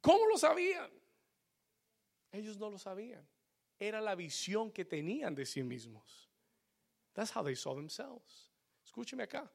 ¿Cómo 0.00 0.26
lo 0.26 0.38
sabían? 0.38 0.90
Ellos 2.32 2.56
no 2.56 2.70
lo 2.70 2.78
sabían. 2.78 3.28
Era 3.78 4.00
la 4.00 4.14
visión 4.14 4.72
que 4.72 4.86
tenían 4.86 5.34
de 5.34 5.44
sí 5.44 5.62
mismos. 5.62 6.30
That's 7.12 7.34
how 7.36 7.44
they 7.44 7.54
saw 7.54 7.74
themselves. 7.74 8.50
Escúcheme 8.84 9.24
acá. 9.24 9.52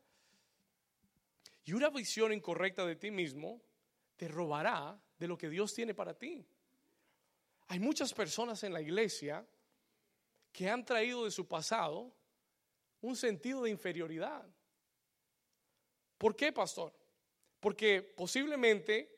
Y 1.63 1.73
una 1.73 1.89
visión 1.89 2.31
incorrecta 2.33 2.85
de 2.85 2.95
ti 2.95 3.09
mismo 3.09 3.59
te 4.15 4.27
robará 4.27 5.01
de 5.17 5.27
lo 5.27 5.37
que 5.37 5.49
Dios 5.49 5.73
tiene 5.73 5.95
para 5.95 6.13
ti. 6.13 6.45
Hay 7.67 7.79
muchas 7.79 8.13
personas 8.13 8.63
en 8.63 8.73
la 8.73 8.81
iglesia 8.81 9.43
que 10.51 10.69
han 10.69 10.85
traído 10.85 11.25
de 11.25 11.31
su 11.31 11.47
pasado 11.47 12.15
un 13.01 13.15
sentido 13.15 13.63
de 13.63 13.71
inferioridad. 13.71 14.45
¿Por 16.19 16.35
qué, 16.35 16.51
pastor? 16.51 16.93
Porque 17.59 18.03
posiblemente 18.03 19.17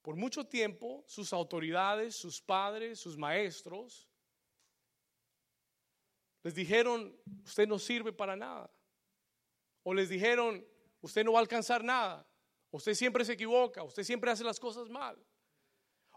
por 0.00 0.16
mucho 0.16 0.44
tiempo 0.44 1.04
sus 1.06 1.32
autoridades, 1.32 2.16
sus 2.16 2.40
padres, 2.40 2.98
sus 2.98 3.16
maestros 3.16 4.08
les 6.42 6.54
dijeron, 6.54 7.16
usted 7.44 7.68
no 7.68 7.78
sirve 7.78 8.12
para 8.12 8.34
nada. 8.34 8.68
O 9.84 9.94
les 9.94 10.08
dijeron, 10.08 10.66
usted 11.00 11.24
no 11.24 11.32
va 11.32 11.38
a 11.38 11.42
alcanzar 11.42 11.84
nada. 11.84 12.26
Usted 12.72 12.94
siempre 12.94 13.24
se 13.24 13.34
equivoca, 13.34 13.82
usted 13.84 14.02
siempre 14.02 14.30
hace 14.30 14.42
las 14.42 14.58
cosas 14.58 14.88
mal. 14.88 15.16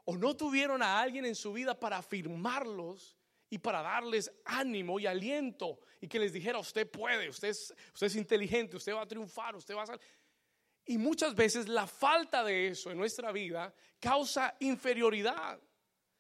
O 0.04 0.18
no 0.18 0.36
tuvieron 0.36 0.82
a 0.82 1.00
alguien 1.00 1.26
en 1.26 1.36
su 1.36 1.54
vida 1.54 1.80
para 1.80 1.98
afirmarlos 1.98 3.18
y 3.50 3.58
para 3.58 3.82
darles 3.82 4.32
ánimo 4.44 5.00
y 5.00 5.06
aliento 5.06 5.80
y 6.02 6.08
que 6.08 6.20
les 6.20 6.34
dijera, 6.34 6.60
usted 6.60 6.90
puede, 6.90 7.30
usted 7.30 7.50
es, 7.50 7.74
usted 7.94 8.08
es 8.08 8.16
inteligente, 8.16 8.78
usted 8.78 8.94
va 8.94 9.02
a 9.02 9.08
triunfar, 9.08 9.56
usted 9.56 9.76
va 9.76 9.84
a 9.84 9.88
salir. 9.88 10.02
Y 10.86 10.98
muchas 10.98 11.34
veces 11.34 11.68
la 11.68 11.88
falta 11.88 12.44
de 12.44 12.68
eso 12.68 12.92
en 12.92 12.98
nuestra 12.98 13.32
vida 13.32 13.74
causa 14.00 14.56
inferioridad, 14.60 15.60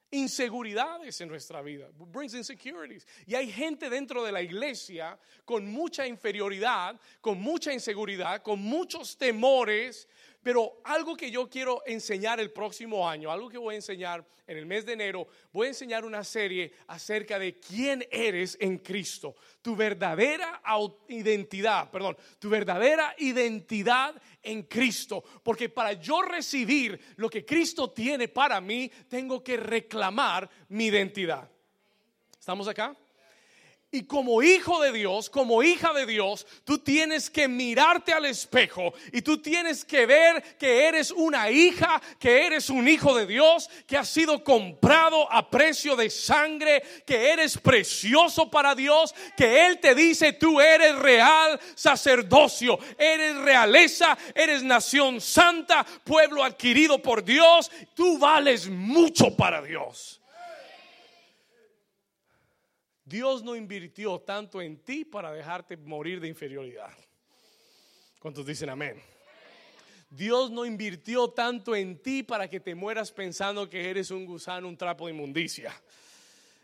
inseguridades 0.09 1.21
en 1.21 1.29
nuestra 1.29 1.61
vida, 1.61 1.89
brings 1.93 2.33
insecurities. 2.33 3.05
Y 3.27 3.35
hay 3.35 3.51
gente 3.51 3.89
dentro 3.89 4.23
de 4.23 4.31
la 4.31 4.41
iglesia 4.41 5.19
con 5.43 5.67
mucha 5.67 6.07
inferioridad, 6.07 6.99
con 7.21 7.39
mucha 7.39 7.73
inseguridad, 7.73 8.41
con 8.41 8.59
muchos 8.59 9.17
temores, 9.17 10.07
pero 10.45 10.79
algo 10.83 11.17
que 11.17 11.31
yo 11.31 11.49
quiero 11.49 11.81
enseñar 11.87 12.39
el 12.39 12.51
próximo 12.51 13.09
año, 13.09 13.31
algo 13.31 13.49
que 13.49 13.57
voy 13.57 13.73
a 13.73 13.77
enseñar 13.77 14.23
en 14.45 14.59
el 14.59 14.67
mes 14.67 14.85
de 14.85 14.93
enero, 14.93 15.27
voy 15.51 15.65
a 15.65 15.69
enseñar 15.69 16.05
una 16.05 16.23
serie 16.23 16.71
acerca 16.85 17.39
de 17.39 17.59
quién 17.59 18.05
eres 18.11 18.55
en 18.61 18.77
Cristo, 18.77 19.35
tu 19.63 19.75
verdadera 19.75 20.61
identidad, 21.07 21.89
perdón, 21.89 22.15
tu 22.37 22.47
verdadera 22.47 23.15
identidad 23.17 24.21
en 24.43 24.61
Cristo. 24.61 25.23
Porque 25.41 25.69
para 25.69 25.93
yo 25.93 26.21
recibir 26.21 27.15
lo 27.15 27.27
que 27.27 27.43
Cristo 27.43 27.89
tiene 27.89 28.27
para 28.27 28.61
mí, 28.61 28.91
tengo 29.09 29.43
que 29.43 29.57
reclamar 29.57 30.47
mi 30.69 30.85
identidad. 30.85 31.49
¿Estamos 32.39 32.67
acá? 32.67 32.95
Y 33.95 34.03
como 34.03 34.43
hijo 34.43 34.81
de 34.81 34.91
Dios, 34.91 35.29
como 35.29 35.63
hija 35.63 35.93
de 35.93 36.05
Dios, 36.05 36.45
tú 36.65 36.79
tienes 36.79 37.29
que 37.29 37.47
mirarte 37.47 38.11
al 38.11 38.25
espejo 38.25 38.93
y 39.13 39.21
tú 39.21 39.37
tienes 39.37 39.85
que 39.85 40.05
ver 40.05 40.57
que 40.57 40.85
eres 40.85 41.11
una 41.11 41.49
hija, 41.49 42.01
que 42.19 42.45
eres 42.45 42.69
un 42.69 42.89
hijo 42.89 43.15
de 43.15 43.25
Dios, 43.25 43.69
que 43.87 43.95
has 43.95 44.09
sido 44.09 44.43
comprado 44.43 45.31
a 45.31 45.49
precio 45.49 45.95
de 45.95 46.09
sangre, 46.09 46.83
que 47.05 47.31
eres 47.31 47.57
precioso 47.57 48.51
para 48.51 48.75
Dios, 48.75 49.15
que 49.37 49.65
Él 49.65 49.79
te 49.79 49.95
dice 49.95 50.33
tú 50.33 50.59
eres 50.59 50.93
real 50.97 51.57
sacerdocio, 51.73 52.77
eres 52.97 53.37
realeza, 53.37 54.17
eres 54.33 54.61
nación 54.61 55.21
santa, 55.21 55.85
pueblo 56.03 56.43
adquirido 56.43 57.01
por 57.01 57.23
Dios, 57.23 57.71
tú 57.93 58.17
vales 58.17 58.67
mucho 58.67 59.37
para 59.37 59.61
Dios. 59.61 60.19
Dios 63.05 63.43
no 63.43 63.55
invirtió 63.55 64.19
tanto 64.19 64.61
en 64.61 64.77
ti 64.83 65.05
para 65.05 65.31
dejarte 65.31 65.77
morir 65.77 66.19
de 66.19 66.27
inferioridad. 66.27 66.91
¿Cuántos 68.19 68.45
dicen 68.45 68.69
amén? 68.69 69.01
Dios 70.09 70.49
no 70.49 70.65
invirtió 70.65 71.29
tanto 71.29 71.75
en 71.75 72.01
ti 72.01 72.23
para 72.23 72.49
que 72.49 72.59
te 72.59 72.73
mueras 72.73 73.11
pensando 73.11 73.69
que 73.69 73.89
eres 73.89 74.11
un 74.11 74.25
gusano, 74.25 74.67
un 74.67 74.77
trapo 74.77 75.05
de 75.05 75.13
inmundicia. 75.13 75.73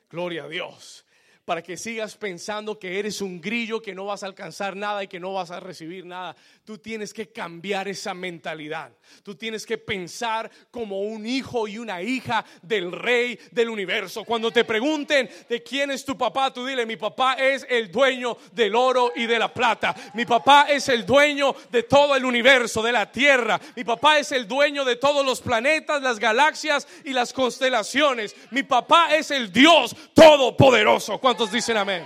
Gloria 0.09 0.43
a 0.45 0.47
Dios 0.47 1.05
para 1.51 1.61
que 1.61 1.75
sigas 1.75 2.15
pensando 2.15 2.79
que 2.79 2.97
eres 2.97 3.19
un 3.19 3.41
grillo, 3.41 3.81
que 3.81 3.93
no 3.93 4.05
vas 4.05 4.23
a 4.23 4.25
alcanzar 4.25 4.73
nada 4.73 5.03
y 5.03 5.09
que 5.09 5.19
no 5.19 5.33
vas 5.33 5.51
a 5.51 5.59
recibir 5.59 6.05
nada. 6.05 6.33
Tú 6.63 6.77
tienes 6.77 7.13
que 7.13 7.29
cambiar 7.29 7.89
esa 7.89 8.13
mentalidad. 8.13 8.93
Tú 9.21 9.35
tienes 9.35 9.65
que 9.65 9.77
pensar 9.77 10.49
como 10.71 11.01
un 11.01 11.25
hijo 11.25 11.67
y 11.67 11.77
una 11.77 12.01
hija 12.01 12.45
del 12.61 12.93
rey 12.93 13.37
del 13.51 13.69
universo. 13.69 14.23
Cuando 14.23 14.49
te 14.49 14.63
pregunten 14.63 15.29
de 15.49 15.61
quién 15.61 15.91
es 15.91 16.05
tu 16.05 16.17
papá, 16.17 16.53
tú 16.53 16.65
dile, 16.65 16.85
mi 16.85 16.95
papá 16.95 17.33
es 17.33 17.67
el 17.69 17.91
dueño 17.91 18.37
del 18.53 18.73
oro 18.73 19.11
y 19.13 19.25
de 19.25 19.37
la 19.37 19.53
plata. 19.53 19.93
Mi 20.13 20.23
papá 20.23 20.67
es 20.69 20.87
el 20.87 21.05
dueño 21.05 21.53
de 21.69 21.83
todo 21.83 22.15
el 22.15 22.23
universo, 22.23 22.81
de 22.81 22.93
la 22.93 23.11
tierra. 23.11 23.59
Mi 23.75 23.83
papá 23.83 24.19
es 24.19 24.31
el 24.31 24.47
dueño 24.47 24.85
de 24.85 24.95
todos 24.95 25.25
los 25.25 25.41
planetas, 25.41 26.01
las 26.01 26.17
galaxias 26.17 26.87
y 27.03 27.11
las 27.11 27.33
constelaciones. 27.33 28.37
Mi 28.51 28.63
papá 28.63 29.13
es 29.13 29.31
el 29.31 29.51
Dios 29.51 29.93
todopoderoso. 30.13 31.19
¿Cuántos 31.41 31.55
dicen 31.55 31.75
amén? 31.75 32.05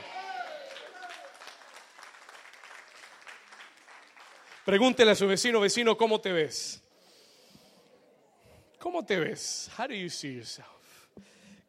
Pregúntele 4.63 5.11
a 5.11 5.15
su 5.15 5.27
vecino, 5.27 5.59
vecino, 5.59 5.97
¿cómo 5.97 6.21
te 6.21 6.31
ves? 6.31 6.81
¿Cómo 8.79 9.05
te 9.05 9.19
ves? 9.19 9.69
How 9.77 9.89
do 9.89 9.93
you 9.93 10.09
see 10.09 10.35
yourself? 10.35 10.69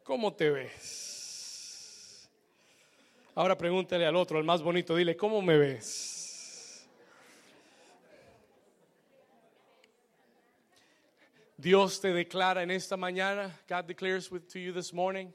¿Cómo 0.05 0.33
te 0.33 0.49
ves? 0.49 2.29
Ahora 3.35 3.57
pregúntele 3.57 4.05
al 4.05 4.15
otro, 4.15 4.37
al 4.37 4.45
más 4.45 4.61
bonito, 4.61 4.95
dile, 4.95 5.17
¿cómo 5.17 5.41
me 5.41 5.57
ves? 5.57 6.87
Dios 11.57 11.99
te 11.99 12.13
declara 12.13 12.63
en 12.63 12.71
esta 12.71 12.95
mañana, 12.95 13.59
God 13.67 13.83
declares 13.83 14.31
with, 14.31 14.47
to 14.47 14.57
you 14.57 14.71
this 14.71 14.93
morning, 14.93 15.33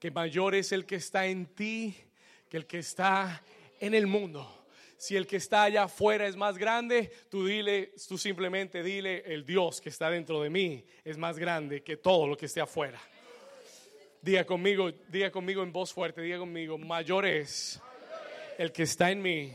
que 0.00 0.10
mayor 0.10 0.54
es 0.54 0.72
el 0.72 0.86
que 0.86 0.96
está 0.96 1.26
en 1.26 1.46
ti 1.46 1.94
que 2.48 2.56
el 2.56 2.66
que 2.66 2.78
está 2.78 3.42
en 3.78 3.94
el 3.94 4.08
mundo. 4.08 4.66
Si 4.96 5.16
el 5.16 5.26
que 5.26 5.36
está 5.36 5.62
allá 5.62 5.84
afuera 5.84 6.26
es 6.26 6.36
más 6.36 6.58
grande, 6.58 7.10
tú 7.30 7.46
dile, 7.46 7.92
tú 8.08 8.18
simplemente 8.18 8.82
dile, 8.82 9.22
el 9.24 9.46
Dios 9.46 9.80
que 9.80 9.88
está 9.88 10.10
dentro 10.10 10.42
de 10.42 10.50
mí 10.50 10.84
es 11.04 11.16
más 11.16 11.38
grande 11.38 11.82
que 11.82 11.96
todo 11.96 12.26
lo 12.26 12.36
que 12.36 12.46
esté 12.46 12.60
afuera. 12.60 13.00
Diga 14.20 14.44
conmigo, 14.44 14.90
diga 15.08 15.30
conmigo 15.30 15.62
en 15.62 15.72
voz 15.72 15.92
fuerte, 15.92 16.20
diga 16.20 16.38
conmigo, 16.38 16.76
mayor 16.76 17.24
es 17.24 17.80
el 18.58 18.72
que 18.72 18.82
está 18.82 19.10
en 19.10 19.22
mí 19.22 19.54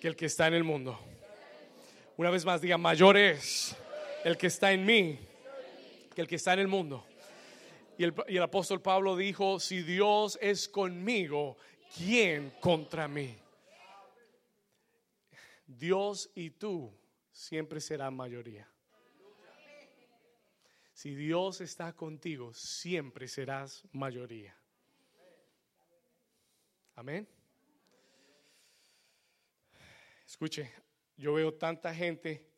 que 0.00 0.08
el 0.08 0.16
que 0.16 0.26
está 0.26 0.48
en 0.48 0.54
el 0.54 0.64
mundo. 0.64 0.98
Una 2.16 2.30
vez 2.30 2.44
más, 2.44 2.60
diga, 2.60 2.76
mayor 2.76 3.16
es 3.16 3.76
el 4.24 4.36
que 4.36 4.48
está 4.48 4.72
en 4.72 4.84
mí 4.84 5.18
que 6.14 6.20
el 6.20 6.26
que 6.26 6.36
está 6.36 6.52
en 6.54 6.58
el 6.58 6.68
mundo. 6.68 7.06
Y 8.00 8.04
el, 8.04 8.42
apóstol 8.42 8.80
Pablo 8.80 9.14
dijo, 9.14 9.60
si 9.60 9.82
Dios 9.82 10.38
es 10.40 10.70
conmigo, 10.70 11.58
¿quién 11.94 12.48
contra 12.58 13.06
mí? 13.06 13.36
Dios 15.66 16.30
y 16.34 16.48
tú 16.48 16.98
siempre 17.30 17.78
serán 17.78 18.16
mayoría. 18.16 18.66
Si 20.94 21.14
Dios 21.14 21.60
está 21.60 21.92
contigo, 21.92 22.54
siempre 22.54 23.28
serás 23.28 23.86
mayoría. 23.92 24.56
Amén. 26.94 27.28
Escuche, 30.26 30.72
yo 31.18 31.34
veo 31.34 31.52
tanta 31.52 31.94
gente 31.94 32.50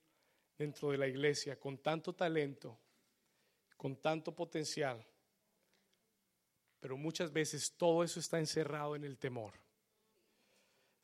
dentro 0.57 0.93
de 0.93 0.99
la 0.99 1.09
iglesia 1.09 1.59
con 1.59 1.79
tanto 1.79 2.15
talento, 2.15 2.79
con 3.77 3.97
tanto 3.97 4.33
potencial, 4.33 5.05
pero 6.83 6.97
muchas 6.97 7.33
veces 7.33 7.77
todo 7.77 8.03
eso 8.03 8.19
está 8.19 8.41
encerrado 8.41 8.97
en 8.97 9.05
el 9.05 9.17
temor, 9.17 9.53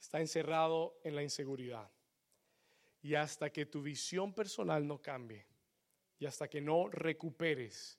está 0.00 0.20
encerrado 0.20 0.98
en 1.04 1.14
la 1.14 1.22
inseguridad. 1.22 1.88
Y 3.00 3.14
hasta 3.14 3.50
que 3.50 3.64
tu 3.64 3.80
visión 3.80 4.34
personal 4.34 4.84
no 4.84 5.00
cambie 5.00 5.46
y 6.18 6.26
hasta 6.26 6.48
que 6.48 6.60
no 6.60 6.88
recuperes 6.88 7.96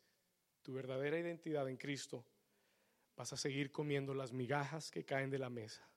tu 0.61 0.73
verdadera 0.73 1.19
identidad 1.19 1.69
en 1.69 1.77
Cristo, 1.77 2.25
vas 3.15 3.31
a 3.31 3.37
seguir 3.37 3.71
comiendo 3.71 4.13
las 4.13 4.33
migajas 4.33 4.91
que 4.91 5.05
caen 5.05 5.29
de 5.29 5.39
la 5.39 5.49
mesa. 5.49 5.89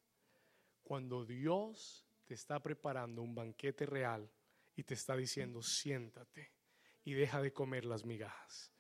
Cuando 0.85 1.25
Dios 1.25 2.07
te 2.25 2.35
está 2.35 2.63
preparando 2.63 3.23
un 3.23 3.35
banquete 3.35 3.87
real 3.87 4.31
y 4.77 4.85
te 4.85 4.95
está 4.95 5.17
diciendo, 5.17 5.65
siéntate 5.65 6.53
y 7.03 7.15
deja 7.15 7.43
de 7.43 7.53
comer 7.53 7.85
las 7.85 8.05
migajas. 8.05 8.72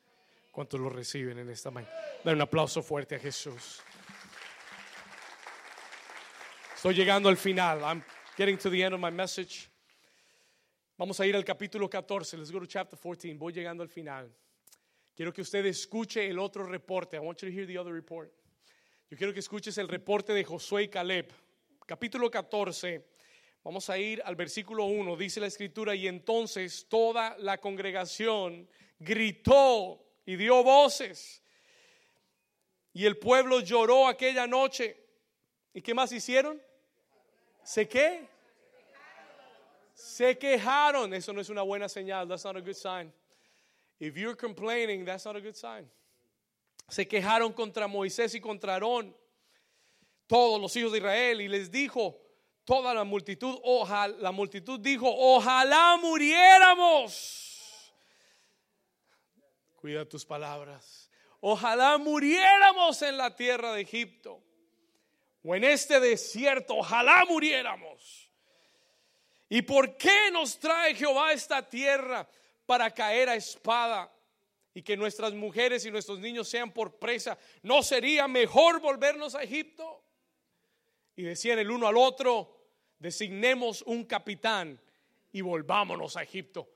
¿Cuántos 0.52 0.78
lo 0.78 0.90
reciben 0.90 1.38
en 1.38 1.48
esta 1.48 1.70
mañana? 1.70 1.90
Da 2.22 2.32
un 2.32 2.40
aplauso 2.42 2.82
fuerte 2.82 3.14
a 3.14 3.18
Jesús. 3.18 3.80
Estoy 6.76 6.94
llegando 6.94 7.30
al 7.30 7.38
final. 7.38 7.80
I'm 7.80 8.04
getting 8.36 8.58
to 8.58 8.68
the 8.68 8.82
end 8.82 8.92
of 8.92 9.00
my 9.00 9.10
message. 9.10 9.70
Vamos 10.98 11.18
a 11.20 11.26
ir 11.26 11.34
al 11.34 11.42
capítulo 11.42 11.88
14. 11.88 12.36
Let's 12.36 12.52
go 12.52 12.60
to 12.60 12.66
chapter 12.66 12.98
14. 12.98 13.32
Voy 13.38 13.54
llegando 13.54 13.82
al 13.82 13.88
final. 13.88 14.30
Quiero 15.16 15.32
que 15.32 15.40
usted 15.40 15.64
escuche 15.64 16.28
el 16.28 16.38
otro 16.38 16.64
reporte. 16.64 17.16
I 17.16 17.20
want 17.20 17.40
you 17.40 17.48
to 17.48 17.54
hear 17.54 17.66
the 17.66 17.78
other 17.78 17.94
report. 17.94 18.30
Yo 19.10 19.16
quiero 19.16 19.32
que 19.32 19.40
escuches 19.40 19.78
el 19.78 19.88
reporte 19.88 20.34
de 20.34 20.44
Josué 20.44 20.82
y 20.82 20.88
Caleb. 20.88 21.32
Capítulo 21.86 22.30
14. 22.30 23.06
Vamos 23.64 23.88
a 23.88 23.96
ir 23.96 24.20
al 24.22 24.36
versículo 24.36 24.84
1. 24.84 25.16
Dice 25.16 25.40
la 25.40 25.46
escritura, 25.46 25.94
y 25.94 26.08
entonces 26.08 26.86
toda 26.90 27.38
la 27.38 27.56
congregación 27.56 28.68
gritó 28.98 30.11
y 30.24 30.36
dio 30.36 30.62
voces. 30.62 31.42
Y 32.92 33.06
el 33.06 33.16
pueblo 33.18 33.60
lloró 33.60 34.06
aquella 34.06 34.46
noche. 34.46 34.96
¿Y 35.72 35.80
qué 35.80 35.94
más 35.94 36.12
hicieron? 36.12 36.60
¿Se 37.62 37.88
qué? 37.88 38.28
Se 39.94 40.36
quejaron. 40.36 41.14
Eso 41.14 41.32
no 41.32 41.40
es 41.40 41.48
una 41.48 41.62
buena 41.62 41.88
señal. 41.88 42.28
That's 42.28 42.44
not 42.44 42.56
a 42.56 42.60
good 42.60 42.74
sign. 42.74 43.12
If 43.98 44.16
you're 44.16 44.36
complaining, 44.36 45.04
that's 45.04 45.24
not 45.24 45.36
a 45.36 45.40
good 45.40 45.54
sign. 45.54 45.88
Se 46.88 47.06
quejaron 47.06 47.52
contra 47.52 47.86
Moisés 47.86 48.34
y 48.34 48.40
contra 48.40 48.74
Aarón, 48.74 49.16
todos 50.26 50.60
los 50.60 50.74
hijos 50.76 50.92
de 50.92 50.98
Israel, 50.98 51.40
y 51.40 51.48
les 51.48 51.70
dijo 51.70 52.20
toda 52.64 52.92
la 52.92 53.04
multitud, 53.04 53.58
ojalá, 53.62 54.14
la 54.18 54.32
multitud 54.32 54.80
dijo, 54.80 55.06
ojalá 55.08 55.96
muriéramos. 56.02 57.51
Cuida 59.82 60.08
tus 60.08 60.24
palabras. 60.24 61.10
Ojalá 61.40 61.98
muriéramos 61.98 63.02
en 63.02 63.16
la 63.16 63.34
tierra 63.34 63.72
de 63.72 63.80
Egipto 63.80 64.40
o 65.42 65.56
en 65.56 65.64
este 65.64 65.98
desierto, 65.98 66.76
ojalá 66.76 67.24
muriéramos. 67.28 68.30
¿Y 69.48 69.62
por 69.62 69.96
qué 69.96 70.30
nos 70.32 70.56
trae 70.60 70.94
Jehová 70.94 71.32
esta 71.32 71.68
tierra 71.68 72.28
para 72.64 72.94
caer 72.94 73.28
a 73.28 73.34
espada 73.34 74.08
y 74.72 74.82
que 74.82 74.96
nuestras 74.96 75.34
mujeres 75.34 75.84
y 75.84 75.90
nuestros 75.90 76.20
niños 76.20 76.48
sean 76.48 76.70
por 76.70 77.00
presa? 77.00 77.36
¿No 77.62 77.82
sería 77.82 78.28
mejor 78.28 78.80
volvernos 78.80 79.34
a 79.34 79.42
Egipto? 79.42 80.00
Y 81.16 81.24
decían 81.24 81.58
el 81.58 81.72
uno 81.72 81.88
al 81.88 81.96
otro, 81.96 82.56
designemos 83.00 83.82
un 83.82 84.04
capitán 84.04 84.80
y 85.32 85.40
volvámonos 85.40 86.16
a 86.16 86.22
Egipto. 86.22 86.70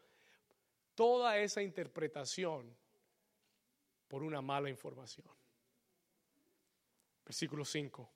Toda 0.97 1.39
esa 1.39 1.63
interpretación 1.63 2.77
por 4.09 4.23
una 4.23 4.41
mala 4.41 4.71
información. 4.71 5.27
Versículo 7.25 7.65
5. 7.65 8.11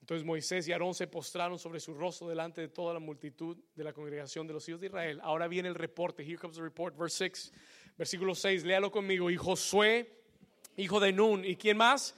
Entonces 0.00 0.24
Moisés 0.24 0.66
y 0.68 0.72
Aarón 0.72 0.94
se 0.94 1.06
postraron 1.06 1.58
sobre 1.58 1.80
su 1.80 1.92
rostro 1.92 2.28
delante 2.28 2.60
de 2.60 2.68
toda 2.68 2.94
la 2.94 3.00
multitud 3.00 3.58
de 3.74 3.84
la 3.84 3.92
congregación 3.92 4.46
de 4.46 4.54
los 4.54 4.68
hijos 4.68 4.80
de 4.80 4.86
Israel. 4.86 5.20
Ahora 5.22 5.48
viene 5.48 5.68
el 5.68 5.74
reporte. 5.74 6.22
Here 6.22 6.38
comes 6.38 6.56
the 6.56 6.62
report, 6.62 6.96
verse 6.96 7.30
6, 7.30 7.52
versículo 7.98 8.34
6. 8.34 8.64
Léalo 8.64 8.90
conmigo. 8.90 9.30
Y 9.30 9.36
Josué, 9.36 10.22
hijo 10.76 10.98
de 11.00 11.12
Nun, 11.12 11.44
¿y 11.44 11.56
quién 11.56 11.76
más? 11.76 12.14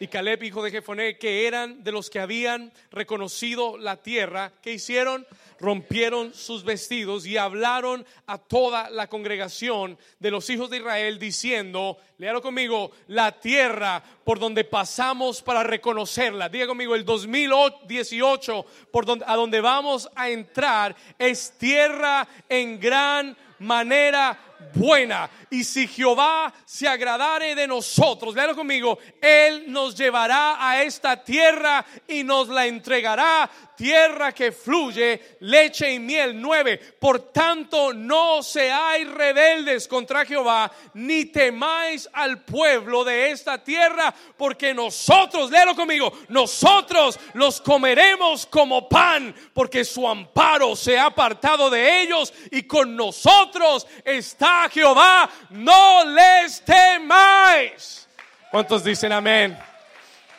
Y 0.00 0.08
Caleb, 0.08 0.42
hijo 0.42 0.62
de 0.62 0.70
Jefoné, 0.70 1.18
que 1.18 1.46
eran 1.46 1.82
de 1.82 1.92
los 1.92 2.10
que 2.10 2.20
habían 2.20 2.72
reconocido 2.90 3.76
la 3.78 3.96
tierra, 4.02 4.52
¿qué 4.62 4.72
hicieron? 4.72 5.26
rompieron 5.60 6.32
sus 6.34 6.64
vestidos 6.64 7.26
y 7.26 7.36
hablaron 7.36 8.06
a 8.26 8.38
toda 8.38 8.90
la 8.90 9.08
congregación 9.08 9.98
de 10.18 10.30
los 10.30 10.48
hijos 10.50 10.70
de 10.70 10.78
Israel 10.78 11.18
diciendo, 11.18 11.98
léalo 12.18 12.40
conmigo, 12.40 12.92
la 13.08 13.32
tierra 13.40 14.02
por 14.24 14.38
donde 14.38 14.64
pasamos 14.64 15.42
para 15.42 15.62
reconocerla. 15.62 16.48
Diga 16.48 16.66
conmigo, 16.66 16.94
el 16.94 17.04
2018 17.04 18.66
por 18.90 19.04
donde, 19.04 19.24
a 19.26 19.36
donde 19.36 19.60
vamos 19.60 20.08
a 20.14 20.30
entrar 20.30 20.94
es 21.18 21.52
tierra 21.58 22.26
en 22.48 22.78
gran 22.78 23.36
manera 23.60 24.38
buena. 24.74 25.30
Y 25.50 25.64
si 25.64 25.86
Jehová 25.86 26.52
se 26.64 26.88
agradare 26.88 27.54
de 27.54 27.66
nosotros, 27.66 28.34
léalo 28.34 28.54
conmigo, 28.54 28.98
Él 29.20 29.64
nos 29.68 29.94
llevará 29.94 30.56
a 30.58 30.82
esta 30.82 31.22
tierra 31.22 31.84
y 32.06 32.24
nos 32.24 32.48
la 32.48 32.66
entregará 32.66 33.48
tierra 33.78 34.32
que 34.32 34.50
fluye 34.50 35.36
leche 35.40 35.92
y 35.92 36.00
miel. 36.00 36.38
Nueve, 36.38 36.78
por 36.98 37.32
tanto 37.32 37.94
no 37.94 38.42
seáis 38.42 39.08
rebeldes 39.08 39.86
contra 39.86 40.26
Jehová, 40.26 40.70
ni 40.94 41.26
temáis 41.26 42.08
al 42.12 42.42
pueblo 42.42 43.04
de 43.04 43.30
esta 43.30 43.62
tierra, 43.62 44.12
porque 44.36 44.74
nosotros, 44.74 45.50
léelo 45.50 45.76
conmigo, 45.76 46.12
nosotros 46.28 47.18
los 47.34 47.60
comeremos 47.60 48.46
como 48.46 48.88
pan, 48.88 49.32
porque 49.54 49.84
su 49.84 50.06
amparo 50.06 50.74
se 50.74 50.98
ha 50.98 51.06
apartado 51.06 51.70
de 51.70 52.02
ellos 52.02 52.34
y 52.50 52.64
con 52.64 52.96
nosotros 52.96 53.86
está 54.04 54.68
Jehová, 54.68 55.30
no 55.50 56.04
les 56.04 56.62
temáis. 56.62 58.08
¿Cuántos 58.50 58.82
dicen 58.82 59.12
amén? 59.12 59.56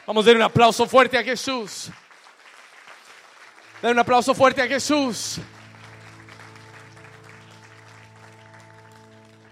Vamos 0.05 0.25
a 0.25 0.27
dar 0.27 0.35
un 0.35 0.41
aplauso 0.41 0.85
fuerte 0.85 1.17
a 1.17 1.23
Jesús. 1.23 1.89
Dar 3.81 3.93
un 3.93 3.99
aplauso 3.99 4.35
fuerte 4.35 4.61
a 4.61 4.67
Jesús. 4.67 5.39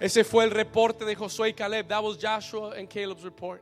Ese 0.02 0.26
fue 0.26 0.44
el 0.44 0.52
reporte 0.52 1.06
de 1.06 1.16
Josué 1.16 1.50
y 1.50 1.54
Caleb. 1.54 1.88
That 1.88 2.04
was 2.04 2.18
Joshua 2.22 2.76
and 2.78 2.90
Caleb's 2.90 3.24
report. 3.24 3.62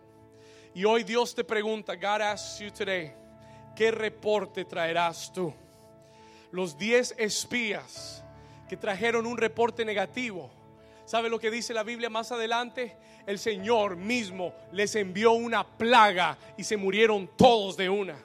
Y 0.73 0.83
hoy 0.83 1.03
Dios 1.03 1.35
te 1.35 1.43
pregunta, 1.43 1.95
God 1.95 2.21
asks 2.21 2.59
you 2.59 2.71
today, 2.71 3.13
¿qué 3.75 3.91
reporte 3.91 4.65
traerás 4.65 5.31
tú? 5.31 5.53
Los 6.51 6.75
diez 6.77 7.13
espías 7.17 8.23
que 8.67 8.75
trajeron 8.75 9.27
un 9.27 9.37
reporte 9.37 9.85
negativo. 9.85 10.49
¿Sabe 11.05 11.29
lo 11.29 11.39
que 11.39 11.51
dice 11.51 11.75
la 11.75 11.83
Biblia 11.83 12.09
más 12.09 12.31
adelante? 12.31 12.97
El 13.27 13.37
Señor 13.37 13.95
mismo 13.95 14.51
les 14.71 14.95
envió 14.95 15.33
una 15.33 15.63
plaga 15.63 16.39
y 16.57 16.63
se 16.63 16.75
murieron 16.75 17.29
todos 17.37 17.77
de 17.77 17.87
una. 17.87 18.17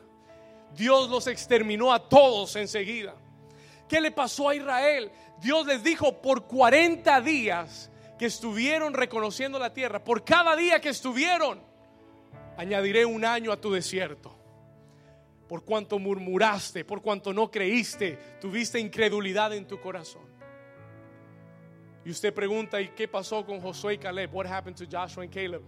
Dios 0.77 1.09
los 1.11 1.27
exterminó 1.27 1.93
a 1.93 2.09
todos 2.09 2.57
enseguida. 2.57 3.15
¿Qué 3.89 4.01
le 4.01 4.11
pasó 4.11 4.49
a 4.49 4.55
Israel? 4.55 5.11
Dios 5.41 5.67
les 5.67 5.83
dijo 5.83 6.21
por 6.21 6.47
40 6.47 7.21
días 7.23 7.91
que 8.19 8.27
estuvieron 8.27 8.95
reconociendo 8.95 9.59
la 9.59 9.73
tierra, 9.73 10.05
por 10.05 10.25
cada 10.25 10.55
día 10.55 10.81
que 10.81 10.91
estuvieron, 10.91 11.61
añadiré 12.57 13.05
un 13.05 13.25
año 13.25 13.51
a 13.51 13.61
tu 13.61 13.73
desierto. 13.73 14.37
Por 15.49 15.65
cuanto 15.65 15.99
murmuraste, 15.99 16.85
por 16.85 17.03
cuanto 17.03 17.33
no 17.33 17.51
creíste, 17.51 18.19
tuviste 18.41 18.79
incredulidad 18.79 19.53
en 19.55 19.67
tu 19.67 19.81
corazón. 19.81 20.31
Y 22.05 22.11
usted 22.11 22.33
pregunta, 22.33 22.81
¿y 22.81 22.89
qué 22.89 23.09
pasó 23.09 23.45
con 23.45 23.61
Josué 23.61 23.95
y 23.95 23.99
Caleb? 23.99 24.33
What 24.33 24.47
happened 24.47 24.77
to 24.77 24.85
Joshua 24.85 25.25
and 25.25 25.33
Caleb? 25.33 25.63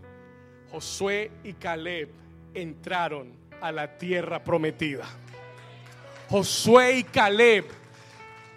Josué 0.71 1.31
y 1.43 1.55
Caleb 1.55 2.11
entraron 2.55 3.42
a 3.63 3.73
la 3.73 3.97
tierra 3.97 4.43
prometida. 4.43 5.07
Josué 6.29 6.99
y 6.99 7.05
Caleb 7.05 7.65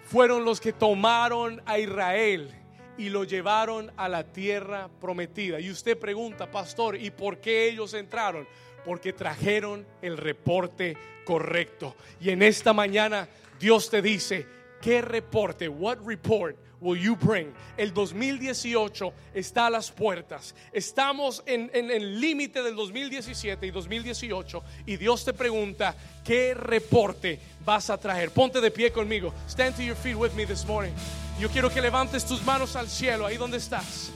fueron 0.04 0.44
los 0.44 0.60
que 0.60 0.72
tomaron 0.72 1.62
a 1.64 1.78
Israel 1.78 2.50
y 2.98 3.08
lo 3.08 3.24
llevaron 3.24 3.92
a 3.96 4.08
la 4.08 4.24
tierra 4.24 4.88
prometida. 5.00 5.60
Y 5.60 5.70
usted 5.70 5.98
pregunta, 5.98 6.50
pastor, 6.50 6.96
¿y 6.96 7.10
por 7.10 7.38
qué 7.38 7.68
ellos 7.68 7.94
entraron? 7.94 8.48
Porque 8.84 9.12
trajeron 9.12 9.86
el 10.02 10.16
reporte 10.16 10.96
correcto. 11.24 11.94
Y 12.20 12.30
en 12.30 12.42
esta 12.42 12.72
mañana 12.72 13.28
Dios 13.60 13.88
te 13.90 14.02
dice, 14.02 14.46
¿qué 14.80 15.02
reporte? 15.02 15.68
What 15.68 15.98
report 16.04 16.56
will 16.86 16.98
you 16.98 17.16
bring? 17.16 17.52
El 17.76 17.92
2018 17.92 19.12
está 19.34 19.66
a 19.66 19.70
las 19.70 19.90
puertas. 19.90 20.54
Estamos 20.72 21.42
en, 21.46 21.70
en 21.74 21.90
el 21.90 22.20
límite 22.20 22.62
del 22.62 22.76
2017 22.76 23.66
y 23.66 23.70
2018 23.70 24.62
y 24.86 24.96
Dios 24.96 25.24
te 25.24 25.32
pregunta, 25.32 25.96
¿qué 26.24 26.54
reporte 26.54 27.40
vas 27.64 27.90
a 27.90 27.98
traer? 27.98 28.30
Ponte 28.30 28.60
de 28.60 28.70
pie 28.70 28.92
conmigo. 28.92 29.34
Stand 29.48 29.76
to 29.76 29.82
your 29.82 29.96
feet 29.96 30.16
with 30.16 30.32
me 30.34 30.46
this 30.46 30.64
morning. 30.64 30.92
Yo 31.40 31.50
quiero 31.50 31.68
que 31.68 31.82
levantes 31.82 32.24
tus 32.24 32.42
manos 32.44 32.76
al 32.76 32.88
cielo, 32.88 33.26
ahí 33.26 33.36
donde 33.36 33.58
estás. 33.58 34.10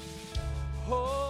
Oh. 0.89 1.30